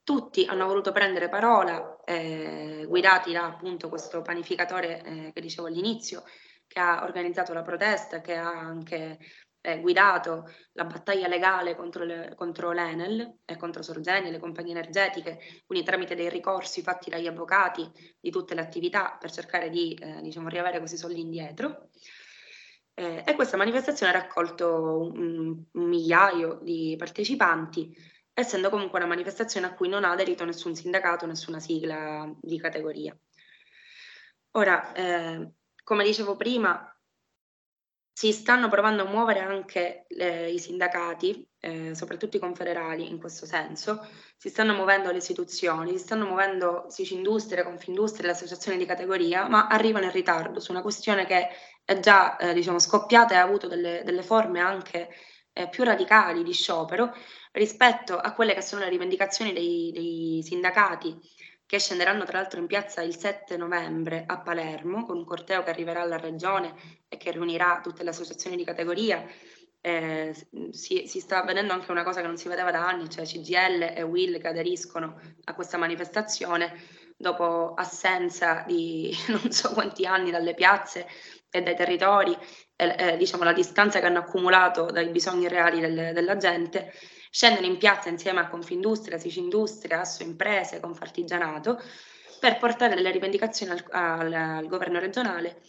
tutti 0.03 0.45
hanno 0.45 0.67
voluto 0.67 0.91
prendere 0.91 1.29
parola, 1.29 1.97
guidati 2.03 3.31
da 3.31 3.45
appunto 3.45 3.89
questo 3.89 4.23
panificatore 4.23 5.31
che 5.31 5.39
dicevo 5.39 5.67
all'inizio, 5.67 6.23
che 6.69 6.79
ha 6.79 7.03
organizzato 7.03 7.51
la 7.51 7.63
protesta, 7.63 8.21
che 8.21 8.35
ha 8.35 8.47
anche 8.47 9.17
eh, 9.61 9.79
guidato 9.79 10.47
la 10.73 10.85
battaglia 10.85 11.27
legale 11.27 11.75
contro, 11.75 12.03
le, 12.03 12.33
contro 12.35 12.71
l'Enel 12.71 13.39
e 13.43 13.57
contro 13.57 13.81
Sorgeni 13.81 14.27
e 14.27 14.31
le 14.31 14.39
compagnie 14.39 14.71
energetiche, 14.71 15.39
quindi 15.65 15.83
tramite 15.83 16.15
dei 16.15 16.29
ricorsi 16.29 16.83
fatti 16.83 17.09
dagli 17.09 17.27
avvocati 17.27 17.91
di 18.19 18.29
tutte 18.29 18.53
le 18.53 18.61
attività 18.61 19.17
per 19.19 19.31
cercare 19.31 19.69
di 19.69 19.95
eh, 19.95 20.21
diciamo, 20.21 20.47
riavere 20.47 20.77
questi 20.77 20.97
soldi 20.97 21.19
indietro. 21.19 21.89
Eh, 22.93 23.23
e 23.25 23.33
questa 23.33 23.57
manifestazione 23.57 24.11
ha 24.11 24.19
raccolto 24.19 25.11
un, 25.13 25.63
un 25.71 25.83
migliaio 25.87 26.59
di 26.61 26.95
partecipanti, 26.97 27.95
essendo 28.33 28.69
comunque 28.69 28.99
una 28.99 29.07
manifestazione 29.07 29.65
a 29.65 29.73
cui 29.73 29.89
non 29.89 30.03
ha 30.03 30.11
aderito 30.11 30.45
nessun 30.45 30.75
sindacato, 30.75 31.25
nessuna 31.25 31.59
sigla 31.59 32.31
di 32.39 32.59
categoria. 32.59 33.17
Ora, 34.51 34.93
eh, 34.93 35.51
come 35.89 36.03
dicevo 36.03 36.35
prima, 36.35 36.85
si 38.13 38.31
stanno 38.31 38.69
provando 38.69 39.01
a 39.01 39.09
muovere 39.09 39.39
anche 39.39 40.05
le, 40.09 40.51
i 40.51 40.59
sindacati, 40.59 41.49
eh, 41.57 41.95
soprattutto 41.95 42.37
i 42.37 42.39
confederali 42.39 43.09
in 43.09 43.17
questo 43.17 43.47
senso, 43.47 44.07
si 44.37 44.49
stanno 44.49 44.75
muovendo 44.75 45.09
le 45.09 45.17
istituzioni, 45.17 45.93
si 45.93 46.03
stanno 46.03 46.25
muovendo 46.27 46.85
Sicindustria, 46.89 47.63
Confindustria, 47.63 48.27
le 48.27 48.33
associazioni 48.33 48.77
di 48.77 48.85
categoria, 48.85 49.47
ma 49.47 49.65
arrivano 49.65 50.05
in 50.05 50.11
ritardo 50.11 50.59
su 50.59 50.69
una 50.69 50.83
questione 50.83 51.25
che 51.25 51.47
è 51.83 51.97
già 51.99 52.37
eh, 52.37 52.53
diciamo, 52.53 52.77
scoppiata 52.77 53.33
e 53.33 53.37
ha 53.37 53.43
avuto 53.43 53.67
delle, 53.67 54.03
delle 54.05 54.21
forme 54.21 54.59
anche 54.59 55.09
eh, 55.53 55.69
più 55.69 55.83
radicali 55.83 56.43
di 56.43 56.53
sciopero 56.53 57.11
rispetto 57.53 58.15
a 58.15 58.31
quelle 58.33 58.53
che 58.53 58.61
sono 58.61 58.83
le 58.83 58.89
rivendicazioni 58.89 59.53
dei, 59.53 59.89
dei 59.91 60.43
sindacati 60.43 61.19
che 61.69 61.77
scenderanno 61.77 62.25
tra 62.25 62.39
l'altro 62.39 62.59
in 62.59 62.65
piazza 62.65 63.03
il 63.03 63.15
7 63.15 63.55
novembre 63.55 64.23
a 64.25 64.39
Palermo 64.39 65.05
con 65.05 65.17
un 65.17 65.23
corteo 65.23 65.61
che 65.61 65.69
arriverà 65.69 66.01
alla 66.01 66.17
regione 66.17 66.73
e 67.07 67.15
che 67.17 67.29
riunirà 67.29 67.79
tutte 67.83 68.01
le 68.01 68.09
associazioni 68.09 68.55
di 68.55 68.63
categoria. 68.63 69.23
Eh, 69.79 70.33
si, 70.71 71.03
si, 71.05 71.19
sta 71.19 71.43
vedendo 71.43 71.71
anche 71.71 71.91
una 71.91 72.01
cosa 72.01 72.21
che 72.21 72.25
non 72.25 72.37
si 72.37 72.47
vedeva 72.47 72.71
da 72.71 72.87
anni, 72.87 73.07
cioè 73.07 73.23
CGL 73.23 73.93
e 73.95 74.01
Will 74.01 74.41
che 74.41 74.47
aderiscono 74.47 75.21
a 75.43 75.53
questa 75.53 75.77
manifestazione 75.77 76.73
dopo 77.15 77.75
assenza 77.75 78.63
di 78.65 79.15
non 79.29 79.51
so 79.51 79.71
quanti 79.71 80.07
anni 80.07 80.31
dalle 80.31 80.55
piazze 80.55 81.05
e 81.51 81.61
dai 81.61 81.75
territori, 81.75 82.35
e, 82.75 82.95
eh, 82.97 83.17
diciamo 83.17 83.43
la 83.43 83.53
distanza 83.53 83.99
che 83.99 84.07
hanno 84.07 84.17
accumulato 84.17 84.85
dai 84.85 85.09
bisogni 85.09 85.47
reali 85.47 85.79
del, 85.79 86.13
della 86.13 86.35
gente 86.35 86.91
scendono 87.29 87.65
in 87.65 87.77
piazza 87.77 88.09
insieme 88.09 88.39
a 88.39 88.47
Confindustria, 88.47 89.17
Sicindustria, 89.17 90.01
Asso 90.01 90.23
Imprese, 90.23 90.79
Confartigianato, 90.79 91.81
per 92.39 92.57
portare 92.57 92.95
delle 92.95 93.11
rivendicazioni 93.11 93.71
al, 93.71 93.85
al, 93.89 94.33
al 94.33 94.67
governo 94.67 94.99
regionale 94.99 95.61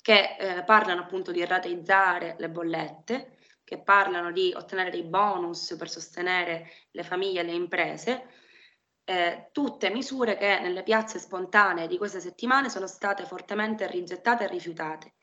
che 0.00 0.36
eh, 0.38 0.62
parlano 0.62 1.00
appunto 1.02 1.32
di 1.32 1.44
rateizzare 1.44 2.36
le 2.38 2.48
bollette, 2.48 3.38
che 3.64 3.82
parlano 3.82 4.30
di 4.30 4.52
ottenere 4.54 4.90
dei 4.90 5.02
bonus 5.02 5.74
per 5.76 5.90
sostenere 5.90 6.70
le 6.92 7.02
famiglie 7.02 7.40
e 7.40 7.42
le 7.42 7.52
imprese, 7.52 8.26
eh, 9.02 9.48
tutte 9.50 9.90
misure 9.90 10.36
che 10.36 10.60
nelle 10.60 10.84
piazze 10.84 11.18
spontanee 11.18 11.88
di 11.88 11.98
queste 11.98 12.20
settimane 12.20 12.70
sono 12.70 12.86
state 12.86 13.24
fortemente 13.24 13.88
rigettate 13.88 14.44
e 14.44 14.48
rifiutate. 14.48 15.14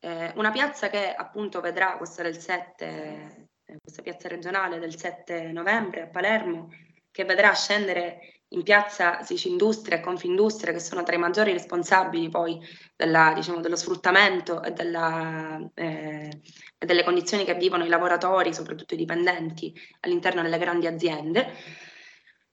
Eh, 0.00 0.32
una 0.34 0.50
piazza 0.50 0.88
che 0.88 1.14
appunto 1.14 1.60
vedrà, 1.60 1.96
questa 1.96 2.24
del 2.24 2.36
7 2.36 2.84
eh, 2.84 3.49
questa 3.80 4.02
piazza 4.02 4.28
regionale 4.28 4.78
del 4.78 4.96
7 4.96 5.52
novembre 5.52 6.02
a 6.02 6.06
Palermo, 6.06 6.68
che 7.10 7.24
vedrà 7.24 7.52
scendere 7.54 8.40
in 8.52 8.62
piazza 8.62 9.22
Sicindustria 9.22 9.98
e 9.98 10.00
Confindustria, 10.00 10.72
che 10.72 10.80
sono 10.80 11.02
tra 11.02 11.14
i 11.14 11.18
maggiori 11.18 11.52
responsabili 11.52 12.28
poi 12.28 12.58
della, 12.96 13.32
diciamo, 13.34 13.60
dello 13.60 13.76
sfruttamento 13.76 14.62
e, 14.62 14.72
della, 14.72 15.60
eh, 15.74 16.40
delle 16.78 17.04
condizioni 17.04 17.44
che 17.44 17.54
vivono 17.54 17.84
i 17.84 17.88
lavoratori, 17.88 18.52
soprattutto 18.52 18.94
i 18.94 18.96
dipendenti, 18.96 19.72
all'interno 20.00 20.42
delle 20.42 20.58
grandi 20.58 20.86
aziende, 20.86 21.52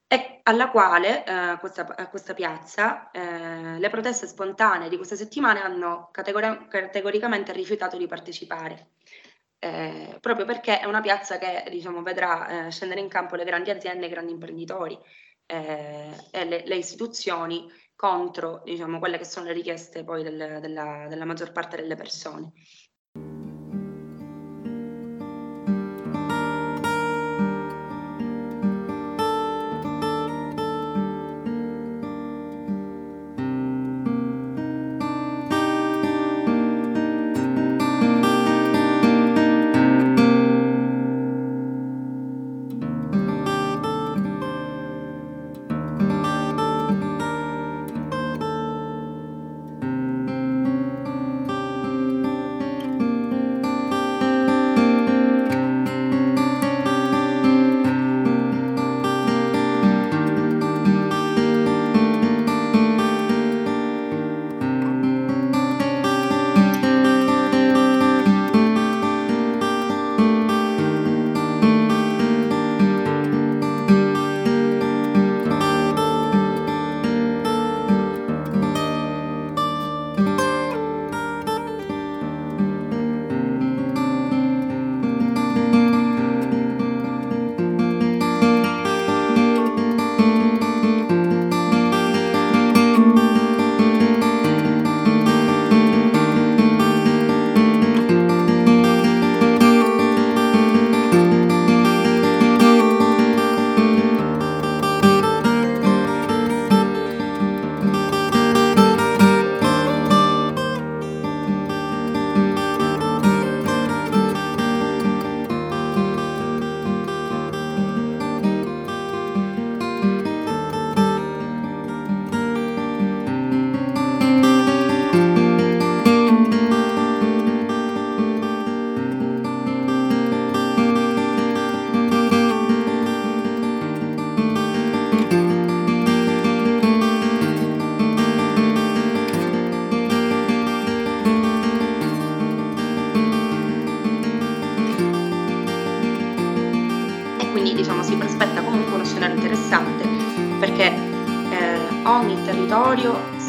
e 0.07 0.39
alla 0.43 0.69
quale 0.69 1.25
eh, 1.25 1.57
questa, 1.59 1.85
questa 2.09 2.33
piazza 2.33 3.11
eh, 3.11 3.79
le 3.79 3.89
proteste 3.89 4.27
spontanee 4.27 4.89
di 4.89 4.95
queste 4.95 5.15
settimane 5.15 5.61
hanno 5.61 6.09
categori- 6.11 6.67
categoricamente 6.69 7.51
rifiutato 7.51 7.97
di 7.97 8.07
partecipare 8.07 8.91
eh, 9.59 10.17
proprio 10.21 10.45
perché 10.45 10.79
è 10.79 10.85
una 10.85 11.01
piazza 11.01 11.37
che 11.37 11.65
diciamo, 11.69 12.03
vedrà 12.03 12.67
eh, 12.67 12.71
scendere 12.71 13.01
in 13.01 13.07
campo 13.07 13.35
le 13.35 13.43
grandi 13.43 13.69
aziende 13.71 14.05
i 14.05 14.09
grandi 14.09 14.31
imprenditori 14.31 14.97
eh, 15.45 16.11
e 16.31 16.45
le, 16.45 16.63
le, 16.65 16.75
istituzioni 16.75 17.67
contro 17.95 18.61
diciamo, 18.63 18.99
quelle 18.99 19.17
che 19.17 19.25
sono 19.25 19.47
le 19.47 19.53
richieste 19.53 20.03
poi 20.03 20.21
del, 20.23 20.59
della, 20.61 21.07
della 21.07 21.25
maggior 21.25 21.51
parte 21.51 21.77
delle 21.77 21.95
persone. 21.95 22.51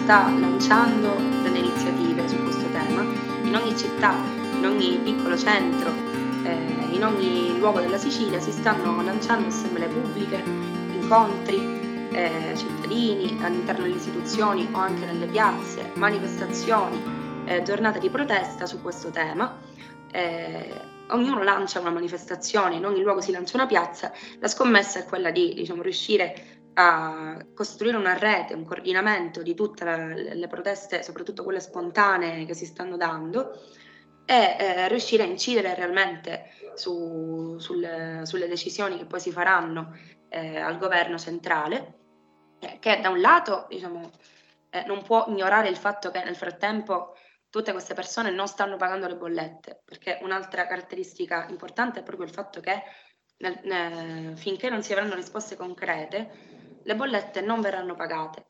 Sta 0.09 0.31
lanciando 0.31 1.17
delle 1.43 1.59
iniziative 1.59 2.27
su 2.27 2.43
questo 2.43 2.67
tema, 2.71 3.03
in 3.43 3.55
ogni 3.55 3.77
città, 3.77 4.15
in 4.55 4.65
ogni 4.65 4.99
piccolo 5.05 5.37
centro, 5.37 5.93
eh, 6.45 6.95
in 6.95 7.05
ogni 7.05 7.59
luogo 7.59 7.81
della 7.81 7.99
Sicilia 7.99 8.41
si 8.41 8.51
stanno 8.51 9.03
lanciando 9.03 9.49
assemblee 9.49 9.87
pubbliche, 9.89 10.43
incontri, 10.99 12.09
eh, 12.11 12.55
cittadini 12.57 13.37
all'interno 13.43 13.83
delle 13.83 13.97
istituzioni 13.97 14.67
o 14.73 14.79
anche 14.79 15.05
nelle 15.05 15.27
piazze, 15.27 15.91
manifestazioni, 15.97 17.03
eh, 17.45 17.63
giornate 17.63 17.99
di 17.99 18.09
protesta 18.09 18.65
su 18.65 18.81
questo 18.81 19.11
tema. 19.11 19.61
Eh, 20.11 20.97
ognuno 21.09 21.43
lancia 21.43 21.81
una 21.81 21.91
manifestazione, 21.91 22.77
in 22.77 22.87
ogni 22.87 23.03
luogo 23.03 23.21
si 23.21 23.31
lancia 23.31 23.59
una 23.59 23.67
piazza, 23.67 24.11
la 24.39 24.49
scommessa 24.49 25.01
è 25.01 25.05
quella 25.05 25.31
di 25.31 25.53
diciamo, 25.53 25.83
riuscire 25.83 26.58
a 26.81 27.45
costruire 27.55 27.97
una 27.97 28.17
rete, 28.17 28.55
un 28.55 28.65
coordinamento 28.65 29.43
di 29.43 29.55
tutte 29.55 29.85
le 29.85 30.47
proteste, 30.47 31.03
soprattutto 31.03 31.43
quelle 31.43 31.59
spontanee 31.59 32.45
che 32.47 32.55
si 32.55 32.67
stanno 32.67 32.97
dando, 32.97 33.61
e 34.25 34.57
eh, 34.59 34.89
riuscire 34.89 35.25
a 35.25 35.27
incidere 35.27 35.75
realmente 35.75 36.51
su, 36.75 37.57
sulle, 37.59 38.21
sulle, 38.25 38.47
decisioni 38.47 38.97
che 38.97 39.07
poi 39.07 39.19
si 39.19 39.33
faranno 39.33 39.97
eh, 40.29 40.57
al 40.59 40.79
governo 40.79 41.19
centrale, 41.19 41.95
eh, 42.61 42.79
che 42.79 43.01
da 43.01 43.09
un 43.09 43.21
lato 43.21 43.67
diciamo, 43.69 44.11
eh, 44.71 44.85
non 44.87 45.03
può 45.03 45.25
ignorare 45.27 45.69
il 45.69 45.77
fatto 45.77 46.13
che 46.13 46.23
nel 46.23 46.37
frattempo 46.37 47.17
tutte 47.51 47.73
queste 47.73 47.95
persone 47.95 48.31
non 48.31 48.47
stanno 48.47 48.77
pagando 48.77 49.09
le 49.09 49.17
bollette, 49.17 49.83
perché 49.85 50.21
un'altra 50.23 50.67
caratteristica 50.69 51.49
importante 51.49 52.01
è 52.01 52.03
proprio 52.05 52.29
il 52.29 52.33
fatto 52.33 52.61
che 52.61 52.83
nel, 53.39 53.59
nel, 53.65 54.39
finché 54.39 54.69
non 54.69 54.83
si 54.83 54.93
avranno 54.93 55.15
risposte 55.15 55.57
concrete, 55.57 56.58
le 56.89 56.97
bollette 56.97 57.43
non 57.43 57.61
verranno 57.61 57.95
pagate. 57.95 58.47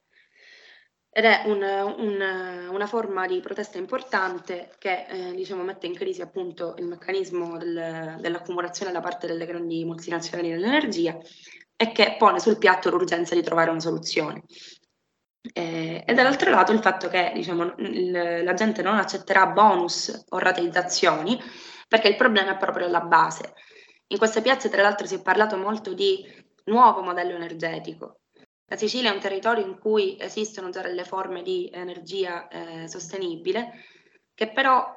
Ed 1.11 1.25
è 1.25 1.43
un, 1.47 1.61
un, 1.61 2.69
una 2.71 2.87
forma 2.87 3.27
di 3.27 3.41
protesta 3.41 3.79
importante 3.79 4.71
che 4.79 5.07
eh, 5.09 5.35
diciamo, 5.35 5.65
mette 5.65 5.87
in 5.87 5.95
crisi 5.95 6.23
appunto 6.23 6.77
il 6.79 6.87
meccanismo 6.87 7.59
del, 7.59 8.19
dell'accumulazione 8.21 8.93
da 8.93 9.01
parte 9.01 9.27
delle 9.27 9.45
grandi 9.45 9.85
multinazionali 9.85 10.51
dell'energia 10.51 11.19
e 11.75 11.91
che 11.91 12.15
pone 12.17 12.39
sul 12.39 12.59
piatto 12.59 12.91
l'urgenza 12.91 13.35
di 13.35 13.43
trovare 13.43 13.71
una 13.71 13.81
soluzione. 13.81 14.45
Eh, 15.53 16.05
e 16.07 16.15
dall'altro 16.15 16.51
lato 16.51 16.71
il 16.73 16.81
fatto 16.81 17.09
che 17.09 17.33
diciamo, 17.35 17.75
il, 17.79 18.45
la 18.45 18.55
gente 18.55 18.83
non 18.83 18.99
accetterà 18.99 19.47
bonus 19.47 20.27
o 20.29 20.39
rateizzazioni 20.39 21.41
perché 21.89 22.07
il 22.07 22.17
problema 22.17 22.53
è 22.53 22.57
proprio 22.57 22.87
alla 22.87 23.01
base. 23.01 23.55
In 24.09 24.19
queste 24.19 24.43
piazze, 24.43 24.69
tra 24.69 24.83
l'altro, 24.83 25.07
si 25.07 25.17
è 25.17 25.23
parlato 25.23 25.57
molto 25.57 25.93
di 25.95 26.25
nuovo 26.69 27.03
modello 27.03 27.35
energetico. 27.35 28.18
La 28.69 28.77
Sicilia 28.77 29.11
è 29.11 29.15
un 29.15 29.21
territorio 29.21 29.65
in 29.65 29.79
cui 29.79 30.17
esistono 30.21 30.71
già 30.71 30.83
delle 30.83 31.05
forme 31.05 31.43
di 31.43 31.71
energia 31.73 32.49
eh, 32.49 32.89
sostenibile, 32.89 33.85
che 34.35 34.53
però 34.53 34.95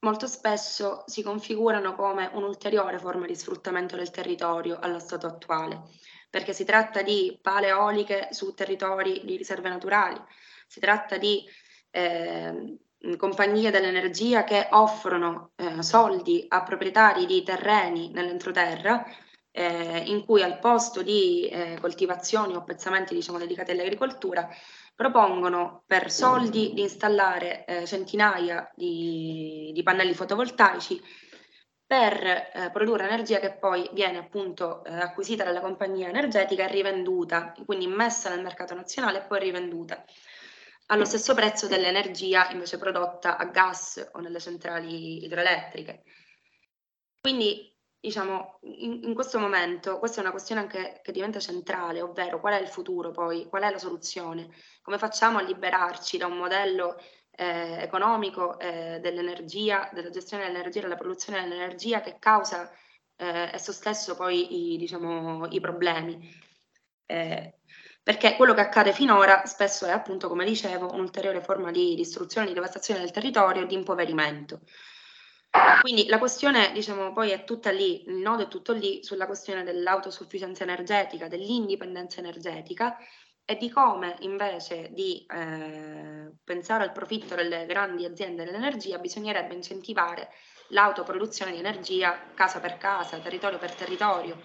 molto 0.00 0.26
spesso 0.26 1.02
si 1.06 1.22
configurano 1.22 1.94
come 1.94 2.30
un'ulteriore 2.32 2.98
forma 2.98 3.26
di 3.26 3.34
sfruttamento 3.34 3.96
del 3.96 4.10
territorio 4.10 4.78
allo 4.78 5.00
stato 5.00 5.26
attuale 5.26 5.82
perché 6.30 6.52
si 6.52 6.64
tratta 6.64 7.02
di 7.02 7.38
pale 7.40 7.68
eoliche 7.68 8.28
su 8.30 8.52
territori 8.54 9.22
di 9.24 9.36
riserve 9.36 9.68
naturali, 9.68 10.20
si 10.66 10.80
tratta 10.80 11.16
di 11.16 11.44
eh, 11.90 12.78
compagnie 13.16 13.70
dell'energia 13.70 14.44
che 14.44 14.68
offrono 14.70 15.52
eh, 15.56 15.82
soldi 15.82 16.44
a 16.48 16.62
proprietari 16.62 17.24
di 17.24 17.42
terreni 17.42 18.10
nell'entroterra 18.10 19.04
eh, 19.58 20.04
in 20.06 20.24
cui 20.24 20.40
al 20.40 20.60
posto 20.60 21.02
di 21.02 21.48
eh, 21.48 21.78
coltivazioni 21.80 22.54
o 22.54 22.62
pezzamenti 22.62 23.12
diciamo, 23.12 23.38
dedicati 23.38 23.72
all'agricoltura 23.72 24.48
propongono 24.94 25.82
per 25.84 26.12
soldi 26.12 26.72
di 26.74 26.82
installare 26.82 27.64
eh, 27.64 27.84
centinaia 27.84 28.70
di, 28.76 29.72
di 29.74 29.82
pannelli 29.82 30.14
fotovoltaici 30.14 31.02
per 31.84 32.22
eh, 32.22 32.70
produrre 32.72 33.06
energia 33.06 33.40
che 33.40 33.56
poi 33.56 33.88
viene 33.92 34.18
appunto 34.18 34.84
eh, 34.84 34.92
acquisita 34.92 35.42
dalla 35.42 35.60
compagnia 35.60 36.08
energetica 36.08 36.64
e 36.64 36.70
rivenduta, 36.70 37.52
quindi 37.66 37.88
messa 37.88 38.30
nel 38.30 38.42
mercato 38.42 38.74
nazionale 38.74 39.18
e 39.18 39.26
poi 39.26 39.40
rivenduta 39.40 40.04
allo 40.86 41.04
stesso 41.04 41.34
prezzo 41.34 41.66
dell'energia 41.66 42.48
invece 42.50 42.78
prodotta 42.78 43.36
a 43.36 43.44
gas 43.46 44.08
o 44.12 44.20
nelle 44.20 44.38
centrali 44.38 45.24
idroelettriche. 45.24 46.04
Quindi 47.20 47.67
diciamo 48.00 48.58
in, 48.62 49.00
in 49.04 49.14
questo 49.14 49.38
momento 49.38 49.98
questa 49.98 50.18
è 50.18 50.22
una 50.22 50.30
questione 50.30 50.60
anche 50.62 51.00
che 51.02 51.12
diventa 51.12 51.40
centrale, 51.40 52.00
ovvero 52.02 52.40
qual 52.40 52.54
è 52.54 52.60
il 52.60 52.68
futuro 52.68 53.10
poi, 53.10 53.46
qual 53.48 53.62
è 53.62 53.70
la 53.70 53.78
soluzione, 53.78 54.48
come 54.82 54.98
facciamo 54.98 55.38
a 55.38 55.42
liberarci 55.42 56.16
da 56.18 56.26
un 56.26 56.36
modello 56.36 56.96
eh, 57.30 57.82
economico 57.82 58.58
eh, 58.58 58.98
dell'energia, 59.00 59.88
della 59.92 60.10
gestione 60.10 60.44
dell'energia, 60.46 60.80
della 60.80 60.96
produzione 60.96 61.40
dell'energia 61.42 62.00
che 62.00 62.18
causa 62.18 62.70
eh, 63.16 63.50
esso 63.52 63.72
stesso 63.72 64.16
poi 64.16 64.74
i, 64.74 64.76
diciamo, 64.76 65.46
i 65.48 65.60
problemi. 65.60 66.46
Eh, 67.06 67.54
perché 68.02 68.36
quello 68.36 68.54
che 68.54 68.62
accade 68.62 68.92
finora 68.92 69.44
spesso 69.44 69.84
è 69.86 69.90
appunto, 69.90 70.28
come 70.28 70.44
dicevo, 70.44 70.92
un'ulteriore 70.92 71.42
forma 71.42 71.70
di 71.70 71.94
distruzione, 71.94 72.46
di 72.46 72.54
devastazione 72.54 73.00
del 73.00 73.10
territorio, 73.10 73.66
di 73.66 73.74
impoverimento. 73.74 74.60
Quindi 75.80 76.06
la 76.06 76.18
questione, 76.18 76.72
diciamo, 76.72 77.12
poi 77.12 77.30
è 77.30 77.44
tutta 77.44 77.70
lì, 77.70 78.08
il 78.08 78.16
nodo 78.16 78.44
è 78.44 78.48
tutto 78.48 78.72
lì 78.72 79.02
sulla 79.02 79.26
questione 79.26 79.62
dell'autosufficienza 79.64 80.62
energetica, 80.62 81.28
dell'indipendenza 81.28 82.18
energetica 82.20 82.96
e 83.44 83.56
di 83.56 83.70
come 83.70 84.16
invece 84.20 84.90
di 84.92 85.24
eh, 85.26 86.30
pensare 86.44 86.84
al 86.84 86.92
profitto 86.92 87.34
delle 87.34 87.64
grandi 87.64 88.04
aziende 88.04 88.44
dell'energia 88.44 88.98
bisognerebbe 88.98 89.54
incentivare 89.54 90.28
l'autoproduzione 90.68 91.52
di 91.52 91.58
energia 91.58 92.18
casa 92.34 92.60
per 92.60 92.76
casa, 92.76 93.18
territorio 93.18 93.56
per 93.56 93.72
territorio, 93.72 94.38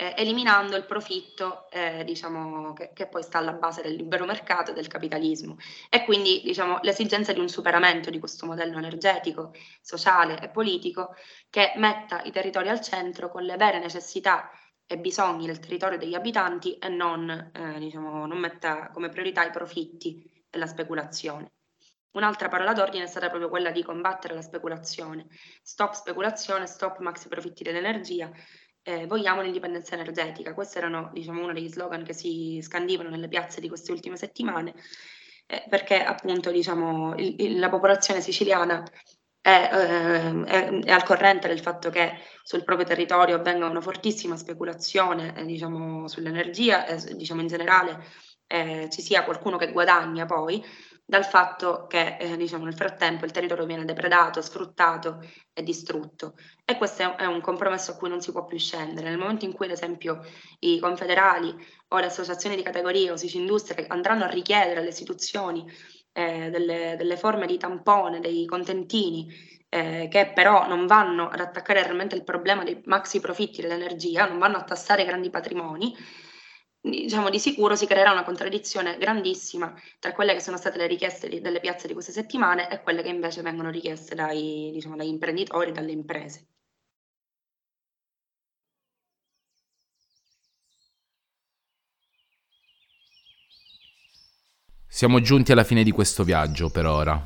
eh, 0.00 0.14
eliminando 0.16 0.76
il 0.76 0.86
profitto 0.86 1.70
eh, 1.70 2.04
diciamo, 2.04 2.72
che, 2.72 2.92
che, 2.94 3.06
poi 3.06 3.22
sta 3.22 3.36
alla 3.36 3.52
base 3.52 3.82
del 3.82 3.94
libero 3.94 4.24
mercato 4.24 4.70
e 4.70 4.74
del 4.74 4.86
capitalismo. 4.86 5.58
E 5.90 6.04
quindi 6.04 6.40
diciamo, 6.42 6.78
l'esigenza 6.80 7.34
di 7.34 7.38
un 7.38 7.50
superamento 7.50 8.08
di 8.08 8.18
questo 8.18 8.46
modello 8.46 8.78
energetico, 8.78 9.52
sociale 9.82 10.40
e 10.40 10.48
politico 10.48 11.14
che 11.50 11.74
metta 11.76 12.22
i 12.22 12.30
territori 12.30 12.70
al 12.70 12.80
centro 12.80 13.28
con 13.30 13.42
le 13.42 13.56
vere 13.56 13.78
necessità 13.78 14.50
e 14.86 14.96
bisogni 14.96 15.44
del 15.44 15.60
territorio 15.60 15.98
degli 15.98 16.14
abitanti 16.14 16.78
e 16.78 16.88
non, 16.88 17.28
eh, 17.54 17.78
diciamo, 17.78 18.24
non 18.24 18.38
metta 18.38 18.88
come 18.92 19.10
priorità 19.10 19.44
i 19.44 19.50
profitti 19.50 20.46
e 20.48 20.56
la 20.56 20.66
speculazione. 20.66 21.52
Un'altra 22.12 22.48
parola 22.48 22.72
d'ordine 22.72 23.04
è 23.04 23.06
stata 23.06 23.28
proprio 23.28 23.50
quella 23.50 23.70
di 23.70 23.84
combattere 23.84 24.34
la 24.34 24.42
speculazione. 24.42 25.26
Stop 25.62 25.92
speculazione, 25.92 26.66
stop 26.66 26.98
maxi 26.98 27.28
profitti 27.28 27.62
dell'energia, 27.62 28.32
eh, 28.90 29.06
vogliamo 29.06 29.42
l'indipendenza 29.42 29.94
energetica. 29.94 30.54
Questo 30.54 30.78
erano 30.78 31.10
diciamo, 31.12 31.42
uno 31.42 31.52
degli 31.52 31.68
slogan 31.68 32.02
che 32.02 32.12
si 32.12 32.60
scandivano 32.62 33.08
nelle 33.08 33.28
piazze 33.28 33.60
di 33.60 33.68
queste 33.68 33.92
ultime 33.92 34.16
settimane, 34.16 34.74
eh, 35.46 35.64
perché 35.68 36.02
appunto 36.02 36.50
diciamo, 36.50 37.14
il, 37.16 37.36
il, 37.38 37.58
la 37.58 37.68
popolazione 37.68 38.20
siciliana 38.20 38.82
è, 39.40 39.70
eh, 39.72 40.44
è, 40.44 40.68
è, 40.80 40.90
al 40.90 41.04
corrente 41.04 41.48
del 41.48 41.60
fatto 41.60 41.90
che 41.90 42.18
sul 42.42 42.64
proprio 42.64 42.86
territorio 42.86 43.36
avvenga 43.36 43.66
una 43.66 43.80
fortissima 43.80 44.36
speculazione 44.36 45.34
eh, 45.36 45.44
diciamo, 45.44 46.08
sull'energia 46.08 46.86
e 46.86 47.14
diciamo, 47.14 47.40
in 47.40 47.46
generale 47.46 48.04
eh, 48.46 48.88
ci 48.90 49.00
sia 49.00 49.24
qualcuno 49.24 49.56
che 49.56 49.70
guadagna 49.70 50.26
poi 50.26 50.62
dal 51.10 51.24
fatto 51.24 51.86
che 51.88 52.18
eh, 52.20 52.36
diciamo, 52.36 52.62
nel 52.62 52.74
frattempo 52.74 53.24
il 53.24 53.32
territorio 53.32 53.66
viene 53.66 53.84
depredato, 53.84 54.40
sfruttato 54.40 55.18
e 55.52 55.60
distrutto. 55.64 56.34
E 56.64 56.76
questo 56.76 57.16
è 57.16 57.26
un 57.26 57.40
compromesso 57.40 57.90
a 57.90 57.96
cui 57.96 58.08
non 58.08 58.20
si 58.20 58.30
può 58.30 58.44
più 58.44 58.58
scendere. 58.58 59.08
Nel 59.08 59.18
momento 59.18 59.44
in 59.44 59.52
cui, 59.52 59.66
ad 59.66 59.72
esempio, 59.72 60.20
i 60.60 60.78
confederali 60.78 61.52
o 61.88 61.98
le 61.98 62.06
associazioni 62.06 62.54
di 62.54 62.62
categoria 62.62 63.10
o 63.10 63.16
Sicindustria 63.16 63.86
andranno 63.88 64.22
a 64.22 64.28
richiedere 64.28 64.78
alle 64.78 64.90
istituzioni 64.90 65.68
eh, 66.12 66.48
delle, 66.48 66.94
delle, 66.96 67.16
forme 67.16 67.46
di 67.46 67.58
tampone, 67.58 68.20
dei 68.20 68.46
contentini, 68.46 69.26
eh, 69.68 70.06
che 70.08 70.30
però 70.32 70.68
non 70.68 70.86
vanno 70.86 71.28
ad 71.28 71.40
attaccare 71.40 71.82
realmente 71.82 72.14
il 72.14 72.22
problema 72.22 72.62
dei 72.62 72.80
maxi 72.84 73.18
profitti 73.18 73.60
dell'energia, 73.60 74.28
non 74.28 74.38
vanno 74.38 74.58
a 74.58 74.64
tassare 74.64 75.04
grandi 75.04 75.28
patrimoni, 75.28 75.92
diciamo 76.80 77.28
di 77.28 77.38
sicuro 77.38 77.76
si 77.76 77.86
creerà 77.86 78.12
una 78.12 78.24
contraddizione 78.24 78.96
grandissima 78.96 79.74
tra 79.98 80.12
quelle 80.12 80.32
che 80.32 80.40
sono 80.40 80.56
state 80.56 80.78
le 80.78 80.86
richieste 80.86 81.28
di, 81.28 81.40
delle 81.40 81.60
piazze 81.60 81.86
di 81.86 81.92
queste 81.92 82.12
settimane 82.12 82.70
e 82.70 82.82
quelle 82.82 83.02
che 83.02 83.08
invece 83.08 83.42
vengono 83.42 83.70
richieste 83.70 84.14
dai, 84.14 84.70
diciamo, 84.72 84.96
dagli 84.96 85.08
imprenditori, 85.08 85.72
dalle 85.72 85.92
imprese. 85.92 86.46
Siamo 94.86 95.20
giunti 95.20 95.52
alla 95.52 95.64
fine 95.64 95.82
di 95.82 95.92
questo 95.92 96.24
viaggio 96.24 96.68
per 96.68 96.84
ora. 96.84 97.22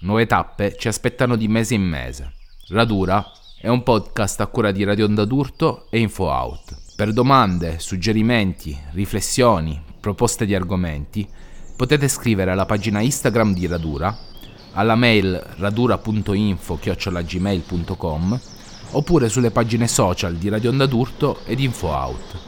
Nuove 0.00 0.26
tappe 0.26 0.76
ci 0.76 0.88
aspettano 0.88 1.36
di 1.36 1.46
mese 1.46 1.74
in 1.74 1.82
mese. 1.82 2.32
Radura 2.70 3.24
è 3.60 3.68
un 3.68 3.82
podcast 3.82 4.40
a 4.40 4.46
cura 4.46 4.72
di 4.72 4.82
Radio 4.82 5.04
Onda 5.04 5.24
d'Urto 5.24 5.86
e 5.90 6.00
InfoOut 6.00 6.91
Per 7.02 7.12
domande, 7.12 7.80
suggerimenti, 7.80 8.78
riflessioni, 8.92 9.82
proposte 9.98 10.46
di 10.46 10.54
argomenti, 10.54 11.28
potete 11.74 12.06
scrivere 12.06 12.52
alla 12.52 12.64
pagina 12.64 13.00
Instagram 13.00 13.54
di 13.54 13.66
Radura, 13.66 14.16
alla 14.74 14.94
mail 14.94 15.44
radura.info-gmail.com 15.56 18.40
oppure 18.92 19.28
sulle 19.28 19.50
pagine 19.50 19.88
social 19.88 20.36
di 20.36 20.48
Radio 20.48 20.70
Onda 20.70 20.86
d'Urto 20.86 21.40
ed 21.44 21.58
InfoOut. 21.58 22.38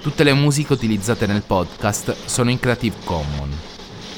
Tutte 0.00 0.24
le 0.24 0.32
musiche 0.32 0.72
utilizzate 0.72 1.28
nel 1.28 1.44
podcast 1.46 2.16
sono 2.24 2.50
in 2.50 2.58
Creative 2.58 2.96
Commons. 3.04 3.54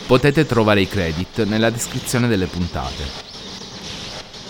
Potete 0.06 0.46
trovare 0.46 0.80
i 0.80 0.88
credit 0.88 1.44
nella 1.44 1.68
descrizione 1.68 2.28
delle 2.28 2.46
puntate. 2.46 3.04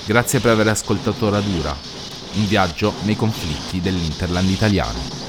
Grazie 0.06 0.38
per 0.38 0.52
aver 0.52 0.68
ascoltato 0.68 1.30
Radura, 1.30 1.97
un 2.34 2.46
viaggio 2.46 2.92
nei 3.02 3.16
conflitti 3.16 3.80
dell'Interland 3.80 4.48
italiano. 4.50 5.27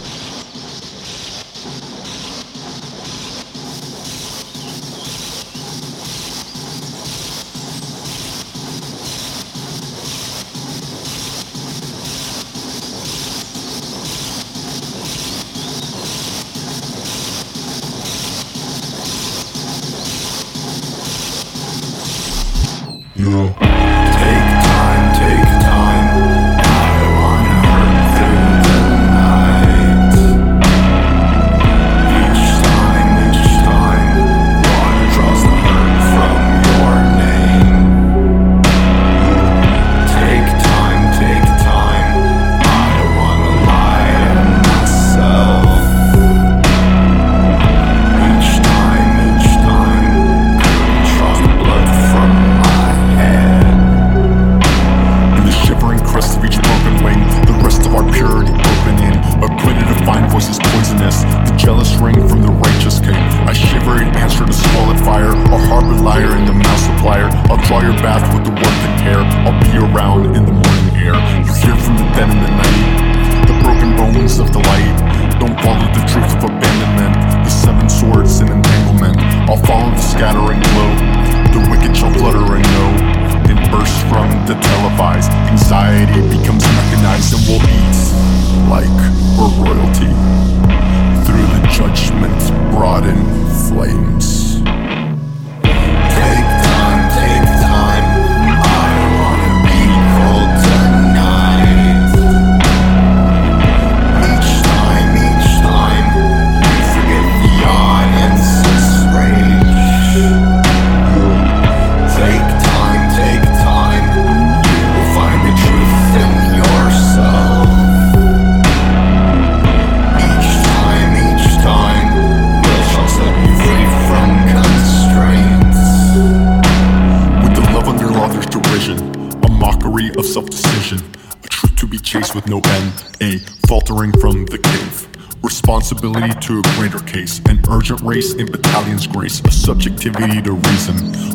Responsibility 136.02 136.40
to 136.40 136.60
a 136.60 136.62
greater 136.78 137.00
case, 137.00 137.40
an 137.50 137.62
urgent 137.70 138.02
race 138.02 138.34
in 138.34 138.48
battalion's 138.48 139.08
grace, 139.08 139.42
a 139.46 139.52
subjectivity 139.52 140.42
to 140.42 140.54
reason. 140.54 141.30